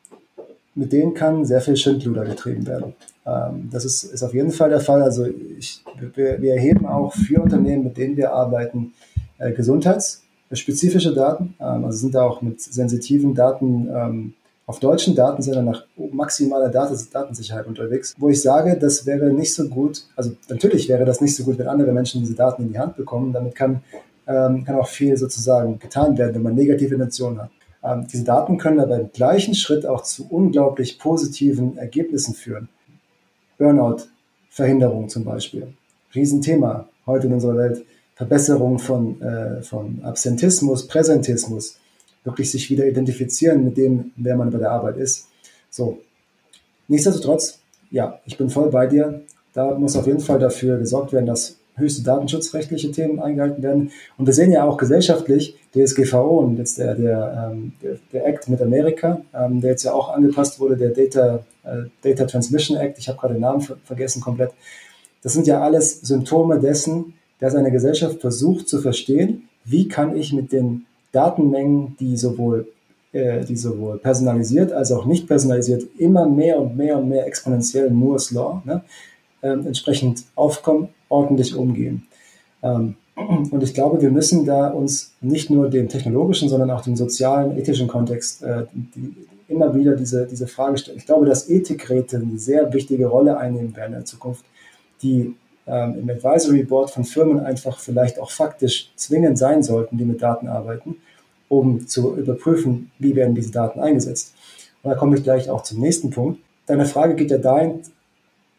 mit 0.74 0.92
denen 0.92 1.14
kann 1.14 1.44
sehr 1.44 1.62
viel 1.62 1.76
Schindluder 1.76 2.24
getrieben 2.24 2.66
werden. 2.66 2.94
Ähm, 3.24 3.70
das 3.72 3.84
ist, 3.84 4.04
ist 4.04 4.22
auf 4.22 4.34
jeden 4.34 4.52
Fall 4.52 4.68
der 4.68 4.80
Fall. 4.80 5.02
Also 5.02 5.26
ich, 5.26 5.82
wir, 6.14 6.40
wir 6.40 6.54
erheben 6.54 6.86
auch 6.86 7.14
für 7.14 7.40
Unternehmen, 7.40 7.84
mit 7.84 7.96
denen 7.96 8.16
wir 8.16 8.32
arbeiten, 8.32 8.92
äh, 9.38 9.52
gesundheitsspezifische 9.52 11.14
Daten. 11.14 11.54
Ähm, 11.58 11.86
also 11.86 11.98
sind 11.98 12.14
da 12.14 12.24
auch 12.24 12.42
mit 12.42 12.60
sensitiven 12.60 13.34
Daten 13.34 13.88
ähm, 13.88 14.34
auf 14.66 14.80
deutschen 14.80 15.14
Datensendern 15.14 15.64
nach 15.64 15.84
maximaler 15.96 16.68
Datensicherheit 16.68 17.66
unterwegs, 17.66 18.14
wo 18.18 18.28
ich 18.28 18.42
sage, 18.42 18.76
das 18.76 19.06
wäre 19.06 19.30
nicht 19.30 19.54
so 19.54 19.68
gut, 19.68 20.04
also 20.16 20.32
natürlich 20.48 20.88
wäre 20.88 21.04
das 21.04 21.20
nicht 21.20 21.36
so 21.36 21.44
gut, 21.44 21.58
wenn 21.58 21.68
andere 21.68 21.92
Menschen 21.92 22.20
diese 22.20 22.34
Daten 22.34 22.62
in 22.62 22.72
die 22.72 22.78
Hand 22.78 22.96
bekommen. 22.96 23.32
Damit 23.32 23.54
kann, 23.54 23.82
ähm, 24.26 24.64
kann 24.64 24.76
auch 24.76 24.88
viel 24.88 25.16
sozusagen 25.16 25.78
getan 25.78 26.18
werden, 26.18 26.34
wenn 26.34 26.42
man 26.42 26.54
negative 26.56 26.94
Intentionen 26.94 27.42
hat. 27.42 27.50
Ähm, 27.84 28.06
diese 28.12 28.24
Daten 28.24 28.58
können 28.58 28.80
aber 28.80 28.98
im 28.98 29.12
gleichen 29.12 29.54
Schritt 29.54 29.86
auch 29.86 30.02
zu 30.02 30.26
unglaublich 30.28 30.98
positiven 30.98 31.78
Ergebnissen 31.78 32.34
führen. 32.34 32.68
Burnout 33.58 34.08
Verhinderung 34.50 35.08
zum 35.08 35.24
Beispiel. 35.24 35.68
Riesenthema 36.14 36.88
heute 37.06 37.28
in 37.28 37.34
unserer 37.34 37.56
Welt. 37.56 37.84
Verbesserung 38.16 38.78
von, 38.78 39.20
äh, 39.20 39.62
von 39.62 40.00
Absentismus, 40.02 40.88
Präsentismus, 40.88 41.78
wirklich 42.26 42.50
sich 42.50 42.68
wieder 42.68 42.86
identifizieren 42.86 43.64
mit 43.64 43.76
dem, 43.76 44.12
wer 44.16 44.36
man 44.36 44.50
bei 44.50 44.58
der 44.58 44.72
Arbeit 44.72 44.96
ist. 44.98 45.28
So. 45.70 45.98
Nichtsdestotrotz, 46.88 47.60
ja, 47.90 48.20
ich 48.26 48.36
bin 48.36 48.50
voll 48.50 48.70
bei 48.70 48.86
dir. 48.86 49.22
Da 49.54 49.74
muss 49.74 49.96
auf 49.96 50.06
jeden 50.06 50.20
Fall 50.20 50.38
dafür 50.38 50.78
gesorgt 50.78 51.12
werden, 51.12 51.26
dass 51.26 51.56
höchste 51.76 52.02
datenschutzrechtliche 52.02 52.90
Themen 52.90 53.20
eingehalten 53.20 53.62
werden. 53.62 53.90
Und 54.16 54.26
wir 54.26 54.32
sehen 54.32 54.50
ja 54.50 54.64
auch 54.64 54.76
gesellschaftlich, 54.76 55.56
DSGVO 55.74 56.38
und 56.40 56.56
jetzt 56.58 56.78
der, 56.78 56.94
der, 56.94 57.50
ähm, 57.52 57.72
der, 57.82 57.96
der 58.12 58.26
Act 58.26 58.48
mit 58.48 58.62
Amerika, 58.62 59.20
ähm, 59.34 59.60
der 59.60 59.72
jetzt 59.72 59.84
ja 59.84 59.92
auch 59.92 60.08
angepasst 60.08 60.58
wurde, 60.58 60.76
der 60.76 60.90
Data, 60.90 61.44
äh, 61.64 61.84
Data 62.02 62.24
Transmission 62.24 62.78
Act, 62.78 62.98
ich 62.98 63.08
habe 63.08 63.18
gerade 63.18 63.34
den 63.34 63.42
Namen 63.42 63.60
ver 63.60 63.76
vergessen 63.84 64.22
komplett. 64.22 64.52
Das 65.22 65.34
sind 65.34 65.46
ja 65.46 65.60
alles 65.60 66.00
Symptome 66.00 66.58
dessen, 66.60 67.14
dass 67.40 67.54
eine 67.54 67.70
Gesellschaft 67.70 68.20
versucht 68.20 68.68
zu 68.68 68.80
verstehen, 68.80 69.48
wie 69.64 69.88
kann 69.88 70.16
ich 70.16 70.32
mit 70.32 70.52
den 70.52 70.86
Datenmengen, 71.12 71.96
die 71.98 72.16
sowohl, 72.16 72.68
äh, 73.12 73.44
die 73.44 73.56
sowohl 73.56 73.98
personalisiert 73.98 74.72
als 74.72 74.92
auch 74.92 75.06
nicht 75.06 75.26
personalisiert 75.26 75.84
immer 75.98 76.28
mehr 76.28 76.60
und 76.60 76.76
mehr 76.76 76.98
und 76.98 77.08
mehr 77.08 77.26
exponentiell 77.26 77.90
Moore's 77.90 78.30
Law 78.30 78.62
ne, 78.64 78.82
äh, 79.42 79.48
entsprechend 79.48 80.24
aufkommen, 80.34 80.88
ordentlich 81.08 81.54
umgehen. 81.54 82.06
Ähm, 82.62 82.96
und 83.16 83.62
ich 83.62 83.72
glaube, 83.72 84.02
wir 84.02 84.10
müssen 84.10 84.44
da 84.44 84.68
uns 84.68 85.14
nicht 85.20 85.48
nur 85.48 85.70
dem 85.70 85.88
technologischen, 85.88 86.48
sondern 86.48 86.70
auch 86.70 86.82
dem 86.82 86.96
sozialen, 86.96 87.56
ethischen 87.56 87.88
Kontext 87.88 88.42
äh, 88.42 88.66
die, 88.72 89.14
immer 89.48 89.74
wieder 89.74 89.94
diese, 89.94 90.26
diese 90.26 90.46
Frage 90.46 90.76
stellen. 90.76 90.98
Ich 90.98 91.06
glaube, 91.06 91.26
dass 91.26 91.48
Ethikräte 91.48 92.16
eine 92.18 92.38
sehr 92.38 92.72
wichtige 92.72 93.06
Rolle 93.06 93.38
einnehmen 93.38 93.74
werden 93.76 93.92
in 93.92 94.00
der 94.00 94.04
Zukunft, 94.04 94.44
die 95.02 95.34
ähm, 95.66 95.98
im 96.00 96.10
Advisory 96.10 96.62
Board 96.62 96.90
von 96.90 97.04
Firmen 97.04 97.40
einfach 97.40 97.78
vielleicht 97.78 98.18
auch 98.18 98.30
faktisch 98.30 98.90
zwingend 98.96 99.38
sein 99.38 99.62
sollten, 99.62 99.98
die 99.98 100.04
mit 100.04 100.22
Daten 100.22 100.48
arbeiten, 100.48 100.96
um 101.48 101.86
zu 101.86 102.16
überprüfen, 102.16 102.90
wie 102.98 103.16
werden 103.16 103.34
diese 103.34 103.50
Daten 103.50 103.80
eingesetzt. 103.80 104.34
Und 104.82 104.90
da 104.90 104.96
komme 104.96 105.16
ich 105.16 105.24
gleich 105.24 105.50
auch 105.50 105.62
zum 105.62 105.80
nächsten 105.80 106.10
Punkt. 106.10 106.40
Deine 106.66 106.86
Frage 106.86 107.14
geht 107.14 107.30
ja 107.30 107.38
dahin, 107.38 107.80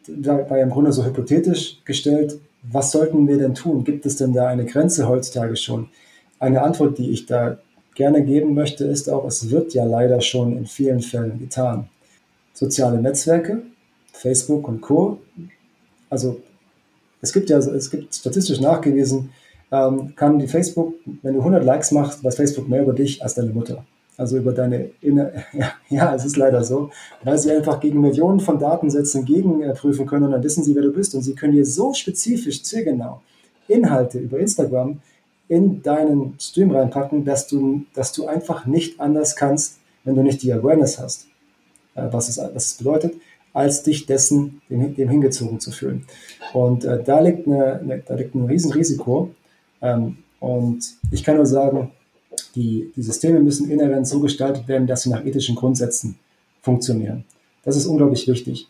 war 0.07 0.57
ja 0.57 0.63
im 0.63 0.69
Grunde 0.69 0.91
so 0.91 1.05
hypothetisch 1.05 1.79
gestellt, 1.85 2.39
was 2.63 2.91
sollten 2.91 3.27
wir 3.27 3.37
denn 3.37 3.55
tun? 3.55 3.83
Gibt 3.83 4.05
es 4.05 4.17
denn 4.17 4.33
da 4.33 4.47
eine 4.47 4.65
Grenze 4.65 5.07
heutzutage 5.07 5.55
schon? 5.55 5.89
Eine 6.39 6.61
Antwort, 6.61 6.97
die 6.97 7.11
ich 7.11 7.25
da 7.25 7.57
gerne 7.95 8.23
geben 8.23 8.53
möchte, 8.53 8.85
ist 8.85 9.09
auch, 9.09 9.25
es 9.25 9.49
wird 9.49 9.73
ja 9.73 9.85
leider 9.85 10.21
schon 10.21 10.57
in 10.57 10.65
vielen 10.65 11.01
Fällen 11.01 11.39
getan. 11.39 11.89
Soziale 12.53 13.01
Netzwerke, 13.01 13.63
Facebook 14.11 14.67
und 14.67 14.81
Co. 14.81 15.19
Also 16.09 16.41
es 17.21 17.33
gibt 17.33 17.49
ja, 17.49 17.57
es 17.57 17.89
gibt 17.89 18.13
statistisch 18.13 18.59
nachgewiesen, 18.59 19.29
ähm, 19.71 20.13
kann 20.15 20.39
die 20.39 20.47
Facebook, 20.47 20.93
wenn 21.21 21.33
du 21.33 21.39
100 21.39 21.63
Likes 21.63 21.91
machst, 21.91 22.23
weiß 22.23 22.35
Facebook 22.35 22.69
mehr 22.69 22.83
über 22.83 22.93
dich 22.93 23.21
als 23.21 23.35
deine 23.35 23.51
Mutter. 23.51 23.85
Also 24.15 24.37
über 24.37 24.51
deine 24.51 24.89
inner, 25.01 25.31
ja, 25.53 25.73
ja, 25.89 26.15
es 26.15 26.25
ist 26.25 26.37
leider 26.37 26.63
so, 26.63 26.89
weil 27.23 27.37
sie 27.37 27.51
einfach 27.51 27.79
gegen 27.79 28.01
Millionen 28.01 28.39
von 28.39 28.57
Datensätzen 28.57 29.25
gegenprüfen 29.25 30.05
können 30.05 30.25
und 30.25 30.31
dann 30.31 30.43
wissen 30.43 30.63
sie, 30.63 30.75
wer 30.75 30.83
du 30.83 30.91
bist 30.91 31.13
und 31.15 31.21
sie 31.21 31.35
können 31.35 31.53
dir 31.53 31.65
so 31.65 31.93
spezifisch, 31.93 32.63
zielgenau 32.63 33.21
Inhalte 33.67 34.19
über 34.19 34.39
Instagram 34.39 34.99
in 35.49 35.81
deinen 35.81 36.35
Stream 36.39 36.71
reinpacken, 36.71 37.25
dass 37.25 37.47
du, 37.47 37.85
dass 37.93 38.11
du 38.11 38.27
einfach 38.27 38.65
nicht 38.65 38.99
anders 38.99 39.35
kannst, 39.35 39.79
wenn 40.03 40.15
du 40.15 40.23
nicht 40.23 40.41
die 40.41 40.51
Awareness 40.51 40.99
hast, 40.99 41.27
äh, 41.95 42.07
was, 42.11 42.29
es, 42.29 42.37
was 42.37 42.65
es 42.65 42.73
bedeutet, 42.75 43.15
als 43.57 43.81
dich 43.81 44.05
dessen, 44.05 44.61
dem, 44.69 44.95
dem 44.95 45.09
hingezogen 45.09 45.59
zu 45.59 45.71
fühlen. 45.71 46.05
Und 46.53 46.85
äh, 46.85 47.03
da, 47.03 47.19
liegt 47.21 47.47
eine, 47.47 47.79
eine, 47.79 48.03
da 48.05 48.13
liegt 48.13 48.35
ein 48.35 48.45
Riesenrisiko. 48.45 49.31
Ähm, 49.81 50.19
und 50.39 50.79
ich 51.11 51.23
kann 51.23 51.37
nur 51.37 51.47
sagen, 51.47 51.89
die, 52.55 52.91
die 52.95 53.01
Systeme 53.01 53.39
müssen 53.39 53.71
inhärent 53.71 54.07
so 54.07 54.19
gestaltet 54.19 54.67
werden, 54.67 54.85
dass 54.85 55.01
sie 55.01 55.09
nach 55.09 55.25
ethischen 55.25 55.55
Grundsätzen 55.55 56.19
funktionieren. 56.61 57.23
Das 57.63 57.75
ist 57.75 57.87
unglaublich 57.87 58.27
wichtig. 58.27 58.67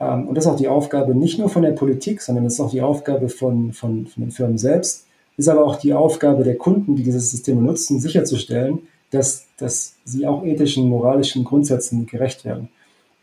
Ähm, 0.00 0.26
und 0.26 0.34
das 0.34 0.46
ist 0.46 0.50
auch 0.50 0.58
die 0.58 0.66
Aufgabe 0.66 1.14
nicht 1.14 1.38
nur 1.38 1.48
von 1.48 1.62
der 1.62 1.70
Politik, 1.70 2.20
sondern 2.20 2.42
das 2.42 2.54
ist 2.54 2.60
auch 2.60 2.72
die 2.72 2.82
Aufgabe 2.82 3.28
von, 3.28 3.72
von, 3.72 4.08
von 4.08 4.24
den 4.24 4.32
Firmen 4.32 4.58
selbst, 4.58 5.06
ist 5.36 5.48
aber 5.48 5.64
auch 5.64 5.76
die 5.76 5.94
Aufgabe 5.94 6.42
der 6.42 6.56
Kunden, 6.56 6.96
die 6.96 7.04
diese 7.04 7.20
Systeme 7.20 7.62
nutzen, 7.62 8.00
sicherzustellen, 8.00 8.80
dass, 9.12 9.46
dass 9.58 9.94
sie 10.04 10.26
auch 10.26 10.44
ethischen, 10.44 10.88
moralischen 10.88 11.44
Grundsätzen 11.44 12.06
gerecht 12.06 12.44
werden. 12.44 12.68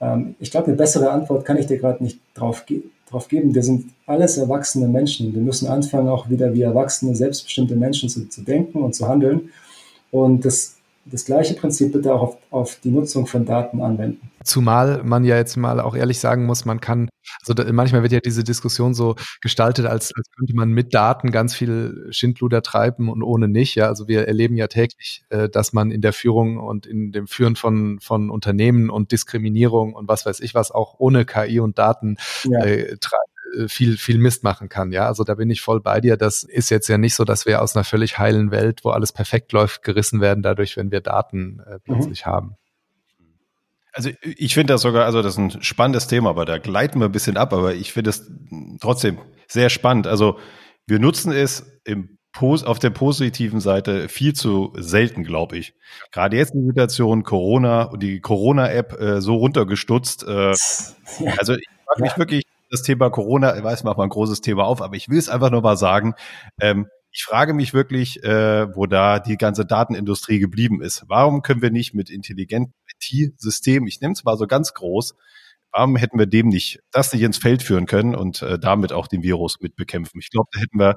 Ähm, 0.01 0.35
ich 0.39 0.51
glaube, 0.51 0.67
eine 0.67 0.75
bessere 0.75 1.11
Antwort 1.11 1.45
kann 1.45 1.57
ich 1.57 1.67
dir 1.67 1.77
gerade 1.77 2.03
nicht 2.03 2.19
drauf, 2.33 2.65
ge 2.65 2.81
drauf 3.09 3.27
geben. 3.27 3.53
Wir 3.53 3.61
sind 3.61 3.91
alles 4.05 4.37
erwachsene 4.37 4.87
Menschen. 4.87 5.33
Wir 5.33 5.41
müssen 5.41 5.67
anfangen, 5.67 6.07
auch 6.07 6.29
wieder 6.29 6.53
wie 6.53 6.61
erwachsene, 6.61 7.13
selbstbestimmte 7.13 7.75
Menschen 7.75 8.07
zu, 8.07 8.29
zu 8.29 8.41
denken 8.41 8.81
und 8.81 8.95
zu 8.95 9.05
handeln. 9.05 9.49
Und 10.11 10.45
das 10.45 10.77
das 11.05 11.25
gleiche 11.25 11.55
Prinzip 11.55 11.91
bitte 11.93 12.13
auch 12.13 12.21
auf, 12.21 12.37
auf, 12.51 12.79
die 12.83 12.91
Nutzung 12.91 13.25
von 13.25 13.45
Daten 13.45 13.81
anwenden. 13.81 14.31
Zumal 14.43 15.03
man 15.03 15.23
ja 15.23 15.35
jetzt 15.35 15.57
mal 15.57 15.79
auch 15.79 15.95
ehrlich 15.95 16.19
sagen 16.19 16.45
muss, 16.45 16.65
man 16.65 16.79
kann, 16.79 17.09
also 17.41 17.53
da, 17.53 17.71
manchmal 17.71 18.03
wird 18.03 18.11
ja 18.11 18.19
diese 18.19 18.43
Diskussion 18.43 18.93
so 18.93 19.15
gestaltet, 19.41 19.85
als, 19.85 20.11
als 20.15 20.29
könnte 20.37 20.55
man 20.55 20.69
mit 20.69 20.93
Daten 20.93 21.31
ganz 21.31 21.55
viel 21.55 22.07
Schindluder 22.11 22.61
treiben 22.61 23.09
und 23.09 23.23
ohne 23.23 23.47
nicht. 23.47 23.75
Ja, 23.75 23.87
also 23.87 24.07
wir 24.07 24.27
erleben 24.27 24.57
ja 24.57 24.67
täglich, 24.67 25.23
äh, 25.29 25.49
dass 25.49 25.73
man 25.73 25.91
in 25.91 26.01
der 26.01 26.13
Führung 26.13 26.57
und 26.57 26.85
in 26.85 27.11
dem 27.11 27.27
Führen 27.27 27.55
von, 27.55 27.99
von 27.99 28.29
Unternehmen 28.29 28.89
und 28.89 29.11
Diskriminierung 29.11 29.93
und 29.93 30.07
was 30.07 30.25
weiß 30.25 30.39
ich 30.39 30.53
was 30.53 30.71
auch 30.71 30.95
ohne 30.99 31.25
KI 31.25 31.59
und 31.59 31.79
Daten 31.79 32.17
ja. 32.43 32.63
äh, 32.63 32.97
treibt 32.97 33.30
viel, 33.67 33.97
viel 33.97 34.17
Mist 34.17 34.43
machen 34.43 34.69
kann. 34.69 34.91
Ja, 34.91 35.07
also 35.07 35.23
da 35.23 35.35
bin 35.35 35.49
ich 35.49 35.61
voll 35.61 35.81
bei 35.81 36.01
dir. 36.01 36.17
Das 36.17 36.43
ist 36.43 36.69
jetzt 36.69 36.87
ja 36.87 36.97
nicht 36.97 37.15
so, 37.15 37.23
dass 37.23 37.45
wir 37.45 37.61
aus 37.61 37.75
einer 37.75 37.83
völlig 37.83 38.17
heilen 38.17 38.51
Welt, 38.51 38.81
wo 38.83 38.89
alles 38.89 39.11
perfekt 39.11 39.51
läuft, 39.51 39.83
gerissen 39.83 40.21
werden 40.21 40.43
dadurch, 40.43 40.77
wenn 40.77 40.91
wir 40.91 41.01
Daten 41.01 41.61
äh, 41.65 41.79
plötzlich 41.79 42.25
mhm. 42.25 42.29
haben. 42.29 42.55
Also 43.93 44.09
ich 44.23 44.53
finde 44.53 44.73
das 44.73 44.81
sogar, 44.81 45.05
also 45.05 45.21
das 45.21 45.33
ist 45.33 45.39
ein 45.39 45.63
spannendes 45.63 46.07
Thema, 46.07 46.29
aber 46.29 46.45
da 46.45 46.59
gleiten 46.59 46.99
wir 46.99 47.05
ein 47.05 47.11
bisschen 47.11 47.35
ab, 47.35 47.51
aber 47.51 47.75
ich 47.75 47.91
finde 47.91 48.11
es 48.11 48.31
trotzdem 48.79 49.17
sehr 49.47 49.69
spannend. 49.69 50.07
Also 50.07 50.39
wir 50.87 50.99
nutzen 50.99 51.31
es 51.33 51.65
im 51.83 52.17
auf 52.39 52.79
der 52.79 52.91
positiven 52.91 53.59
Seite 53.59 54.07
viel 54.07 54.33
zu 54.33 54.73
selten, 54.77 55.23
glaube 55.23 55.57
ich. 55.57 55.73
Gerade 56.11 56.37
jetzt 56.37 56.53
in 56.53 56.61
der 56.61 56.67
Situation 56.69 57.23
Corona 57.23 57.83
und 57.83 58.01
die 58.01 58.19
Corona-App 58.21 58.99
äh, 58.99 59.21
so 59.21 59.35
runtergestutzt. 59.35 60.23
Äh, 60.23 60.51
ja. 60.51 61.33
Also 61.37 61.55
ich 61.55 61.67
frage 61.85 62.01
mich 62.01 62.11
ja. 62.11 62.17
wirklich, 62.17 62.43
das 62.71 62.81
Thema 62.81 63.09
Corona, 63.09 63.55
ich 63.55 63.63
weiß, 63.63 63.83
macht 63.83 63.97
mal 63.97 64.05
ein 64.05 64.09
großes 64.09 64.41
Thema 64.41 64.63
auf, 64.63 64.81
aber 64.81 64.95
ich 64.95 65.09
will 65.09 65.19
es 65.19 65.29
einfach 65.29 65.51
nur 65.51 65.61
mal 65.61 65.77
sagen. 65.77 66.13
Ähm, 66.59 66.87
ich 67.11 67.23
frage 67.23 67.53
mich 67.53 67.73
wirklich, 67.73 68.23
äh, 68.23 68.73
wo 68.73 68.85
da 68.85 69.19
die 69.19 69.35
ganze 69.35 69.65
Datenindustrie 69.65 70.39
geblieben 70.39 70.81
ist. 70.81 71.03
Warum 71.07 71.41
können 71.41 71.61
wir 71.61 71.69
nicht 71.69 71.93
mit 71.93 72.09
intelligenten 72.09 72.73
IT-Systemen, 72.95 73.87
ich 73.87 73.99
nehme 73.99 74.13
es 74.13 74.23
mal 74.23 74.37
so 74.37 74.47
ganz 74.47 74.73
groß, 74.73 75.15
warum 75.73 75.97
hätten 75.97 76.17
wir 76.17 76.25
dem 76.25 76.47
nicht, 76.47 76.79
das 76.91 77.11
nicht 77.11 77.23
ins 77.23 77.37
Feld 77.37 77.63
führen 77.63 77.85
können 77.85 78.15
und 78.15 78.41
äh, 78.41 78.57
damit 78.57 78.93
auch 78.93 79.07
den 79.07 79.23
Virus 79.23 79.59
mit 79.59 79.75
bekämpfen? 79.75 80.19
Ich 80.19 80.29
glaube, 80.29 80.47
da 80.53 80.61
hätten 80.61 80.79
wir 80.79 80.95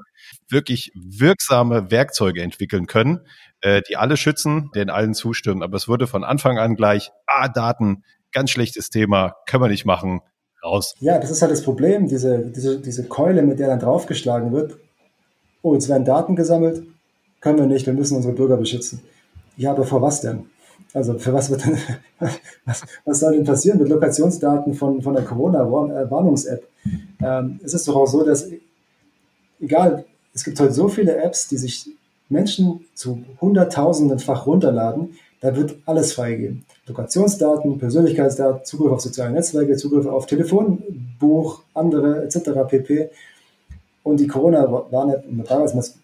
wirklich 0.49 0.91
wirksame 0.95 1.91
Werkzeuge 1.91 2.41
entwickeln 2.41 2.87
können, 2.87 3.19
äh, 3.59 3.81
die 3.89 3.97
alle 3.97 4.15
schützen, 4.15 4.69
denen 4.75 4.89
allen 4.89 5.13
zustimmen. 5.13 5.63
Aber 5.63 5.75
es 5.75 5.89
wurde 5.89 6.07
von 6.07 6.23
Anfang 6.23 6.57
an 6.57 6.75
gleich, 6.75 7.11
ah, 7.27 7.49
Daten, 7.49 8.03
ganz 8.31 8.51
schlechtes 8.51 8.89
Thema, 8.89 9.33
können 9.45 9.63
wir 9.63 9.69
nicht 9.69 9.85
machen, 9.85 10.21
raus. 10.65 10.95
Ja, 10.99 11.19
das 11.19 11.31
ist 11.31 11.41
halt 11.41 11.51
das 11.51 11.61
Problem, 11.61 12.07
diese, 12.07 12.39
diese, 12.39 12.79
diese 12.79 13.05
Keule, 13.05 13.41
mit 13.43 13.59
der 13.59 13.67
dann 13.67 13.79
draufgeschlagen 13.79 14.51
wird. 14.51 14.77
Oh, 15.61 15.73
jetzt 15.73 15.89
werden 15.89 16.05
Daten 16.05 16.35
gesammelt, 16.35 16.83
können 17.41 17.59
wir 17.59 17.65
nicht, 17.65 17.85
wir 17.85 17.93
müssen 17.93 18.17
unsere 18.17 18.33
Bürger 18.33 18.57
beschützen. 18.57 19.01
Ja, 19.57 19.71
aber 19.71 19.85
vor 19.85 20.01
was 20.01 20.21
denn? 20.21 20.45
Also 20.93 21.17
für 21.17 21.33
was 21.33 21.49
wird 21.49 21.65
denn, 21.65 21.77
was, 22.65 22.83
was 23.03 23.19
soll 23.19 23.33
denn 23.33 23.45
passieren 23.45 23.79
mit 23.79 23.89
Lokationsdaten 23.89 24.73
von, 24.73 25.01
von 25.01 25.13
der 25.13 25.23
Corona-Warnungs-App? 25.23 26.67
Ähm, 27.21 27.59
es 27.63 27.73
ist 27.73 27.87
doch 27.87 27.95
auch 27.95 28.07
so, 28.07 28.23
dass, 28.23 28.49
egal, 29.59 30.05
es 30.33 30.43
gibt 30.43 30.59
heute 30.59 30.73
so 30.73 30.87
viele 30.87 31.15
Apps, 31.17 31.47
die 31.47 31.57
sich 31.57 31.89
Menschen 32.29 32.85
zu 32.93 33.23
Hunderttausendenfach 33.39 34.45
runterladen, 34.45 35.15
da 35.45 35.55
wird 35.55 35.75
alles 35.85 36.13
freigegeben. 36.13 36.65
Lokationsdaten, 36.87 37.77
Persönlichkeitsdaten, 37.77 38.65
Zugriff 38.65 38.93
auf 38.93 39.01
soziale 39.01 39.31
Netzwerke, 39.31 39.75
Zugriff 39.77 40.07
auf 40.07 40.25
Telefonbuch, 40.25 41.61
andere 41.75 42.23
etc. 42.23 42.49
pp. 42.67 43.09
Und 44.01 44.19
die 44.19 44.27
Corona-Warn-App 44.27 45.25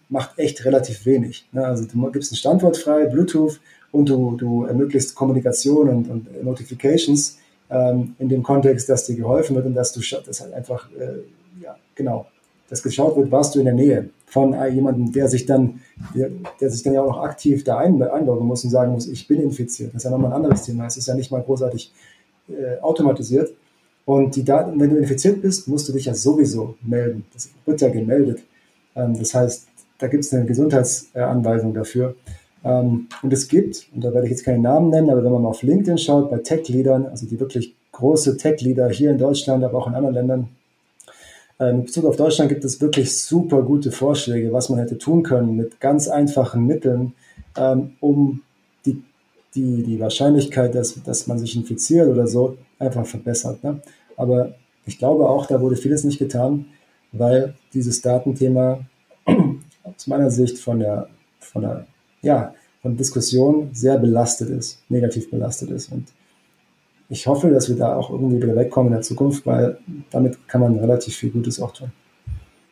macht 0.08 0.38
echt 0.38 0.64
relativ 0.64 1.06
wenig. 1.06 1.44
Ne? 1.50 1.66
Also 1.66 1.86
du 1.86 2.10
gibst 2.12 2.30
einen 2.30 2.36
Standort 2.36 2.76
frei, 2.76 3.06
Bluetooth 3.06 3.58
und 3.90 4.08
du, 4.08 4.36
du 4.36 4.64
ermöglicht 4.64 5.12
Kommunikation 5.16 5.88
und, 5.88 6.08
und 6.08 6.44
Notifications 6.44 7.38
ähm, 7.68 8.14
in 8.20 8.28
dem 8.28 8.44
Kontext, 8.44 8.88
dass 8.88 9.06
dir 9.06 9.16
geholfen 9.16 9.56
wird 9.56 9.66
und 9.66 9.74
dass 9.74 9.92
du 9.92 10.00
das 10.24 10.40
halt 10.40 10.52
einfach, 10.52 10.88
äh, 10.92 11.62
ja, 11.62 11.76
genau, 11.96 12.26
dass 12.68 12.82
geschaut 12.82 13.16
wird, 13.16 13.30
warst 13.30 13.54
du 13.54 13.58
in 13.58 13.66
der 13.66 13.74
Nähe 13.74 14.10
von 14.26 14.54
jemandem, 14.72 15.12
der 15.12 15.28
sich 15.28 15.44
dann, 15.44 15.80
der, 16.14 16.30
der 16.60 16.70
sich 16.70 16.82
dann 16.82 16.94
ja 16.94 17.02
auch 17.02 17.08
noch 17.08 17.22
aktiv 17.22 17.64
da 17.64 17.78
ein, 17.78 18.02
einloggen 18.02 18.46
muss 18.46 18.64
und 18.64 18.70
sagen 18.70 18.92
muss, 18.92 19.06
ich 19.06 19.28
bin 19.28 19.42
infiziert. 19.42 19.90
Das 19.90 19.96
ist 19.96 20.04
ja 20.04 20.10
nochmal 20.10 20.30
ein 20.30 20.36
anderes 20.36 20.62
Thema. 20.62 20.86
Es 20.86 20.96
ist 20.96 21.06
ja 21.06 21.14
nicht 21.14 21.30
mal 21.30 21.42
großartig 21.42 21.92
äh, 22.48 22.80
automatisiert. 22.80 23.52
Und 24.04 24.34
die 24.34 24.44
Daten, 24.44 24.80
wenn 24.80 24.90
du 24.90 24.96
infiziert 24.96 25.42
bist, 25.42 25.68
musst 25.68 25.88
du 25.88 25.92
dich 25.92 26.06
ja 26.06 26.14
sowieso 26.14 26.74
melden. 26.82 27.24
Das 27.32 27.50
wird 27.66 27.80
ja 27.80 27.88
gemeldet. 27.88 28.42
Ähm, 28.96 29.18
das 29.18 29.34
heißt, 29.34 29.68
da 29.98 30.08
gibt 30.08 30.24
es 30.24 30.32
eine 30.32 30.46
Gesundheitsanweisung 30.46 31.74
dafür. 31.74 32.16
Ähm, 32.64 33.08
und 33.22 33.32
es 33.32 33.48
gibt, 33.48 33.86
und 33.94 34.02
da 34.02 34.12
werde 34.12 34.26
ich 34.26 34.32
jetzt 34.32 34.44
keinen 34.44 34.62
Namen 34.62 34.90
nennen, 34.90 35.10
aber 35.10 35.22
wenn 35.24 35.32
man 35.32 35.42
mal 35.42 35.48
auf 35.50 35.62
LinkedIn 35.62 35.98
schaut, 35.98 36.30
bei 36.30 36.38
Tech-Leadern, 36.38 37.06
also 37.06 37.26
die 37.26 37.38
wirklich 37.38 37.74
große 37.92 38.36
Tech-Leader 38.36 38.88
hier 38.88 39.10
in 39.10 39.18
Deutschland, 39.18 39.62
aber 39.62 39.78
auch 39.78 39.86
in 39.86 39.94
anderen 39.94 40.14
Ländern, 40.14 40.48
in 41.58 41.84
Bezug 41.84 42.04
auf 42.06 42.16
Deutschland 42.16 42.48
gibt 42.48 42.64
es 42.64 42.80
wirklich 42.80 43.16
super 43.16 43.62
gute 43.62 43.92
Vorschläge, 43.92 44.52
was 44.52 44.68
man 44.68 44.78
hätte 44.78 44.98
tun 44.98 45.22
können 45.22 45.56
mit 45.56 45.80
ganz 45.80 46.08
einfachen 46.08 46.66
Mitteln, 46.66 47.14
um 48.00 48.42
die, 48.84 49.02
die, 49.54 49.82
die 49.82 50.00
Wahrscheinlichkeit, 50.00 50.74
dass, 50.74 51.00
dass 51.04 51.26
man 51.26 51.38
sich 51.38 51.54
infiziert 51.54 52.08
oder 52.08 52.26
so, 52.26 52.56
einfach 52.78 53.06
verbessert. 53.06 53.62
Ne? 53.62 53.80
Aber 54.16 54.54
ich 54.86 54.98
glaube 54.98 55.28
auch, 55.28 55.46
da 55.46 55.60
wurde 55.60 55.76
vieles 55.76 56.04
nicht 56.04 56.18
getan, 56.18 56.66
weil 57.12 57.54
dieses 57.72 58.02
Datenthema 58.02 58.80
aus 59.84 60.06
meiner 60.06 60.30
Sicht 60.30 60.58
von 60.58 60.80
der, 60.80 61.08
von 61.38 61.62
der, 61.62 61.86
ja, 62.22 62.54
von 62.80 62.96
Diskussion 62.96 63.70
sehr 63.72 63.98
belastet 63.98 64.50
ist, 64.50 64.82
negativ 64.88 65.30
belastet 65.30 65.70
ist. 65.70 65.92
Und 65.92 66.08
ich 67.12 67.26
hoffe, 67.26 67.50
dass 67.50 67.68
wir 67.68 67.76
da 67.76 67.94
auch 67.94 68.08
irgendwie 68.10 68.42
wieder 68.42 68.56
wegkommen 68.56 68.90
in 68.90 68.94
der 68.94 69.02
Zukunft, 69.02 69.44
weil 69.44 69.76
damit 70.10 70.48
kann 70.48 70.62
man 70.62 70.78
relativ 70.78 71.14
viel 71.14 71.30
Gutes 71.30 71.60
auch 71.60 71.72
tun. 71.72 71.92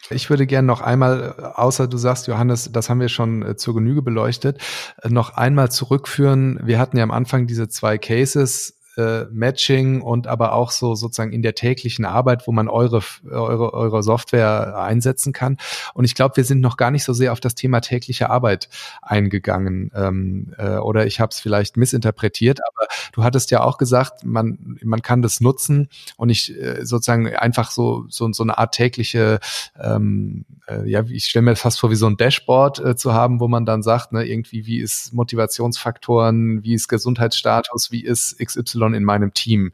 Ich 0.09 0.30
würde 0.30 0.47
gerne 0.47 0.66
noch 0.66 0.80
einmal, 0.80 1.34
außer 1.57 1.86
du 1.86 1.99
sagst, 1.99 2.26
Johannes, 2.26 2.72
das 2.72 2.88
haben 2.88 3.01
wir 3.01 3.11
schon 3.11 3.43
äh, 3.43 3.57
zur 3.57 3.74
Genüge 3.74 4.01
beleuchtet, 4.01 4.59
äh, 5.03 5.11
noch 5.11 5.36
einmal 5.36 5.70
zurückführen. 5.70 6.59
Wir 6.64 6.78
hatten 6.78 6.97
ja 6.97 7.03
am 7.03 7.11
Anfang 7.11 7.47
diese 7.47 7.68
zwei 7.68 7.99
Cases 7.99 8.79
äh, 8.97 9.24
Matching 9.30 10.01
und 10.03 10.26
aber 10.26 10.53
auch 10.53 10.70
so 10.70 10.95
sozusagen 10.95 11.32
in 11.32 11.43
der 11.43 11.55
täglichen 11.55 12.05
Arbeit, 12.05 12.47
wo 12.47 12.53
man 12.53 12.68
eure, 12.68 13.03
eure, 13.30 13.72
eure 13.72 14.03
Software 14.03 14.78
einsetzen 14.78 15.32
kann. 15.32 15.59
Und 15.95 16.05
ich 16.05 16.14
glaube, 16.14 16.36
wir 16.36 16.45
sind 16.45 16.61
noch 16.61 16.76
gar 16.76 16.91
nicht 16.91 17.05
so 17.05 17.12
sehr 17.12 17.32
auf 17.32 17.41
das 17.41 17.55
Thema 17.55 17.80
tägliche 17.80 18.30
Arbeit 18.30 18.68
eingegangen. 19.03 19.91
Ähm, 19.95 20.55
äh, 20.59 20.76
oder 20.76 21.07
ich 21.07 21.20
habe 21.20 21.30
es 21.30 21.41
vielleicht 21.41 21.76
missinterpretiert, 21.76 22.61
aber 22.66 22.88
du 23.12 23.22
hattest 23.24 23.51
ja 23.51 23.62
auch 23.62 23.78
gesagt, 23.78 24.24
man, 24.24 24.78
man 24.82 25.03
kann 25.03 25.22
das 25.22 25.41
nutzen 25.41 25.88
und 26.16 26.30
ich 26.30 26.57
äh, 26.61 26.84
sozusagen 26.84 27.28
einfach 27.28 27.70
so, 27.70 28.05
so, 28.09 28.30
so 28.32 28.43
eine 28.43 28.59
Art 28.59 28.74
tägliche, 28.74 29.41
ähm, 29.80 30.45
äh, 30.70 30.88
ja, 30.88 31.04
ich 31.08 31.24
stelle 31.24 31.42
mir 31.42 31.56
fast 31.56 31.80
vor, 31.80 31.90
wie 31.90 31.96
so 31.96 32.06
ein 32.06 32.16
Dashboard 32.16 32.78
äh, 32.84 32.96
zu 32.96 33.12
haben, 33.12 33.40
wo 33.40 33.48
man 33.48 33.66
dann 33.66 33.82
sagt, 33.82 34.12
ne, 34.12 34.24
irgendwie, 34.24 34.66
wie 34.66 34.80
ist 34.80 35.12
Motivationsfaktoren, 35.12 36.62
wie 36.62 36.74
ist 36.74 36.88
Gesundheitsstatus, 36.88 37.90
wie 37.90 38.04
ist 38.04 38.38
XY 38.38 38.96
in 38.96 39.04
meinem 39.04 39.34
Team. 39.34 39.72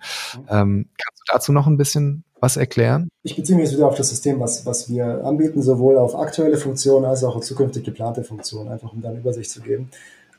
Ähm, 0.49 0.89
kannst 0.97 1.21
du 1.21 1.33
dazu 1.33 1.53
noch 1.53 1.67
ein 1.67 1.77
bisschen 1.77 2.25
was 2.41 2.57
erklären? 2.57 3.09
Ich 3.23 3.37
beziehe 3.37 3.59
mich 3.59 3.73
wieder 3.73 3.87
auf 3.87 3.97
das 3.97 4.11
System, 4.11 4.41
was, 4.41 4.67
was 4.67 4.91
wir 4.91 5.25
anbieten, 5.25 5.63
sowohl 5.63 5.99
auf 5.99 6.15
aktuelle 6.15 6.57
Funktionen 6.57 7.07
als 7.07 7.25
auch 7.25 7.37
auf 7.37 7.45
zukünftig 7.45 7.85
geplante 7.85 8.25
Funktionen, 8.25 8.71
einfach 8.71 8.93
um 8.93 9.01
da 9.01 9.11
eine 9.11 9.19
Übersicht 9.19 9.51
zu 9.51 9.61
geben. 9.61 9.91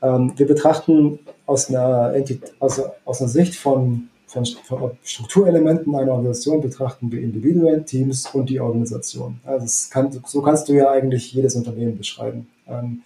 Ähm, 0.02 0.34
wir 0.36 0.48
betrachten 0.48 1.20
aus 1.46 1.70
einer, 1.70 2.14
aus, 2.60 2.82
aus 3.06 3.22
einer 3.22 3.30
Sicht 3.30 3.56
von, 3.56 4.10
von, 4.28 4.46
Strukturelementen 5.04 5.96
einer 5.96 6.12
Organisation, 6.12 6.62
betrachten 6.62 7.12
wir 7.12 7.22
Individuen, 7.22 7.86
Teams 7.86 8.30
und 8.34 8.50
die 8.50 8.60
Organisation. 8.60 9.40
Also 9.46 9.90
kann, 9.90 10.12
so 10.26 10.42
kannst 10.42 10.68
du 10.68 10.74
ja 10.74 10.92
eigentlich 10.92 11.34
jedes 11.34 11.56
Unternehmen 11.56 11.98
beschreiben. 11.98 12.48
Ähm, 12.68 13.02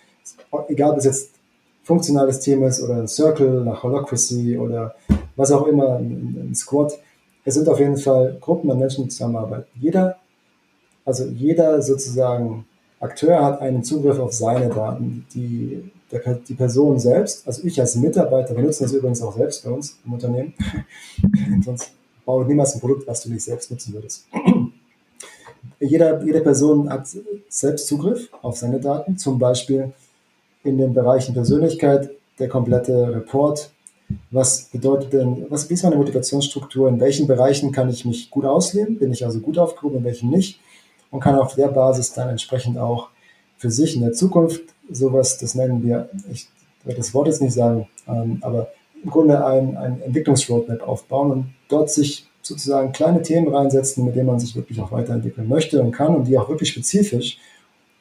egal, 0.67 0.91
ob 0.91 0.97
es 0.97 1.05
jetzt 1.05 1.29
funktionales 1.83 2.39
Thema 2.39 2.67
ist 2.67 2.81
oder 2.81 2.95
ein 2.95 3.07
Circle 3.07 3.63
nach 3.63 3.83
Holacracy 3.83 4.57
oder 4.57 4.95
was 5.35 5.51
auch 5.51 5.67
immer, 5.67 5.97
ein, 5.97 6.49
ein 6.49 6.55
Squad. 6.55 6.93
Es 7.45 7.53
sind 7.53 7.69
auf 7.69 7.79
jeden 7.79 7.97
Fall 7.97 8.37
Gruppen 8.41 8.71
an 8.71 8.79
Menschen, 8.79 9.03
die 9.03 9.09
zusammenarbeiten. 9.09 9.67
Jeder, 9.79 10.17
also 11.05 11.25
jeder 11.25 11.81
sozusagen 11.81 12.65
Akteur 12.99 13.43
hat 13.43 13.61
einen 13.61 13.83
Zugriff 13.83 14.19
auf 14.19 14.33
seine 14.33 14.69
Daten. 14.69 15.25
Die, 15.33 15.91
der, 16.11 16.35
die 16.35 16.53
Person 16.53 16.99
selbst, 16.99 17.47
also 17.47 17.63
ich 17.65 17.79
als 17.79 17.95
Mitarbeiter, 17.95 18.55
wir 18.55 18.63
nutzen 18.63 18.83
das 18.83 18.93
übrigens 18.93 19.21
auch 19.21 19.35
selbst 19.35 19.63
bei 19.63 19.71
uns 19.71 19.99
im 20.05 20.13
Unternehmen, 20.13 20.53
sonst 21.63 21.91
baue 22.25 22.43
ich 22.43 22.49
niemals 22.49 22.75
ein 22.75 22.81
Produkt, 22.81 23.07
was 23.07 23.23
du 23.23 23.29
nicht 23.29 23.43
selbst 23.43 23.71
nutzen 23.71 23.93
würdest. 23.93 24.27
Jeder, 25.79 26.23
jede 26.23 26.41
Person 26.41 26.89
hat 26.89 27.07
selbst 27.49 27.87
Zugriff 27.87 28.29
auf 28.43 28.55
seine 28.55 28.79
Daten, 28.79 29.17
zum 29.17 29.39
Beispiel 29.39 29.91
in 30.63 30.77
den 30.77 30.93
Bereichen 30.93 31.33
Persönlichkeit, 31.33 32.11
der 32.37 32.49
komplette 32.49 33.15
Report, 33.15 33.71
was 34.29 34.65
bedeutet 34.65 35.13
denn, 35.13 35.45
was, 35.49 35.69
wie 35.69 35.73
ist 35.73 35.83
meine 35.83 35.95
Motivationsstruktur? 35.95 36.89
In 36.89 36.99
welchen 36.99 37.27
Bereichen 37.27 37.71
kann 37.71 37.89
ich 37.89 38.05
mich 38.05 38.29
gut 38.29 38.45
ausleben? 38.45 38.97
Bin 38.97 39.11
ich 39.11 39.25
also 39.25 39.39
gut 39.39 39.57
aufgehoben, 39.57 39.99
in 39.99 40.03
welchen 40.03 40.29
nicht? 40.29 40.59
Und 41.09 41.19
kann 41.19 41.35
auf 41.35 41.55
der 41.55 41.67
Basis 41.67 42.13
dann 42.13 42.29
entsprechend 42.29 42.77
auch 42.77 43.09
für 43.57 43.71
sich 43.71 43.95
in 43.95 44.01
der 44.01 44.13
Zukunft 44.13 44.61
sowas, 44.91 45.37
das 45.37 45.55
nennen 45.55 45.83
wir, 45.83 46.09
ich 46.31 46.47
werde 46.83 46.97
das 46.99 47.13
Wort 47.13 47.27
jetzt 47.27 47.41
nicht 47.41 47.53
sagen, 47.53 47.87
ähm, 48.07 48.37
aber 48.41 48.71
im 49.03 49.09
Grunde 49.09 49.43
ein, 49.45 49.77
ein 49.77 50.01
Entwicklungsroadmap 50.01 50.87
aufbauen 50.87 51.31
und 51.31 51.45
dort 51.69 51.89
sich 51.89 52.27
sozusagen 52.41 52.91
kleine 52.91 53.21
Themen 53.21 53.53
reinsetzen, 53.53 54.05
mit 54.05 54.15
denen 54.15 54.27
man 54.27 54.39
sich 54.39 54.55
wirklich 54.55 54.79
auch 54.81 54.91
weiterentwickeln 54.91 55.47
möchte 55.47 55.81
und 55.81 55.91
kann 55.91 56.15
und 56.15 56.27
die 56.27 56.37
auch 56.37 56.49
wirklich 56.49 56.69
spezifisch 56.69 57.39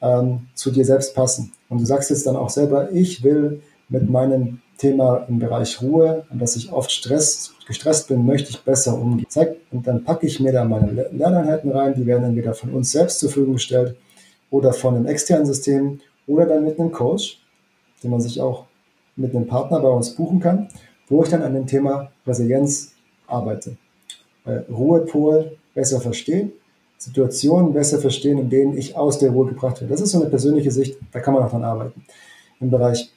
ähm, 0.01 0.47
zu 0.55 0.71
dir 0.71 0.85
selbst 0.85 1.15
passen. 1.15 1.51
Und 1.69 1.79
du 1.79 1.85
sagst 1.85 2.09
jetzt 2.09 2.25
dann 2.25 2.35
auch 2.35 2.49
selber, 2.49 2.91
ich 2.91 3.23
will 3.23 3.61
mit 3.89 4.09
meinem 4.09 4.59
Thema 4.77 5.25
im 5.29 5.37
Bereich 5.37 5.81
Ruhe 5.81 6.25
und 6.31 6.41
dass 6.41 6.55
ich 6.55 6.71
oft 6.71 6.91
Stress, 6.91 7.53
gestresst 7.67 8.07
bin, 8.07 8.25
möchte 8.25 8.49
ich 8.49 8.61
besser 8.61 8.97
umgehen. 8.97 9.27
Und 9.71 9.85
dann 9.85 10.03
packe 10.03 10.25
ich 10.25 10.39
mir 10.39 10.51
da 10.51 10.65
meine 10.65 10.91
Lerneinheiten 11.11 11.71
rein, 11.71 11.93
die 11.93 12.05
werden 12.05 12.23
entweder 12.23 12.53
von 12.53 12.71
uns 12.71 12.91
selbst 12.91 13.19
zur 13.19 13.29
Verfügung 13.29 13.53
gestellt 13.53 13.95
oder 14.49 14.73
von 14.73 14.95
einem 14.95 15.05
externen 15.05 15.45
System 15.45 15.99
oder 16.27 16.45
dann 16.45 16.63
mit 16.63 16.79
einem 16.79 16.91
Coach, 16.91 17.39
den 18.03 18.11
man 18.11 18.21
sich 18.21 18.39
auch 18.41 18.65
mit 19.15 19.35
einem 19.35 19.47
Partner 19.47 19.79
bei 19.79 19.89
uns 19.89 20.11
buchen 20.15 20.39
kann, 20.39 20.69
wo 21.09 21.23
ich 21.23 21.29
dann 21.29 21.41
an 21.43 21.53
dem 21.53 21.67
Thema 21.67 22.11
Resilienz 22.25 22.93
arbeite. 23.27 23.75
Ruhepol 24.45 25.57
besser 25.73 26.01
verstehen, 26.01 26.51
Situationen 26.97 27.73
besser 27.73 27.99
verstehen, 27.99 28.37
in 28.37 28.49
denen 28.49 28.77
ich 28.77 28.95
aus 28.95 29.19
der 29.19 29.31
Ruhe 29.31 29.47
gebracht 29.47 29.81
werde. 29.81 29.91
Das 29.91 30.01
ist 30.01 30.11
so 30.11 30.21
eine 30.21 30.29
persönliche 30.29 30.71
Sicht, 30.71 30.97
da 31.11 31.19
kann 31.19 31.33
man 31.33 31.43
auch 31.43 31.49
dran 31.49 31.63
arbeiten. 31.63 32.03
Im 32.59 32.69
Bereich 32.69 33.11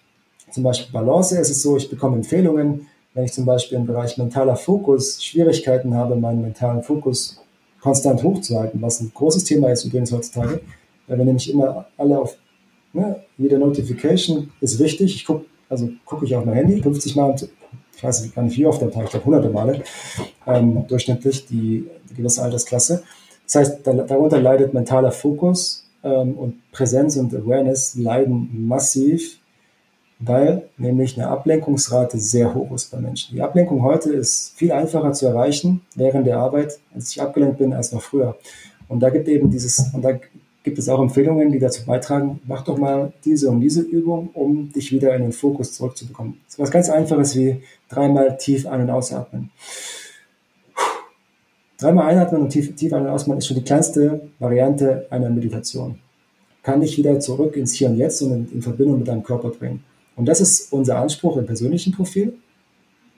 zum 0.50 0.62
Beispiel 0.62 0.92
Balance 0.92 1.38
ist 1.38 1.50
es 1.50 1.62
so, 1.62 1.76
ich 1.76 1.90
bekomme 1.90 2.16
Empfehlungen, 2.16 2.86
wenn 3.12 3.24
ich 3.24 3.32
zum 3.32 3.44
Beispiel 3.44 3.78
im 3.78 3.86
Bereich 3.86 4.18
mentaler 4.18 4.56
Fokus 4.56 5.22
Schwierigkeiten 5.22 5.94
habe, 5.94 6.16
meinen 6.16 6.42
mentalen 6.42 6.82
Fokus 6.82 7.40
konstant 7.80 8.22
hochzuhalten, 8.22 8.80
was 8.80 9.00
ein 9.00 9.12
großes 9.14 9.44
Thema 9.44 9.70
ist 9.70 9.84
übrigens 9.84 10.10
heutzutage, 10.12 10.60
weil 11.06 11.18
wir 11.18 11.24
nämlich 11.24 11.50
immer 11.50 11.86
alle 11.96 12.18
auf, 12.18 12.36
ne, 12.94 13.16
jede 13.36 13.58
Notification 13.58 14.50
ist 14.60 14.78
wichtig. 14.78 15.14
Ich 15.14 15.24
gucke, 15.24 15.44
also 15.68 15.90
gucke 16.04 16.24
ich 16.24 16.34
auf 16.34 16.44
mein 16.44 16.54
Handy 16.54 16.80
50 16.80 17.16
Mal, 17.16 17.34
ich 17.96 18.02
weiß 18.02 18.32
gar 18.34 18.42
nicht 18.42 18.56
wie 18.56 18.66
oft 18.66 18.82
am 18.82 18.90
Tag, 18.90 19.04
ich 19.04 19.10
glaube 19.10 19.26
hunderte 19.26 19.50
Male, 19.50 19.82
ähm, 20.46 20.84
durchschnittlich 20.88 21.46
die, 21.46 21.88
die 22.10 22.14
gewisse 22.14 22.42
Altersklasse. 22.42 23.02
Das 23.44 23.54
heißt, 23.56 23.86
darunter 23.86 24.40
leidet 24.40 24.72
mentaler 24.72 25.12
Fokus 25.12 25.86
ähm, 26.02 26.34
und 26.34 26.70
Präsenz 26.72 27.16
und 27.16 27.34
Awareness 27.34 27.94
leiden 27.96 28.66
massiv 28.66 29.38
weil 30.26 30.68
nämlich 30.76 31.16
eine 31.16 31.28
Ablenkungsrate 31.28 32.18
sehr 32.18 32.54
hoch 32.54 32.72
ist 32.72 32.90
bei 32.90 32.98
Menschen. 32.98 33.34
Die 33.34 33.42
Ablenkung 33.42 33.82
heute 33.82 34.12
ist 34.12 34.56
viel 34.56 34.72
einfacher 34.72 35.12
zu 35.12 35.26
erreichen 35.26 35.82
während 35.94 36.26
der 36.26 36.38
Arbeit, 36.38 36.78
als 36.94 37.10
ich 37.10 37.20
abgelenkt 37.20 37.58
bin, 37.58 37.72
als 37.72 37.92
noch 37.92 38.02
früher. 38.02 38.36
Und 38.88 39.00
da 39.00 39.10
gibt 39.10 39.28
eben 39.28 39.50
dieses, 39.50 39.92
und 39.92 40.02
da 40.02 40.12
gibt 40.64 40.78
es 40.78 40.88
auch 40.88 41.00
Empfehlungen, 41.00 41.52
die 41.52 41.58
dazu 41.58 41.84
beitragen, 41.84 42.40
mach 42.46 42.64
doch 42.64 42.78
mal 42.78 43.12
diese 43.24 43.50
und 43.50 43.60
diese 43.60 43.82
Übung, 43.82 44.30
um 44.32 44.72
dich 44.72 44.90
wieder 44.90 45.14
in 45.14 45.22
den 45.22 45.32
Fokus 45.32 45.74
zurückzubekommen. 45.74 46.40
Ist 46.48 46.58
was 46.58 46.70
ganz 46.70 46.88
Einfaches 46.88 47.36
wie 47.36 47.60
dreimal 47.88 48.36
tief 48.38 48.66
ein- 48.66 48.80
und 48.80 48.90
ausatmen. 48.90 49.50
Dreimal 51.78 52.06
einatmen 52.06 52.42
und 52.42 52.48
tief, 52.48 52.74
tief 52.74 52.92
ein- 52.94 53.02
und 53.02 53.08
ausatmen 53.08 53.38
ist 53.38 53.46
schon 53.46 53.58
die 53.58 53.62
kleinste 53.62 54.28
Variante 54.38 55.06
einer 55.10 55.28
Meditation. 55.28 55.98
Kann 56.62 56.80
dich 56.80 56.96
wieder 56.96 57.20
zurück 57.20 57.56
ins 57.56 57.74
Hier 57.74 57.90
und 57.90 57.98
Jetzt 57.98 58.22
und 58.22 58.32
in, 58.32 58.52
in 58.52 58.62
Verbindung 58.62 58.98
mit 58.98 59.08
deinem 59.08 59.22
Körper 59.22 59.50
bringen. 59.50 59.84
Und 60.16 60.26
das 60.26 60.40
ist 60.40 60.72
unser 60.72 60.96
Anspruch 60.96 61.36
im 61.36 61.44
persönlichen 61.44 61.92
Profil, 61.92 62.38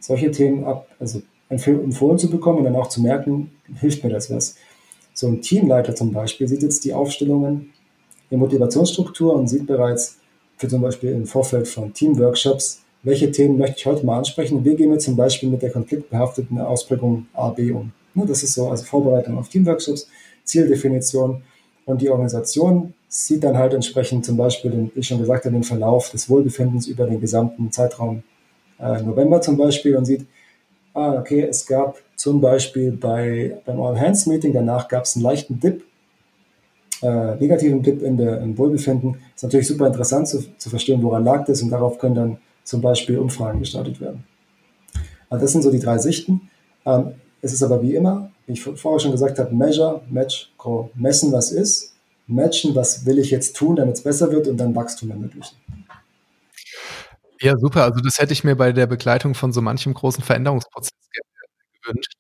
solche 0.01 0.33
Themen 0.33 0.65
ab, 0.65 0.89
also 0.99 1.23
empfohlen 1.49 2.19
zu 2.19 2.29
bekommen 2.29 2.59
und 2.59 2.65
dann 2.65 2.75
auch 2.75 2.89
zu 2.89 3.01
merken, 3.01 3.53
hilft 3.79 4.03
mir 4.03 4.11
das 4.11 4.31
was. 4.33 4.57
So 5.17 5.29
ein 5.29 5.41
Teamleiter 5.41 5.95
zum 5.95 6.13
Beispiel 6.13 6.47
sieht 6.47 6.63
jetzt 6.63 6.85
die 6.85 6.93
Aufstellungen 6.93 7.73
in 8.29 8.39
Motivationsstruktur 8.39 9.35
und 9.35 9.49
sieht 9.49 9.67
bereits 9.67 10.19
für 10.59 10.69
zum 10.69 10.83
Beispiel 10.83 11.13
im 11.13 11.25
Vorfeld 11.25 11.69
von 11.69 11.95
Teamworkshops, 11.95 12.83
welche 13.03 13.31
Themen 13.31 13.57
möchte 13.57 13.77
ich 13.79 13.87
heute 13.87 14.05
mal 14.05 14.19
ansprechen. 14.19 14.63
Wie 14.63 14.77
gehen 14.77 14.91
wir 14.91 14.99
zum 14.99 15.17
Beispiel 15.17 15.49
mit 15.49 15.63
der 15.63 15.71
konfliktbehafteten 15.71 16.61
Ausprägung 16.61 17.29
A, 17.33 17.49
B 17.49 17.73
um. 17.73 17.93
Ne, 18.13 18.27
das 18.27 18.43
ist 18.43 18.53
so 18.53 18.69
also 18.69 18.85
Vorbereitung 18.85 19.39
auf 19.39 19.49
Teamworkshops, 19.49 20.07
Zieldefinition 20.45 21.43
und 21.87 22.03
die 22.03 22.11
Organisation 22.11 22.93
sieht 23.09 23.43
dann 23.43 23.57
halt 23.57 23.73
entsprechend 23.73 24.27
zum 24.27 24.37
Beispiel, 24.37 24.71
den, 24.71 24.91
wie 24.95 25.01
ich 25.01 25.07
schon 25.07 25.19
gesagt 25.19 25.47
habe, 25.47 25.55
den 25.55 25.65
Verlauf 25.65 26.11
des 26.11 26.29
Wohlbefindens 26.29 26.89
über 26.89 27.07
den 27.07 27.23
gesamten 27.23 27.73
Zeitraum 27.73 28.23
äh, 28.79 29.01
November 29.01 29.41
zum 29.41 29.57
Beispiel 29.57 29.97
und 29.97 30.05
sieht, 30.05 30.27
ah, 30.93 31.15
okay, 31.19 31.41
es 31.49 31.65
gab 31.65 32.03
zum 32.17 32.41
Beispiel 32.41 32.93
bei, 32.93 33.59
beim 33.65 33.81
All-Hands-Meeting, 33.81 34.53
danach 34.53 34.89
gab 34.89 35.05
es 35.05 35.17
einen 35.17 35.25
leichten 35.25 35.61
Dip, 35.61 35.85
äh, 37.03 37.37
negativen 37.37 37.83
Dip 37.83 38.03
in 38.03 38.17
der, 38.17 38.41
im 38.41 38.57
Wohlbefinden. 38.57 39.19
Ist 39.35 39.45
natürlich 39.45 39.69
super 39.69 39.87
interessant 39.87 40.29
zu, 40.29 40.43
zu 40.57 40.71
verstehen, 40.71 41.03
woran 41.03 41.25
lag 41.25 41.45
das 41.45 41.63
und 41.63 41.71
darauf 41.71 41.99
können 41.99 42.15
dann 42.15 42.39
zum 42.65 42.81
Beispiel 42.81 43.19
Umfragen 43.19 43.61
gestartet 43.61 44.01
werden. 44.01 44.25
Also 45.29 45.45
das 45.45 45.53
sind 45.53 45.63
so 45.63 45.71
die 45.71 45.79
drei 45.79 45.99
Sichten. 45.99 46.49
Ähm, 46.85 47.13
es 47.43 47.53
ist 47.53 47.63
aber 47.63 47.83
wie 47.83 47.95
immer, 47.95 48.31
wie 48.47 48.55
ich 48.55 48.63
vorher 48.63 48.99
schon 48.99 49.13
gesagt 49.13 49.39
habe, 49.39 49.55
Measure, 49.55 50.01
Match, 50.09 50.51
Grow. 50.57 50.89
Messen, 50.95 51.33
was 51.33 51.53
ist, 51.53 51.95
matchen, 52.27 52.75
was 52.75 53.05
will 53.07 53.19
ich 53.19 53.31
jetzt 53.31 53.57
tun, 53.57 53.77
damit 53.77 53.97
es 53.97 54.03
besser 54.03 54.33
wird 54.33 54.49
und 54.49 54.57
dann 54.57 54.75
Wachstum 54.75 55.11
ermöglichen. 55.11 55.57
Ja, 57.41 57.55
super. 57.59 57.85
Also 57.85 58.01
das 58.01 58.19
hätte 58.19 58.33
ich 58.33 58.45
mir 58.45 58.57
bei 58.57 58.73
der 58.73 58.87
Begleitung 58.87 59.35
von 59.35 59.53
so 59.53 59.61
manchem 59.61 59.93
großen 59.95 60.25
Veränderungsprozess 60.25 60.91
gewünscht. 61.87 62.13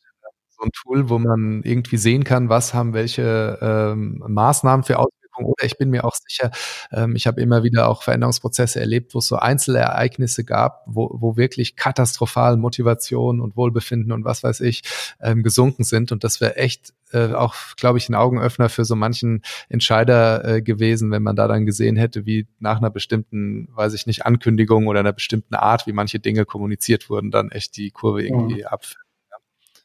So 0.49 0.63
ein 0.63 0.71
Tool, 0.73 1.11
wo 1.11 1.19
man 1.19 1.63
irgendwie 1.65 1.99
sehen 1.99 2.25
kann, 2.25 2.49
was 2.49 2.73
haben 2.73 2.95
welche 2.95 3.59
ähm, 3.61 4.23
Maßnahmen 4.27 4.85
für 4.85 4.99
Auswirkungen 4.99 5.17
oder 5.45 5.65
ich 5.65 5.79
bin 5.79 5.91
mir 5.91 6.05
auch 6.05 6.15
sicher, 6.15 6.51
ähm, 6.93 7.15
ich 7.15 7.27
habe 7.27 7.41
immer 7.41 7.63
wieder 7.63 7.89
auch 7.89 8.03
Veränderungsprozesse 8.03 8.81
erlebt, 8.81 9.15
wo 9.15 9.19
es 9.19 9.27
so 9.27 9.37
Einzelereignisse 9.37 10.45
gab, 10.45 10.83
wo, 10.87 11.11
wo 11.13 11.37
wirklich 11.37 11.77
katastrophal 11.77 12.57
Motivation 12.57 13.41
und 13.41 13.57
Wohlbefinden 13.57 14.13
und 14.13 14.25
was 14.25 14.43
weiß 14.43 14.61
ich 14.61 14.83
ähm, 15.21 15.43
gesunken 15.43 15.85
sind. 15.85 16.13
Und 16.13 16.25
das 16.25 16.41
wäre 16.41 16.57
echt 16.57 16.95
äh, 17.13 17.33
auch, 17.33 17.55
glaube 17.77 17.99
ich, 17.99 18.09
ein 18.09 18.15
Augenöffner 18.15 18.69
für 18.69 18.85
so 18.85 18.97
manchen 18.97 19.43
Entscheider 19.69 20.45
äh, 20.45 20.63
gewesen, 20.63 21.11
wenn 21.11 21.23
man 21.23 21.37
da 21.37 21.49
dann 21.49 21.67
gesehen 21.67 21.97
hätte, 21.97 22.27
wie 22.27 22.47
nach 22.59 22.79
einer 22.79 22.91
bestimmten, 22.91 23.69
weiß 23.75 23.95
ich 23.95 24.07
nicht, 24.07 24.27
Ankündigung 24.27 24.87
oder 24.87 25.01
einer 25.01 25.13
bestimmten 25.13 25.55
Art, 25.55 25.87
wie 25.87 25.93
manche 25.93 26.19
Dinge 26.19 26.45
kommuniziert 26.45 27.11
wurden, 27.11 27.31
dann 27.31 27.51
echt 27.51 27.77
die 27.77 27.91
Kurve 27.91 28.25
irgendwie 28.25 28.63
mhm. 28.63 28.67
abfällt. 28.67 29.06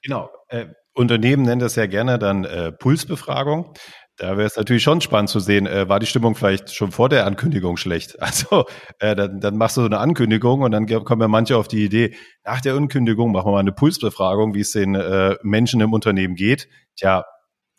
Genau. 0.04 0.30
Äh, 0.48 0.68
Unternehmen 0.94 1.44
nennen 1.44 1.62
das 1.62 1.76
ja 1.76 1.86
gerne 1.86 2.20
dann 2.20 2.44
äh, 2.44 2.72
Pulsbefragung. 2.72 3.74
Da 4.18 4.38
wäre 4.38 4.46
es 4.46 4.56
natürlich 4.56 4.84
schon 4.84 5.02
spannend 5.02 5.30
zu 5.30 5.40
sehen, 5.40 5.66
äh, 5.66 5.88
war 5.90 6.00
die 6.00 6.06
Stimmung 6.06 6.36
vielleicht 6.36 6.76
schon 6.76 6.92
vor 6.92 7.10
der 7.10 7.26
Ankündigung 7.26 7.78
schlecht? 7.78 8.18
Also 8.20 8.66
äh, 9.00 9.16
dann, 9.16 9.40
dann 9.40 9.58
machst 9.58 9.78
du 9.78 9.82
so 9.82 9.88
eine 9.88 10.00
Ankündigung 10.00 10.62
und 10.62 10.72
dann 10.72 10.86
kommen 10.86 11.22
ja 11.22 11.28
manche 11.28 11.58
auf 11.58 11.68
die 11.68 11.86
Idee, 11.86 12.14
nach 12.44 12.62
der 12.62 12.76
Ankündigung 12.76 13.32
machen 13.32 13.48
wir 13.48 13.54
mal 13.54 13.60
eine 13.60 13.72
Pulsbefragung, 13.72 14.54
wie 14.54 14.60
es 14.60 14.72
den 14.72 14.96
äh, 14.96 15.38
Menschen 15.42 15.82
im 15.82 15.94
Unternehmen 15.94 16.36
geht. 16.36 16.68
Tja. 16.98 17.26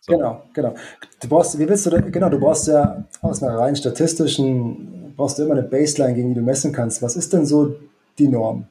So. 0.01 0.16
Genau, 0.16 0.43
genau. 0.53 0.75
Du 1.20 1.29
brauchst, 1.29 1.57
wie 1.61 1.68
willst 1.68 1.87
du, 1.87 2.11
genau, 2.11 2.29
du 2.29 2.41
brauchst 2.41 2.66
ja 2.66 3.05
aus 3.20 3.41
einer 3.41 3.57
rein 3.57 3.77
statistischen, 3.77 5.14
brauchst 5.16 5.39
du 5.39 5.45
immer 5.45 5.53
eine 5.53 5.62
Baseline, 5.62 6.14
gegen 6.14 6.31
die 6.31 6.35
du 6.35 6.43
messen 6.43 6.73
kannst. 6.73 7.03
Was 7.03 7.14
ist 7.14 7.33
denn 7.33 7.47
so 7.47 7.77
die 8.18 8.27
Norm? 8.27 8.66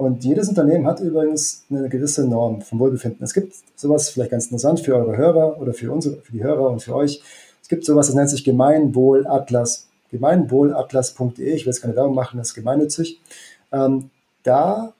Und 0.00 0.24
jedes 0.24 0.48
Unternehmen 0.48 0.86
hat 0.86 1.00
übrigens 1.00 1.66
eine 1.68 1.90
gewisse 1.90 2.26
Norm 2.26 2.62
vom 2.62 2.78
Wohlbefinden. 2.78 3.22
Es 3.22 3.34
gibt 3.34 3.52
sowas, 3.76 4.08
vielleicht 4.08 4.30
ganz 4.30 4.46
interessant 4.46 4.80
für 4.80 4.96
eure 4.96 5.14
Hörer 5.14 5.60
oder 5.60 5.74
für 5.74 5.92
unsere, 5.92 6.16
für 6.22 6.32
die 6.32 6.42
Hörer 6.42 6.70
und 6.70 6.82
für 6.82 6.96
euch. 6.96 7.22
Es 7.60 7.68
gibt 7.68 7.84
sowas, 7.84 8.06
das 8.06 8.16
nennt 8.16 8.30
sich 8.30 8.42
Gemeinwohlatlas. 8.42 9.88
Gemeinwohlatlas.de, 10.10 11.52
ich 11.52 11.66
will 11.66 11.72
jetzt 11.72 11.82
keine 11.82 11.96
Werbung 11.96 12.14
machen, 12.14 12.38
das 12.38 12.48
ist 12.48 12.54
gemeinnützig. 12.54 13.20
Ähm, 13.72 14.08
da 14.42 14.94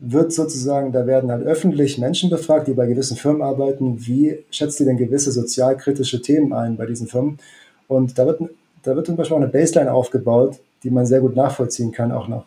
wird 0.00 0.32
sozusagen, 0.32 0.90
da 0.90 1.06
werden 1.06 1.30
halt 1.30 1.46
öffentlich 1.46 1.98
Menschen 1.98 2.28
befragt, 2.28 2.66
die 2.66 2.74
bei 2.74 2.88
gewissen 2.88 3.16
Firmen 3.16 3.42
arbeiten, 3.42 4.04
wie 4.04 4.44
schätzt 4.50 4.80
ihr 4.80 4.86
denn 4.86 4.96
gewisse 4.96 5.30
sozialkritische 5.30 6.22
Themen 6.22 6.52
ein 6.52 6.76
bei 6.76 6.86
diesen 6.86 7.06
Firmen? 7.06 7.38
Und 7.86 8.18
da 8.18 8.26
wird, 8.26 8.42
da 8.82 8.96
wird 8.96 9.06
zum 9.06 9.14
Beispiel 9.14 9.36
auch 9.36 9.42
eine 9.42 9.52
Baseline 9.52 9.92
aufgebaut, 9.92 10.58
die 10.82 10.90
man 10.90 11.06
sehr 11.06 11.20
gut 11.20 11.36
nachvollziehen 11.36 11.92
kann, 11.92 12.12
auch 12.12 12.28
noch 12.28 12.46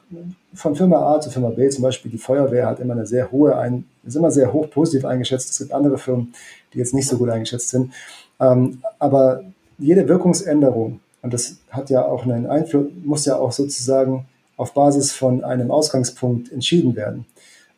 von 0.54 0.76
Firma 0.76 1.16
A 1.16 1.22
zu 1.22 1.30
Firma 1.30 1.50
B. 1.50 1.70
Zum 1.70 1.84
Beispiel 1.84 2.12
die 2.12 2.18
Feuerwehr 2.18 2.68
hat 2.68 2.80
immer 2.80 2.94
eine 2.94 3.06
sehr 3.06 3.32
hohe, 3.32 3.56
ein, 3.58 3.86
ist 4.04 4.16
immer 4.16 4.32
sehr 4.32 4.54
hoch 4.54 4.70
positiv 4.70 5.06
eingeschätzt. 5.06 5.52
Es 5.52 5.60
gibt 5.60 5.72
andere 5.72 5.98
Firmen, 5.98 6.34
die 6.74 6.80
jetzt 6.80 6.94
nicht 6.94 7.08
so 7.08 7.18
gut 7.18 7.30
eingeschätzt 7.30 7.70
sind. 7.70 7.94
Ähm, 8.40 8.80
aber 9.00 9.44
jede 9.78 10.08
Wirkungsänderung, 10.08 11.00
und 11.22 11.34
das 11.34 11.58
hat 11.70 11.90
ja 11.90 12.06
auch 12.06 12.24
einen 12.24 12.48
Einfluss, 12.48 12.88
muss 13.04 13.26
ja 13.26 13.38
auch 13.38 13.52
sozusagen 13.52 14.26
auf 14.58 14.74
Basis 14.74 15.12
von 15.12 15.44
einem 15.44 15.72
Ausgangspunkt 15.72 16.52
entschieden 16.52 16.96
werden. 16.96 17.26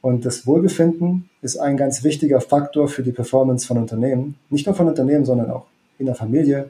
Und 0.02 0.26
das 0.26 0.46
Wohlbefinden 0.46 1.30
ist 1.42 1.58
ein 1.58 1.78
ganz 1.78 2.04
wichtiger 2.04 2.42
Faktor 2.42 2.88
für 2.88 3.02
die 3.02 3.12
Performance 3.12 3.66
von 3.66 3.78
Unternehmen. 3.78 4.36
Nicht 4.50 4.68
nur 4.68 4.76
von 4.76 4.88
Unternehmen, 4.88 5.26
sondern 5.26 5.50
auch 5.50 5.66
in 5.98 6.06
der 6.06 6.16
Familie, 6.16 6.70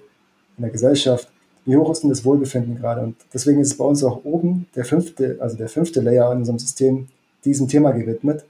in 0.57 0.61
der 0.61 0.71
Gesellschaft 0.71 1.27
wie 1.65 1.77
hoch 1.77 1.91
ist 1.91 2.01
denn 2.01 2.09
das 2.09 2.23
Wohlbefinden 2.23 2.75
gerade? 2.75 3.01
Und 3.01 3.15
deswegen 3.33 3.59
ist 3.59 3.71
es 3.71 3.77
bei 3.77 3.85
uns 3.85 4.03
auch 4.03 4.23
oben 4.23 4.67
der 4.75 4.85
fünfte, 4.85 5.37
also 5.39 5.57
der 5.57 5.67
fünfte 5.67 6.01
Layer 6.01 6.31
in 6.31 6.39
unserem 6.39 6.59
System 6.59 7.07
diesem 7.43 7.67
Thema 7.67 7.91
gewidmet, 7.91 8.45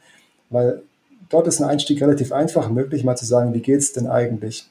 weil 0.49 0.81
dort 1.29 1.47
ist 1.47 1.61
ein 1.61 1.69
Einstieg 1.69 2.01
relativ 2.01 2.31
einfach 2.31 2.69
möglich, 2.69 3.03
mal 3.03 3.15
zu 3.15 3.25
sagen, 3.25 3.53
wie 3.53 3.59
geht 3.59 3.79
es 3.79 3.93
denn 3.93 4.07
eigentlich 4.07 4.67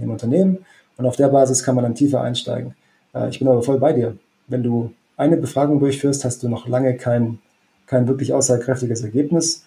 im 0.00 0.10
Unternehmen? 0.10 0.58
Und 0.96 1.06
auf 1.06 1.16
der 1.16 1.28
Basis 1.28 1.62
kann 1.62 1.76
man 1.76 1.84
dann 1.84 1.94
tiefer 1.94 2.20
einsteigen. 2.20 2.74
Äh, 3.14 3.28
ich 3.28 3.38
bin 3.38 3.48
aber 3.48 3.62
voll 3.62 3.78
bei 3.78 3.92
dir. 3.92 4.16
Wenn 4.48 4.62
du 4.62 4.92
eine 5.16 5.36
Befragung 5.36 5.80
durchführst, 5.80 6.24
hast 6.24 6.42
du 6.42 6.48
noch 6.48 6.66
lange 6.66 6.96
kein, 6.96 7.38
kein 7.86 8.08
wirklich 8.08 8.32
aussagekräftiges 8.32 9.02
Ergebnis. 9.02 9.64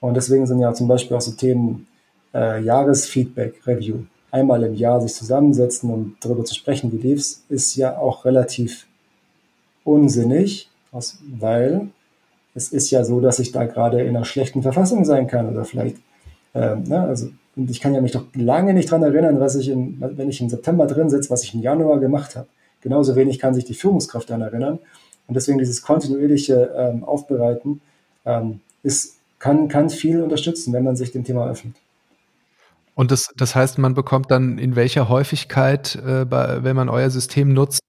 Und 0.00 0.14
deswegen 0.14 0.46
sind 0.46 0.58
ja 0.58 0.72
zum 0.74 0.88
Beispiel 0.88 1.16
auch 1.16 1.20
so 1.20 1.32
Themen 1.32 1.86
äh, 2.34 2.62
Jahresfeedback, 2.62 3.66
Review 3.66 4.04
einmal 4.32 4.64
im 4.64 4.74
Jahr 4.74 5.00
sich 5.00 5.14
zusammensetzen 5.14 5.90
und 5.90 6.16
darüber 6.20 6.44
zu 6.44 6.54
sprechen, 6.54 6.90
wie 6.90 6.96
lief's, 6.96 7.44
ist 7.48 7.76
ja 7.76 7.96
auch 7.96 8.24
relativ 8.24 8.86
unsinnig, 9.84 10.68
weil 10.90 11.88
es 12.54 12.72
ist 12.72 12.90
ja 12.90 13.04
so, 13.04 13.20
dass 13.20 13.38
ich 13.38 13.52
da 13.52 13.64
gerade 13.64 14.00
in 14.00 14.16
einer 14.16 14.24
schlechten 14.24 14.62
Verfassung 14.62 15.04
sein 15.04 15.26
kann 15.26 15.48
oder 15.48 15.64
vielleicht, 15.64 15.98
ähm, 16.54 16.82
ne, 16.84 17.00
also 17.00 17.28
und 17.54 17.70
ich 17.70 17.80
kann 17.80 17.94
ja 17.94 18.00
mich 18.00 18.12
doch 18.12 18.24
lange 18.34 18.72
nicht 18.72 18.90
dran 18.90 19.02
erinnern, 19.02 19.38
was 19.38 19.56
ich, 19.56 19.68
im, 19.68 19.96
wenn 20.00 20.30
ich 20.30 20.40
im 20.40 20.48
September 20.48 20.86
drin 20.86 21.10
sitze, 21.10 21.28
was 21.30 21.44
ich 21.44 21.54
im 21.54 21.60
Januar 21.60 22.00
gemacht 22.00 22.34
habe. 22.34 22.48
Genauso 22.80 23.14
wenig 23.14 23.38
kann 23.38 23.54
sich 23.54 23.64
die 23.64 23.74
Führungskraft 23.74 24.30
daran 24.30 24.42
erinnern. 24.42 24.78
Und 25.28 25.34
deswegen 25.34 25.58
dieses 25.58 25.82
kontinuierliche 25.82 26.72
ähm, 26.76 27.04
Aufbereiten 27.04 27.82
ähm, 28.24 28.60
ist, 28.82 29.18
kann, 29.38 29.68
kann 29.68 29.90
viel 29.90 30.22
unterstützen, 30.22 30.72
wenn 30.72 30.82
man 30.82 30.96
sich 30.96 31.12
dem 31.12 31.24
Thema 31.24 31.48
öffnet. 31.48 31.74
Und 32.94 33.10
das, 33.10 33.32
das 33.36 33.54
heißt, 33.54 33.78
man 33.78 33.94
bekommt 33.94 34.30
dann 34.30 34.58
in 34.58 34.76
welcher 34.76 35.08
Häufigkeit, 35.08 35.96
äh, 35.96 36.24
bei, 36.24 36.62
wenn 36.62 36.76
man 36.76 36.88
euer 36.88 37.10
System 37.10 37.52
nutzt, 37.52 37.80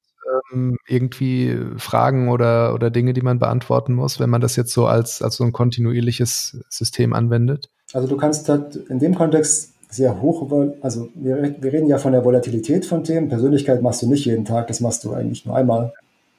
ähm, 0.53 0.77
irgendwie 0.87 1.57
Fragen 1.77 2.29
oder, 2.29 2.73
oder 2.73 2.89
Dinge, 2.89 3.13
die 3.13 3.21
man 3.21 3.39
beantworten 3.39 3.93
muss, 3.93 4.19
wenn 4.19 4.29
man 4.29 4.41
das 4.41 4.55
jetzt 4.55 4.73
so 4.73 4.87
als, 4.87 5.21
als 5.21 5.35
so 5.35 5.43
ein 5.43 5.51
kontinuierliches 5.51 6.63
System 6.69 7.13
anwendet? 7.13 7.69
Also 7.93 8.07
du 8.07 8.17
kannst 8.17 8.47
halt 8.49 8.75
in 8.75 8.99
dem 8.99 9.15
Kontext 9.15 9.73
sehr 9.89 10.21
hoch, 10.21 10.49
also 10.81 11.09
wir, 11.13 11.55
wir 11.59 11.73
reden 11.73 11.87
ja 11.87 11.99
von 11.99 12.13
der 12.13 12.25
Volatilität 12.25 12.85
von 12.85 13.03
Themen. 13.03 13.29
Persönlichkeit 13.29 13.81
machst 13.81 14.01
du 14.01 14.09
nicht 14.09 14.25
jeden 14.25 14.45
Tag, 14.45 14.67
das 14.67 14.79
machst 14.79 15.03
du 15.03 15.13
eigentlich 15.13 15.45
nur 15.45 15.55
einmal 15.55 15.93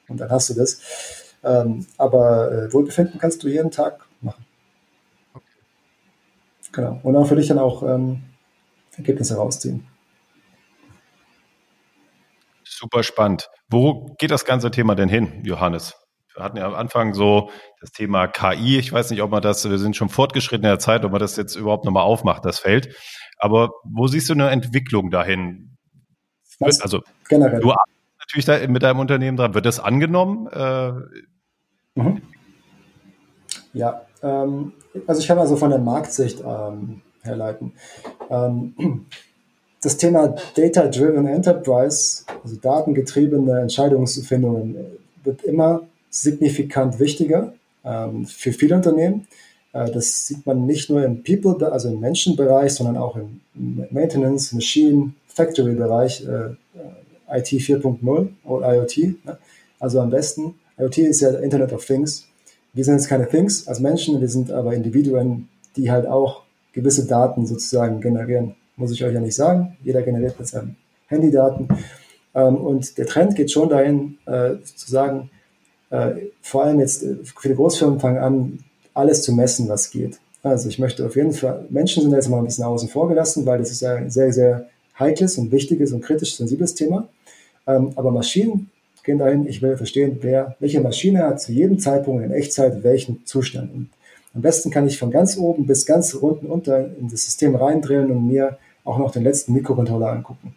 und 0.09 0.19
dann 0.19 0.29
hast 0.29 0.49
du 0.49 0.55
das. 0.55 0.81
Ähm, 1.43 1.85
aber 1.97 2.51
äh, 2.51 2.73
Wohlbefinden 2.73 3.19
kannst 3.19 3.43
du 3.43 3.47
jeden 3.47 3.71
Tag 3.71 4.05
machen. 4.21 4.45
Okay. 5.33 5.43
Genau. 6.73 6.99
Und 7.03 7.15
auch 7.15 7.27
für 7.27 7.35
dich 7.35 7.47
dann 7.47 7.59
auch 7.59 7.83
ähm, 7.83 8.23
Ergebnisse 8.97 9.35
rausziehen. 9.35 9.85
Super 12.63 13.03
spannend. 13.03 13.49
Wo 13.69 14.15
geht 14.19 14.31
das 14.31 14.45
ganze 14.45 14.71
Thema 14.71 14.95
denn 14.95 15.09
hin, 15.09 15.41
Johannes? 15.43 15.95
Wir 16.35 16.43
hatten 16.43 16.57
ja 16.57 16.65
am 16.65 16.75
Anfang 16.75 17.13
so 17.13 17.49
das 17.79 17.91
Thema 17.91 18.27
KI. 18.27 18.77
Ich 18.77 18.91
weiß 18.91 19.09
nicht, 19.11 19.21
ob 19.21 19.31
man 19.31 19.41
das, 19.41 19.69
wir 19.69 19.77
sind 19.77 19.95
schon 19.95 20.09
fortgeschritten 20.09 20.65
in 20.65 20.71
der 20.71 20.79
Zeit, 20.79 21.05
ob 21.05 21.11
man 21.11 21.21
das 21.21 21.37
jetzt 21.37 21.55
überhaupt 21.55 21.85
nochmal 21.85 22.03
aufmacht, 22.03 22.43
das 22.43 22.59
Feld. 22.59 22.93
Aber 23.37 23.69
wo 23.85 24.07
siehst 24.07 24.29
du 24.29 24.33
eine 24.33 24.49
Entwicklung 24.49 25.11
dahin? 25.11 25.77
Was? 26.59 26.81
Also, 26.81 27.01
generell. 27.29 27.61
Du 27.61 27.71
arbeitest 27.71 28.47
natürlich 28.47 28.69
mit 28.69 28.83
deinem 28.83 28.99
Unternehmen 28.99 29.37
dran. 29.37 29.53
Wird 29.53 29.65
das 29.65 29.79
angenommen? 29.79 30.47
Äh, 30.47 30.91
mhm. 31.95 32.21
Ja, 33.73 34.01
ähm, 34.21 34.73
also 35.07 35.21
ich 35.21 35.27
kann 35.27 35.37
also 35.37 35.55
von 35.55 35.69
der 35.69 35.79
Marktsicht 35.79 36.41
ähm, 36.45 37.01
herleiten. 37.25 37.73
Ähm, 38.29 39.05
das 39.81 39.97
Thema 39.97 40.35
Data-Driven 40.55 41.27
Enterprise, 41.27 42.23
also 42.43 42.55
datengetriebene 42.55 43.61
Entscheidungsfindungen, 43.61 44.75
wird 45.23 45.43
immer 45.43 45.83
signifikant 46.09 46.99
wichtiger 46.99 47.53
ähm, 47.83 48.25
für 48.25 48.51
viele 48.51 48.75
Unternehmen. 48.75 49.27
Äh, 49.73 49.91
das 49.91 50.27
sieht 50.27 50.45
man 50.45 50.65
nicht 50.65 50.89
nur 50.89 51.03
im 51.03 51.23
People, 51.23 51.71
also 51.71 51.89
im 51.89 51.99
Menschenbereich, 51.99 52.73
sondern 52.73 52.97
auch 52.97 53.15
im 53.15 53.41
Maintenance, 53.91 54.53
Machine, 54.53 55.13
Factory-Bereich, 55.27 56.25
äh, 56.25 56.55
IT 57.29 57.47
4.0 57.47 58.27
oder 58.45 58.75
IoT. 58.75 58.97
Ne? 59.25 59.37
Also 59.79 59.99
am 59.99 60.09
besten, 60.09 60.55
IoT 60.77 60.99
ist 60.99 61.21
ja 61.21 61.29
Internet 61.31 61.73
of 61.73 61.85
Things. 61.85 62.27
Wir 62.73 62.83
sind 62.83 62.95
jetzt 62.95 63.07
keine 63.07 63.27
Things 63.27 63.67
als 63.67 63.79
Menschen, 63.79 64.19
wir 64.19 64.29
sind 64.29 64.51
aber 64.51 64.73
Individuen, 64.73 65.47
die 65.75 65.91
halt 65.91 66.07
auch 66.07 66.44
gewisse 66.75 67.07
Daten 67.07 67.47
sozusagen 67.47 68.01
generieren. 68.01 68.53
Muss 68.75 68.91
ich 68.91 69.03
euch 69.03 69.13
ja 69.13 69.21
nicht 69.21 69.35
sagen. 69.35 69.77
Jeder 69.83 70.03
generiert 70.03 70.37
mit 70.37 70.47
seinem 70.47 70.75
Handy 71.07 71.31
Daten. 71.31 71.67
Ähm, 72.35 72.57
und 72.57 72.97
der 72.97 73.07
Trend 73.07 73.35
geht 73.35 73.49
schon 73.49 73.69
dahin, 73.69 74.17
äh, 74.25 74.55
zu 74.63 74.91
sagen, 74.91 75.31
äh, 75.89 76.11
vor 76.41 76.65
allem 76.65 76.79
jetzt 76.79 77.03
äh, 77.03 77.15
viele 77.39 77.55
Großfirmen 77.55 77.99
fangen 77.99 78.17
an, 78.17 78.59
alles 78.93 79.21
zu 79.21 79.33
messen, 79.33 79.69
was 79.69 79.89
geht. 79.89 80.19
Also 80.43 80.69
ich 80.69 80.77
möchte 80.77 81.05
auf 81.05 81.15
jeden 81.15 81.31
Fall, 81.31 81.65
Menschen 81.69 82.03
sind 82.03 82.11
jetzt 82.11 82.29
mal 82.29 82.37
ein 82.37 82.45
bisschen 82.45 82.65
außen 82.65 82.89
vor 82.89 83.07
gelassen, 83.07 83.45
weil 83.45 83.57
das 83.59 83.71
ist 83.71 83.83
ein 83.83 84.11
sehr, 84.11 84.31
sehr 84.31 84.67
heikles 84.99 85.37
und 85.37 85.51
wichtiges 85.51 85.91
und 85.93 86.01
kritisch 86.01 86.35
sensibles 86.35 86.75
Thema. 86.75 87.07
Ähm, 87.65 87.93
aber 87.95 88.11
Maschinen 88.11 88.69
gehen 89.05 89.19
dahin, 89.19 89.47
ich 89.47 89.61
will 89.61 89.77
verstehen, 89.77 90.17
wer, 90.21 90.55
welche 90.59 90.81
Maschine 90.81 91.23
hat 91.23 91.41
zu 91.41 91.53
jedem 91.53 91.79
Zeitpunkt 91.79 92.23
in 92.23 92.31
Echtzeit 92.31 92.83
welchen 92.83 93.25
Zustand. 93.25 93.73
Und 93.73 93.89
am 94.35 94.41
besten 94.41 94.69
kann 94.69 94.85
ich 94.85 94.99
von 94.99 95.11
ganz 95.11 95.37
oben 95.37 95.65
bis 95.65 95.85
ganz 95.85 96.13
unten 96.13 96.47
unter 96.47 96.85
in 96.97 97.09
das 97.09 97.23
System 97.23 97.55
reindrillen 97.55 98.11
und 98.11 98.27
mir 98.27 98.57
auch 98.83 98.97
noch 98.97 99.11
den 99.11 99.23
letzten 99.23 99.53
Mikrocontroller 99.53 100.11
angucken. 100.11 100.53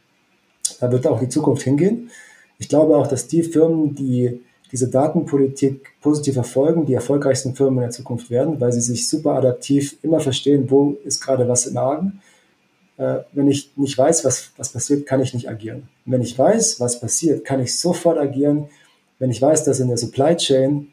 Da 0.81 0.91
wird 0.91 1.07
auch 1.07 1.21
die 1.21 1.29
Zukunft 1.29 1.63
hingehen. 1.63 2.11
Ich 2.59 2.69
glaube 2.69 2.97
auch, 2.97 3.07
dass 3.07 3.29
die 3.29 3.45
Firmen, 3.45 3.95
die 3.95 4.43
diese 4.73 4.89
Datenpolitik 4.89 5.93
positiv 6.03 6.35
verfolgen, 6.35 6.85
die 6.85 6.95
erfolgreichsten 6.95 7.55
Firmen 7.55 7.79
in 7.79 7.83
der 7.83 7.91
Zukunft 7.91 8.31
werden, 8.31 8.61
weil 8.61 8.73
sie 8.73 8.81
sich 8.81 9.09
super 9.09 9.35
adaptiv 9.35 9.97
immer 10.03 10.21
verstehen, 10.21 10.71
wo 10.71 10.99
ist 11.05 11.23
gerade 11.23 11.49
was 11.49 11.67
im 11.67 11.77
Argen. 11.79 12.21
Äh, 12.99 13.21
wenn 13.33 13.49
ich 13.49 13.71
nicht 13.77 13.97
weiß, 13.97 14.25
was, 14.25 14.51
was 14.57 14.71
passiert, 14.71 15.07
kann 15.07 15.23
ich 15.23 15.33
nicht 15.33 15.49
agieren. 15.49 15.89
Und 16.05 16.13
wenn 16.13 16.21
ich 16.21 16.37
weiß, 16.37 16.81
was 16.81 17.01
passiert, 17.01 17.45
kann 17.45 17.63
ich 17.63 17.79
sofort 17.79 18.19
agieren. 18.19 18.67
Wenn 19.19 19.31
ich 19.31 19.41
weiß, 19.41 19.65
dass 19.65 19.81
in 19.81 19.89
der 19.89 19.97
Supply 19.97 20.37
Chain 20.37 20.89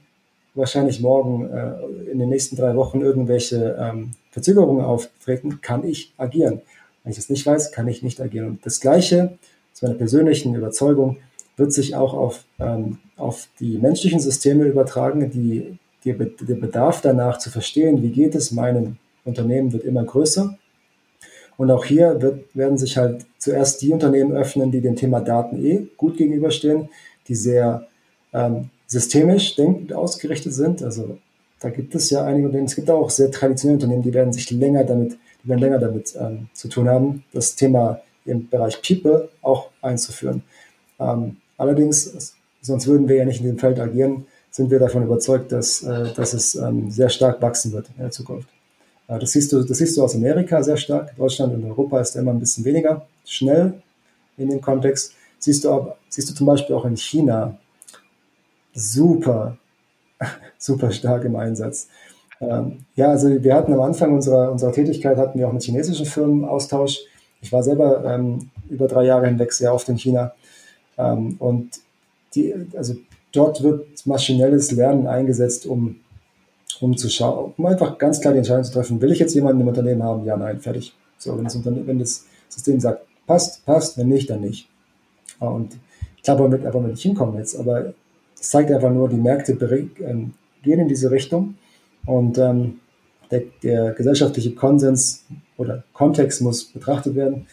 wahrscheinlich 0.56 1.02
morgen 1.02 1.50
äh, 1.50 2.12
in 2.12 2.20
den 2.20 2.30
nächsten 2.30 2.56
drei 2.56 2.76
Wochen 2.76 3.02
irgendwelche 3.02 3.78
ähm, 3.80 4.12
Verzögerungen 4.32 4.84
auftreten, 4.84 5.62
kann 5.62 5.86
ich 5.86 6.14
agieren. 6.18 6.62
Wenn 7.04 7.12
ich 7.12 7.18
das 7.18 7.30
nicht 7.30 7.46
weiß, 7.46 7.72
kann 7.72 7.88
ich 7.88 8.02
nicht 8.02 8.20
agieren. 8.22 8.48
Und 8.48 8.66
das 8.66 8.80
Gleiche, 8.80 9.38
zu 9.74 9.86
meiner 9.86 9.98
persönlichen 9.98 10.56
Überzeugung, 10.56 11.18
wird 11.58 11.72
sich 11.72 11.96
auch 11.96 12.14
auf, 12.14 12.44
ähm, 12.60 12.98
auf 13.18 13.48
die 13.60 13.78
menschlichen 13.78 14.20
Systeme 14.20 14.66
übertragen. 14.66 15.30
Die, 15.30 15.78
die, 16.04 16.14
der 16.14 16.56
Bedarf 16.56 17.02
danach 17.02 17.38
zu 17.38 17.50
verstehen, 17.50 18.02
wie 18.02 18.10
geht 18.10 18.36
es 18.36 18.52
meinem 18.52 18.98
Unternehmen, 19.24 19.74
wird 19.74 19.84
immer 19.84 20.04
größer. 20.04 20.58
Und 21.58 21.72
auch 21.72 21.86
hier 21.86 22.22
wird, 22.22 22.56
werden 22.56 22.78
sich 22.78 22.98
halt 22.98 23.26
zuerst 23.38 23.82
die 23.82 23.92
Unternehmen 23.92 24.34
öffnen, 24.34 24.72
die 24.72 24.82
dem 24.82 24.96
Thema 24.96 25.22
Daten 25.22 25.64
eh 25.64 25.88
gut 25.98 26.18
gegenüberstehen, 26.18 26.90
die 27.28 27.36
sehr 27.36 27.88
ähm, 28.34 28.70
systemisch 28.96 29.56
denkend 29.56 29.94
ausgerichtet 29.94 30.54
sind. 30.54 30.82
Also 30.84 31.18
da 31.60 31.70
gibt 31.70 31.96
es 31.96 32.10
ja 32.10 32.24
einige 32.24 32.48
Unternehmen, 32.48 32.68
es 32.68 32.76
gibt 32.76 32.90
auch 32.90 33.10
sehr 33.10 33.32
traditionelle 33.32 33.78
Unternehmen, 33.78 34.04
die 34.04 34.14
werden 34.14 34.34
sich 34.34 34.50
länger 34.52 34.84
damit, 34.84 35.18
die 35.44 35.50
werden 35.50 35.60
länger 35.60 35.80
damit 35.80 36.16
ähm, 36.20 36.48
zu 36.54 36.68
tun 36.68 36.88
haben, 36.90 37.24
das 37.34 37.56
Thema 37.56 38.02
im 38.26 38.50
Bereich 38.50 38.82
People 38.82 39.30
auch 39.42 39.70
einzuführen. 39.82 40.44
Ähm, 41.00 41.38
Allerdings, 41.58 42.36
sonst 42.62 42.88
würden 42.88 43.08
wir 43.08 43.18
ja 43.18 43.26
nicht 43.26 43.40
in 43.40 43.48
dem 43.48 43.58
Feld 43.58 43.80
agieren, 43.80 44.26
sind 44.52 44.72
wir 44.72 44.80
davon 44.80 45.04
überzeugt, 45.04 45.52
dass, 45.52 45.84
äh, 45.84 46.14
dass 46.14 46.34
es 46.34 46.56
ähm, 46.56 46.90
sehr 46.90 47.10
stark 47.10 47.42
wachsen 47.42 47.72
wird 47.74 47.90
in 47.96 48.04
der 48.04 48.12
Zukunft. 48.12 48.50
Äh, 49.08 49.20
das, 49.20 49.32
siehst 49.32 49.52
du, 49.52 49.64
das 49.64 49.78
siehst 49.78 49.98
du 49.98 50.04
aus 50.04 50.16
Amerika 50.16 50.62
sehr 50.64 50.78
stark. 50.78 51.16
Deutschland 51.16 51.54
und 51.54 51.66
Europa 51.66 52.00
ist 52.00 52.16
immer 52.16 52.32
ein 52.32 52.40
bisschen 52.40 52.64
weniger 52.66 53.06
schnell 53.26 53.82
in 54.38 54.50
dem 54.50 54.62
Kontext. 54.62 55.14
Siehst 55.40 55.66
du, 55.66 55.94
siehst 56.10 56.30
du 56.30 56.34
zum 56.34 56.48
Beispiel 56.48 56.76
auch 56.76 56.86
in 56.86 56.98
China 56.98 57.58
super, 58.76 59.58
super 60.60 60.92
stark 60.92 61.24
im 61.24 61.36
Einsatz. 61.36 61.88
Ähm, 62.42 62.86
ja, 62.96 63.10
also 63.10 63.30
wir 63.44 63.56
hatten 63.56 63.74
am 63.74 63.82
Anfang 63.82 64.14
unserer, 64.14 64.52
unserer 64.52 64.74
Tätigkeit 64.74 65.18
hatten 65.18 65.40
wir 65.40 65.48
auch 65.48 65.54
mit 65.54 65.64
chinesischen 65.64 66.06
Firmen 66.06 66.46
Austausch. 66.46 67.00
Ich 67.42 67.52
war 67.52 67.64
selber 67.64 68.04
ähm, 68.06 68.50
über 68.70 68.88
drei 68.88 69.06
Jahre 69.06 69.28
hinweg 69.28 69.54
sehr 69.54 69.74
oft 69.74 69.88
in 69.90 69.98
China 69.98 70.34
ähm, 70.98 71.36
und 71.40 71.80
die, 72.34 72.54
also 72.76 72.96
dort 73.32 73.64
wird 73.64 74.06
maschinelles 74.06 74.72
Lernen 74.72 75.08
eingesetzt, 75.08 75.66
um, 75.66 75.98
um 76.82 76.98
zu 76.98 77.10
schauen, 77.10 77.54
um 77.58 77.66
einfach 77.66 77.98
ganz 77.98 78.20
klar 78.20 78.34
die 78.34 78.40
Entscheidung 78.40 78.64
zu 78.64 78.74
treffen, 78.74 79.02
will 79.02 79.12
ich 79.12 79.20
jetzt 79.20 79.34
jemanden 79.34 79.62
im 79.62 79.68
Unternehmen 79.68 80.04
haben? 80.04 80.26
Ja, 80.26 80.36
nein, 80.36 80.60
fertig. 80.60 80.94
So, 81.18 81.38
wenn 81.38 81.46
das, 81.46 81.64
wenn 81.64 82.00
das 82.00 82.26
System 82.50 82.80
sagt, 82.80 83.06
passt, 83.26 83.66
passt, 83.66 83.98
wenn 83.98 84.10
nicht, 84.10 84.30
dann 84.30 84.42
nicht. 84.42 84.68
Und 85.40 85.78
ich 86.18 86.24
glaube, 86.24 86.52
wir 86.52 86.66
einfach 86.66 86.82
nicht 86.82 87.02
hinkommen 87.02 87.38
jetzt, 87.38 87.58
aber 87.58 87.94
es 88.46 88.52
zeigt 88.52 88.72
einfach 88.72 88.92
nur, 88.92 89.10
die 89.10 89.16
Märkte 89.16 89.54
ähm, 90.02 90.34
gehen 90.62 90.80
in 90.80 90.88
diese 90.88 91.10
Richtung 91.10 91.56
und 92.06 92.38
ähm, 92.38 92.80
der, 93.32 93.42
der 93.64 93.92
gesellschaftliche 93.94 94.54
Konsens 94.54 95.26
oder 95.58 95.84
Kontext 95.94 96.44
muss 96.44 96.64
betrachtet 96.66 97.16
werden. 97.16 97.48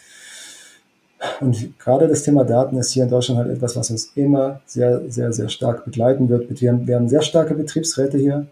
Und 1.40 1.78
gerade 1.78 2.09
das 2.09 2.24
Thema 2.24 2.45
Daten 2.45 2.76
ist 2.76 2.93
hier 2.93 3.05
in 3.05 3.09
Deutschland 3.09 3.40
halt 3.40 3.57
etwas, 3.57 3.74
was 3.74 3.90
uns 3.90 4.12
immer 4.16 4.61
sehr, 4.66 5.11
sehr, 5.11 5.32
sehr 5.32 5.49
stark 5.49 5.86
begleiten 5.86 6.28
wird. 6.28 6.61
Wir 6.61 6.72
haben, 6.72 6.86
wir 6.86 6.97
haben 6.97 7.09
sehr 7.09 7.22
starke 7.22 7.55
Betriebsräte 7.55 8.18
hier. 8.18 8.47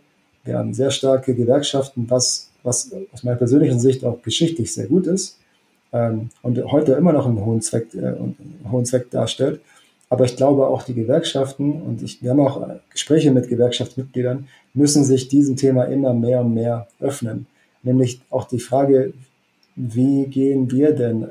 Wir 0.45 0.57
haben 0.57 0.73
sehr 0.73 0.91
starke 0.91 1.35
Gewerkschaften, 1.35 2.07
was, 2.09 2.49
was 2.63 2.91
aus 3.13 3.23
meiner 3.23 3.37
persönlichen 3.37 3.81
Sicht 3.81 4.03
auch 4.03 4.23
geschichtlich 4.23 4.73
sehr 4.73 4.87
gut 4.87 5.07
ist 5.07 5.37
ähm, 5.93 6.31
und 6.41 6.65
heute 6.73 6.93
immer 6.93 7.13
noch 7.13 7.27
einen 7.27 7.45
hohen 7.45 7.61
Zweck, 7.61 7.93
äh, 7.95 7.99
einen 7.99 8.65
hohen 8.71 8.87
Zweck 8.87 9.11
darstellt. 9.11 9.61
Aber 10.11 10.25
ich 10.25 10.37
glaube 10.37 10.67
auch 10.67 10.83
die 10.83 10.95
Gewerkschaften 10.95 11.81
und 11.83 12.03
ich, 12.03 12.21
wir 12.21 12.31
haben 12.31 12.41
auch 12.41 12.69
Gespräche 12.91 13.31
mit 13.31 13.49
Gewerkschaftsmitgliedern, 13.49 14.49
müssen 14.75 15.05
sich 15.05 15.29
diesem 15.29 15.57
Thema 15.57 15.85
immer 15.85 16.13
mehr 16.13 16.41
und 16.41 16.53
mehr 16.53 16.89
öffnen. 16.99 17.47
Nämlich 17.85 18.21
auch 18.29 18.45
die 18.45 18.59
Frage, 18.59 19.15
wie 19.77 20.27
gehen 20.27 20.71
wir 20.73 20.93
denn 20.93 21.29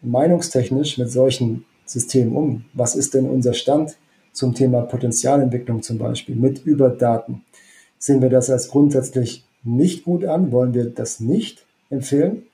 meinungstechnisch 0.00 0.96
mit 0.96 1.10
solchen 1.10 1.66
Systemen 1.84 2.34
um? 2.34 2.64
Was 2.72 2.96
ist 2.96 3.12
denn 3.12 3.28
unser 3.28 3.52
Stand 3.52 3.96
zum 4.32 4.54
Thema 4.54 4.80
Potenzialentwicklung 4.80 5.82
zum 5.82 5.98
Beispiel 5.98 6.34
mit 6.34 6.64
Überdaten? 6.64 7.44
Sehen 7.98 8.22
wir 8.22 8.30
das 8.30 8.48
als 8.48 8.68
grundsätzlich 8.68 9.44
nicht 9.62 10.02
gut 10.04 10.24
an? 10.24 10.50
Wollen 10.50 10.72
wir 10.72 10.86
das 10.86 11.20
nicht 11.20 11.66
empfehlen? 11.90 12.44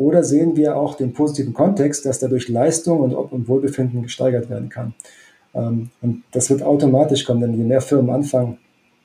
Oder 0.00 0.24
sehen 0.24 0.56
wir 0.56 0.78
auch 0.78 0.94
den 0.94 1.12
positiven 1.12 1.52
Kontext, 1.52 2.06
dass 2.06 2.18
dadurch 2.18 2.48
Leistung 2.48 3.00
und, 3.00 3.12
und 3.12 3.48
Wohlbefinden 3.48 4.02
gesteigert 4.02 4.48
werden 4.48 4.70
kann? 4.70 4.94
Ähm, 5.52 5.90
und 6.00 6.22
das 6.30 6.48
wird 6.48 6.62
automatisch 6.62 7.26
kommen, 7.26 7.42
denn 7.42 7.52
je 7.52 7.64
mehr 7.64 7.82
Firmen 7.82 8.08
anfangen, 8.08 8.56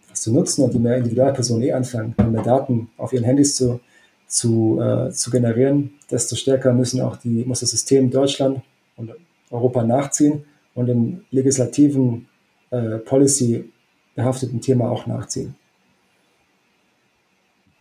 das 0.10 0.22
zu 0.22 0.34
nutzen 0.34 0.64
und 0.64 0.74
je 0.74 0.80
mehr 0.80 0.96
Individualpersonen 0.96 1.64
eh 1.64 1.74
anfangen, 1.74 2.16
mehr 2.32 2.43
Daten 2.43 2.88
auf 2.96 3.12
ihren 3.12 3.26
Handys 3.26 3.58
zu, 3.58 3.82
zu, 4.28 4.80
äh, 4.82 5.12
zu 5.12 5.32
generieren, 5.32 5.96
desto 6.10 6.38
stärker 6.38 6.72
müssen 6.72 7.02
auch 7.02 7.18
die, 7.18 7.43
muss 7.43 7.60
das 7.60 7.72
System 7.72 8.10
Deutschland 8.10 8.62
und 8.96 9.12
Europa 9.52 9.84
nachziehen 9.84 10.46
und 10.76 10.88
im 10.88 11.26
legislativen 11.30 12.30
äh, 12.70 13.00
Policy 13.00 13.70
behafteten 14.16 14.62
Thema 14.62 14.89
auch 14.89 15.08
nachziehen. 15.08 15.56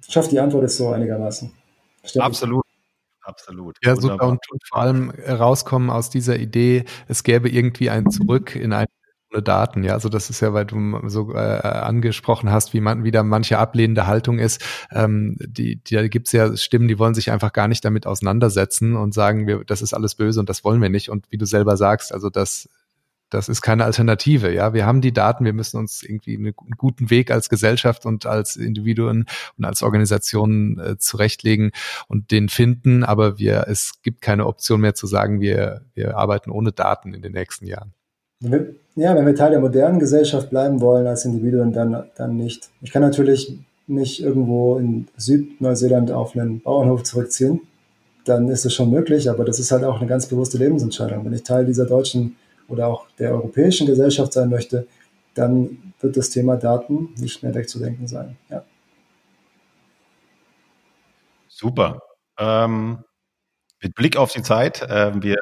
Ich 0.09 0.17
hoffe, 0.17 0.31
die 0.31 0.41
Antwort 0.41 0.65
ist 0.65 0.79
so 0.79 0.89
einigermaßen. 0.89 1.53
Stimmt. 2.03 2.25
Absolut. 2.25 2.64
Absolut. 3.25 3.77
Ja, 3.83 3.97
Wunderbar. 3.97 4.19
super. 4.19 4.29
Und, 4.29 4.51
und, 4.51 4.63
vor 4.69 4.79
allem 4.79 5.11
rauskommen 5.11 5.91
aus 5.91 6.11
dieser 6.11 6.39
Idee, 6.39 6.85
es 7.09 7.23
gäbe 7.23 7.49
irgendwie 7.49 7.91
ein 7.91 8.11
Zurück 8.11 8.55
in 8.55 8.73
ein 8.73 8.87
Daten. 9.43 9.83
Ja, 9.83 9.95
also 9.95 10.09
das 10.09 10.31
ist 10.31 10.41
ja, 10.41 10.53
weil 10.53 10.65
du 10.65 11.09
so 11.09 11.33
äh, 11.35 11.39
angesprochen 11.39 12.51
hast, 12.51 12.73
wie 12.73 12.81
man 12.81 13.05
wieder 13.05 13.23
manche 13.23 13.59
ablehnende 13.59 14.07
Haltung 14.07 14.39
ist. 14.39 14.65
Ähm, 14.93 15.37
die, 15.41 15.77
die, 15.77 15.95
da 15.95 16.07
gibt's 16.07 16.33
ja 16.33 16.57
Stimmen, 16.57 16.89
die 16.89 16.99
wollen 16.99 17.15
sich 17.15 17.31
einfach 17.31 17.53
gar 17.53 17.69
nicht 17.69 17.85
damit 17.85 18.07
auseinandersetzen 18.07 18.97
und 18.97 19.13
sagen, 19.15 19.47
wir, 19.47 19.65
das 19.65 19.83
ist 19.83 19.93
alles 19.93 20.15
böse 20.15 20.41
und 20.41 20.49
das 20.49 20.65
wollen 20.65 20.81
wir 20.81 20.91
nicht. 20.91 21.09
Und 21.09 21.27
wie 21.31 21.39
du 21.39 21.47
selber 21.47 21.77
sagst, 21.77 22.13
also 22.13 22.31
das 22.31 22.69
das 23.35 23.49
ist 23.49 23.63
keine 23.63 23.85
Alternative. 23.85 24.53
Ja, 24.53 24.73
wir 24.73 24.87
haben 24.87 25.01
die 25.01 25.13
Daten, 25.13 25.45
wir 25.45 25.53
müssen 25.53 25.77
uns 25.77 26.03
irgendwie 26.03 26.37
einen 26.37 26.55
guten 26.77 27.11
Weg 27.11 27.31
als 27.31 27.49
Gesellschaft 27.49 28.07
und 28.07 28.27
als 28.27 28.57
Individuen 28.57 29.27
und 29.59 29.65
als 29.65 29.83
Organisationen 29.83 30.79
äh, 30.79 30.99
zurechtlegen 30.99 31.73
und 32.09 32.31
den 32.31 32.49
finden. 32.49 33.03
Aber 33.03 33.39
wir, 33.39 33.67
es 33.69 34.01
gibt 34.03 34.21
keine 34.21 34.47
Option 34.47 34.81
mehr 34.81 34.95
zu 34.95 35.07
sagen, 35.07 35.41
wir, 35.41 35.83
wir 35.95 36.17
arbeiten 36.17 36.51
ohne 36.51 36.73
Daten 36.73 37.13
in 37.13 37.23
den 37.23 37.33
nächsten 37.33 37.67
Jahren. 37.67 37.93
Ja, 38.41 39.17
wenn 39.17 39.27
wir 39.27 39.35
Teil 39.35 39.51
der 39.51 39.61
modernen 39.61 39.99
Gesellschaft 39.99 40.51
bleiben 40.51 40.81
wollen 40.81 41.07
als 41.07 41.25
Individuen, 41.25 41.73
dann, 41.73 42.05
dann 42.17 42.37
nicht. 42.37 42.71
Ich 42.83 42.93
kann 42.93 43.03
natürlich 43.03 43.59
nicht 43.87 44.23
irgendwo 44.23 44.79
in 44.79 45.09
Südneuseeland 45.17 46.11
auf 46.13 46.37
einen 46.37 46.61
Bauernhof 46.61 47.03
zurückziehen. 47.03 47.63
Dann 48.25 48.49
ist 48.49 48.65
es 48.65 48.73
schon 48.73 48.91
möglich, 48.91 49.29
aber 49.29 49.45
das 49.45 49.59
ist 49.59 49.73
halt 49.73 49.85
auch 49.85 49.99
eine 49.99 50.07
ganz 50.07 50.27
bewusste 50.27 50.57
Lebensentscheidung. 50.57 51.25
Wenn 51.25 51.33
ich 51.33 51.43
Teil 51.43 51.67
dieser 51.67 51.85
deutschen 51.85 52.37
oder 52.69 52.89
auch 52.89 53.07
der 53.19 53.33
europäischen 53.33 53.87
Gesellschaft 53.87 54.33
sein 54.33 54.51
möchte, 54.51 54.87
dann 55.35 55.93
wird 56.01 56.17
das 56.17 56.31
Thema 56.31 56.57
Daten 56.57 57.15
nicht 57.17 57.43
mehr 57.43 57.55
wegzudenken 57.55 58.07
sein. 58.07 58.37
Ja. 58.51 58.65
Super. 61.49 62.01
Ähm, 62.39 63.05
mit 63.83 63.95
Blick 63.95 64.17
auf 64.17 64.33
die 64.33 64.43
Zeit, 64.43 64.83
äh, 64.83 65.13
wir 65.23 65.37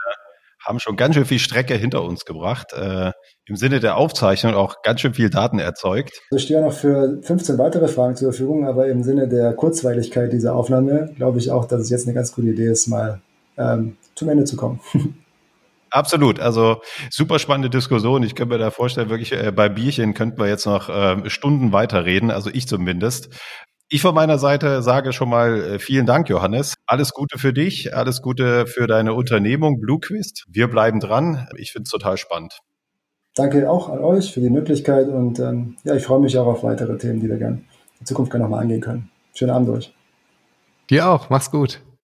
haben 0.64 0.78
schon 0.78 0.96
ganz 0.96 1.14
schön 1.14 1.24
viel 1.24 1.38
Strecke 1.38 1.74
hinter 1.74 2.02
uns 2.02 2.24
gebracht. 2.24 2.72
Äh, 2.72 3.12
Im 3.46 3.56
Sinne 3.56 3.80
der 3.80 3.96
Aufzeichnung 3.96 4.54
auch 4.54 4.82
ganz 4.82 5.00
schön 5.00 5.14
viel 5.14 5.30
Daten 5.30 5.58
erzeugt. 5.58 6.20
Ich 6.30 6.42
stehe 6.42 6.60
noch 6.60 6.72
für 6.72 7.20
15 7.22 7.58
weitere 7.58 7.88
Fragen 7.88 8.16
zur 8.16 8.32
Verfügung, 8.32 8.66
aber 8.66 8.86
im 8.86 9.02
Sinne 9.02 9.28
der 9.28 9.52
Kurzweiligkeit 9.54 10.32
dieser 10.32 10.54
Aufnahme 10.54 11.12
glaube 11.16 11.38
ich 11.38 11.50
auch, 11.50 11.64
dass 11.64 11.80
es 11.80 11.90
jetzt 11.90 12.06
eine 12.06 12.14
ganz 12.14 12.32
gute 12.32 12.48
Idee 12.48 12.68
ist, 12.68 12.86
mal 12.86 13.20
ähm, 13.58 13.96
zum 14.14 14.28
Ende 14.28 14.44
zu 14.44 14.56
kommen. 14.56 14.80
Absolut. 15.92 16.40
Also 16.40 16.80
super 17.10 17.38
spannende 17.38 17.68
Diskussion. 17.68 18.22
Ich 18.22 18.34
könnte 18.34 18.54
mir 18.54 18.58
da 18.58 18.70
vorstellen, 18.70 19.10
wirklich 19.10 19.32
äh, 19.32 19.52
bei 19.52 19.68
Bierchen 19.68 20.14
könnten 20.14 20.40
wir 20.40 20.48
jetzt 20.48 20.64
noch 20.64 20.88
äh, 20.88 21.28
Stunden 21.28 21.72
weiterreden, 21.72 22.30
also 22.30 22.50
ich 22.52 22.66
zumindest. 22.66 23.28
Ich 23.90 24.00
von 24.00 24.14
meiner 24.14 24.38
Seite 24.38 24.80
sage 24.80 25.12
schon 25.12 25.28
mal 25.28 25.62
äh, 25.62 25.78
vielen 25.78 26.06
Dank, 26.06 26.30
Johannes. 26.30 26.76
Alles 26.86 27.12
Gute 27.12 27.38
für 27.38 27.52
dich, 27.52 27.94
alles 27.94 28.22
Gute 28.22 28.66
für 28.66 28.86
deine 28.86 29.12
Unternehmung 29.12 29.80
BlueQuist. 29.82 30.46
Wir 30.48 30.68
bleiben 30.68 30.98
dran. 30.98 31.46
Ich 31.58 31.72
finde 31.72 31.84
es 31.84 31.90
total 31.90 32.16
spannend. 32.16 32.60
Danke 33.34 33.70
auch 33.70 33.90
an 33.90 33.98
euch 33.98 34.32
für 34.32 34.40
die 34.40 34.50
Möglichkeit 34.50 35.08
und 35.08 35.38
ähm, 35.40 35.76
ja, 35.84 35.94
ich 35.94 36.04
freue 36.04 36.20
mich 36.20 36.38
auch 36.38 36.46
auf 36.46 36.62
weitere 36.62 36.96
Themen, 36.96 37.20
die 37.20 37.28
wir 37.28 37.36
gerne 37.36 37.62
in 38.00 38.06
Zukunft 38.06 38.32
gerne 38.32 38.44
nochmal 38.44 38.62
angehen 38.62 38.80
können. 38.80 39.10
Schönen 39.34 39.50
Abend 39.50 39.68
euch. 39.68 39.94
Dir 40.88 41.08
auch. 41.08 41.28
Mach's 41.28 41.50
gut. 41.50 41.80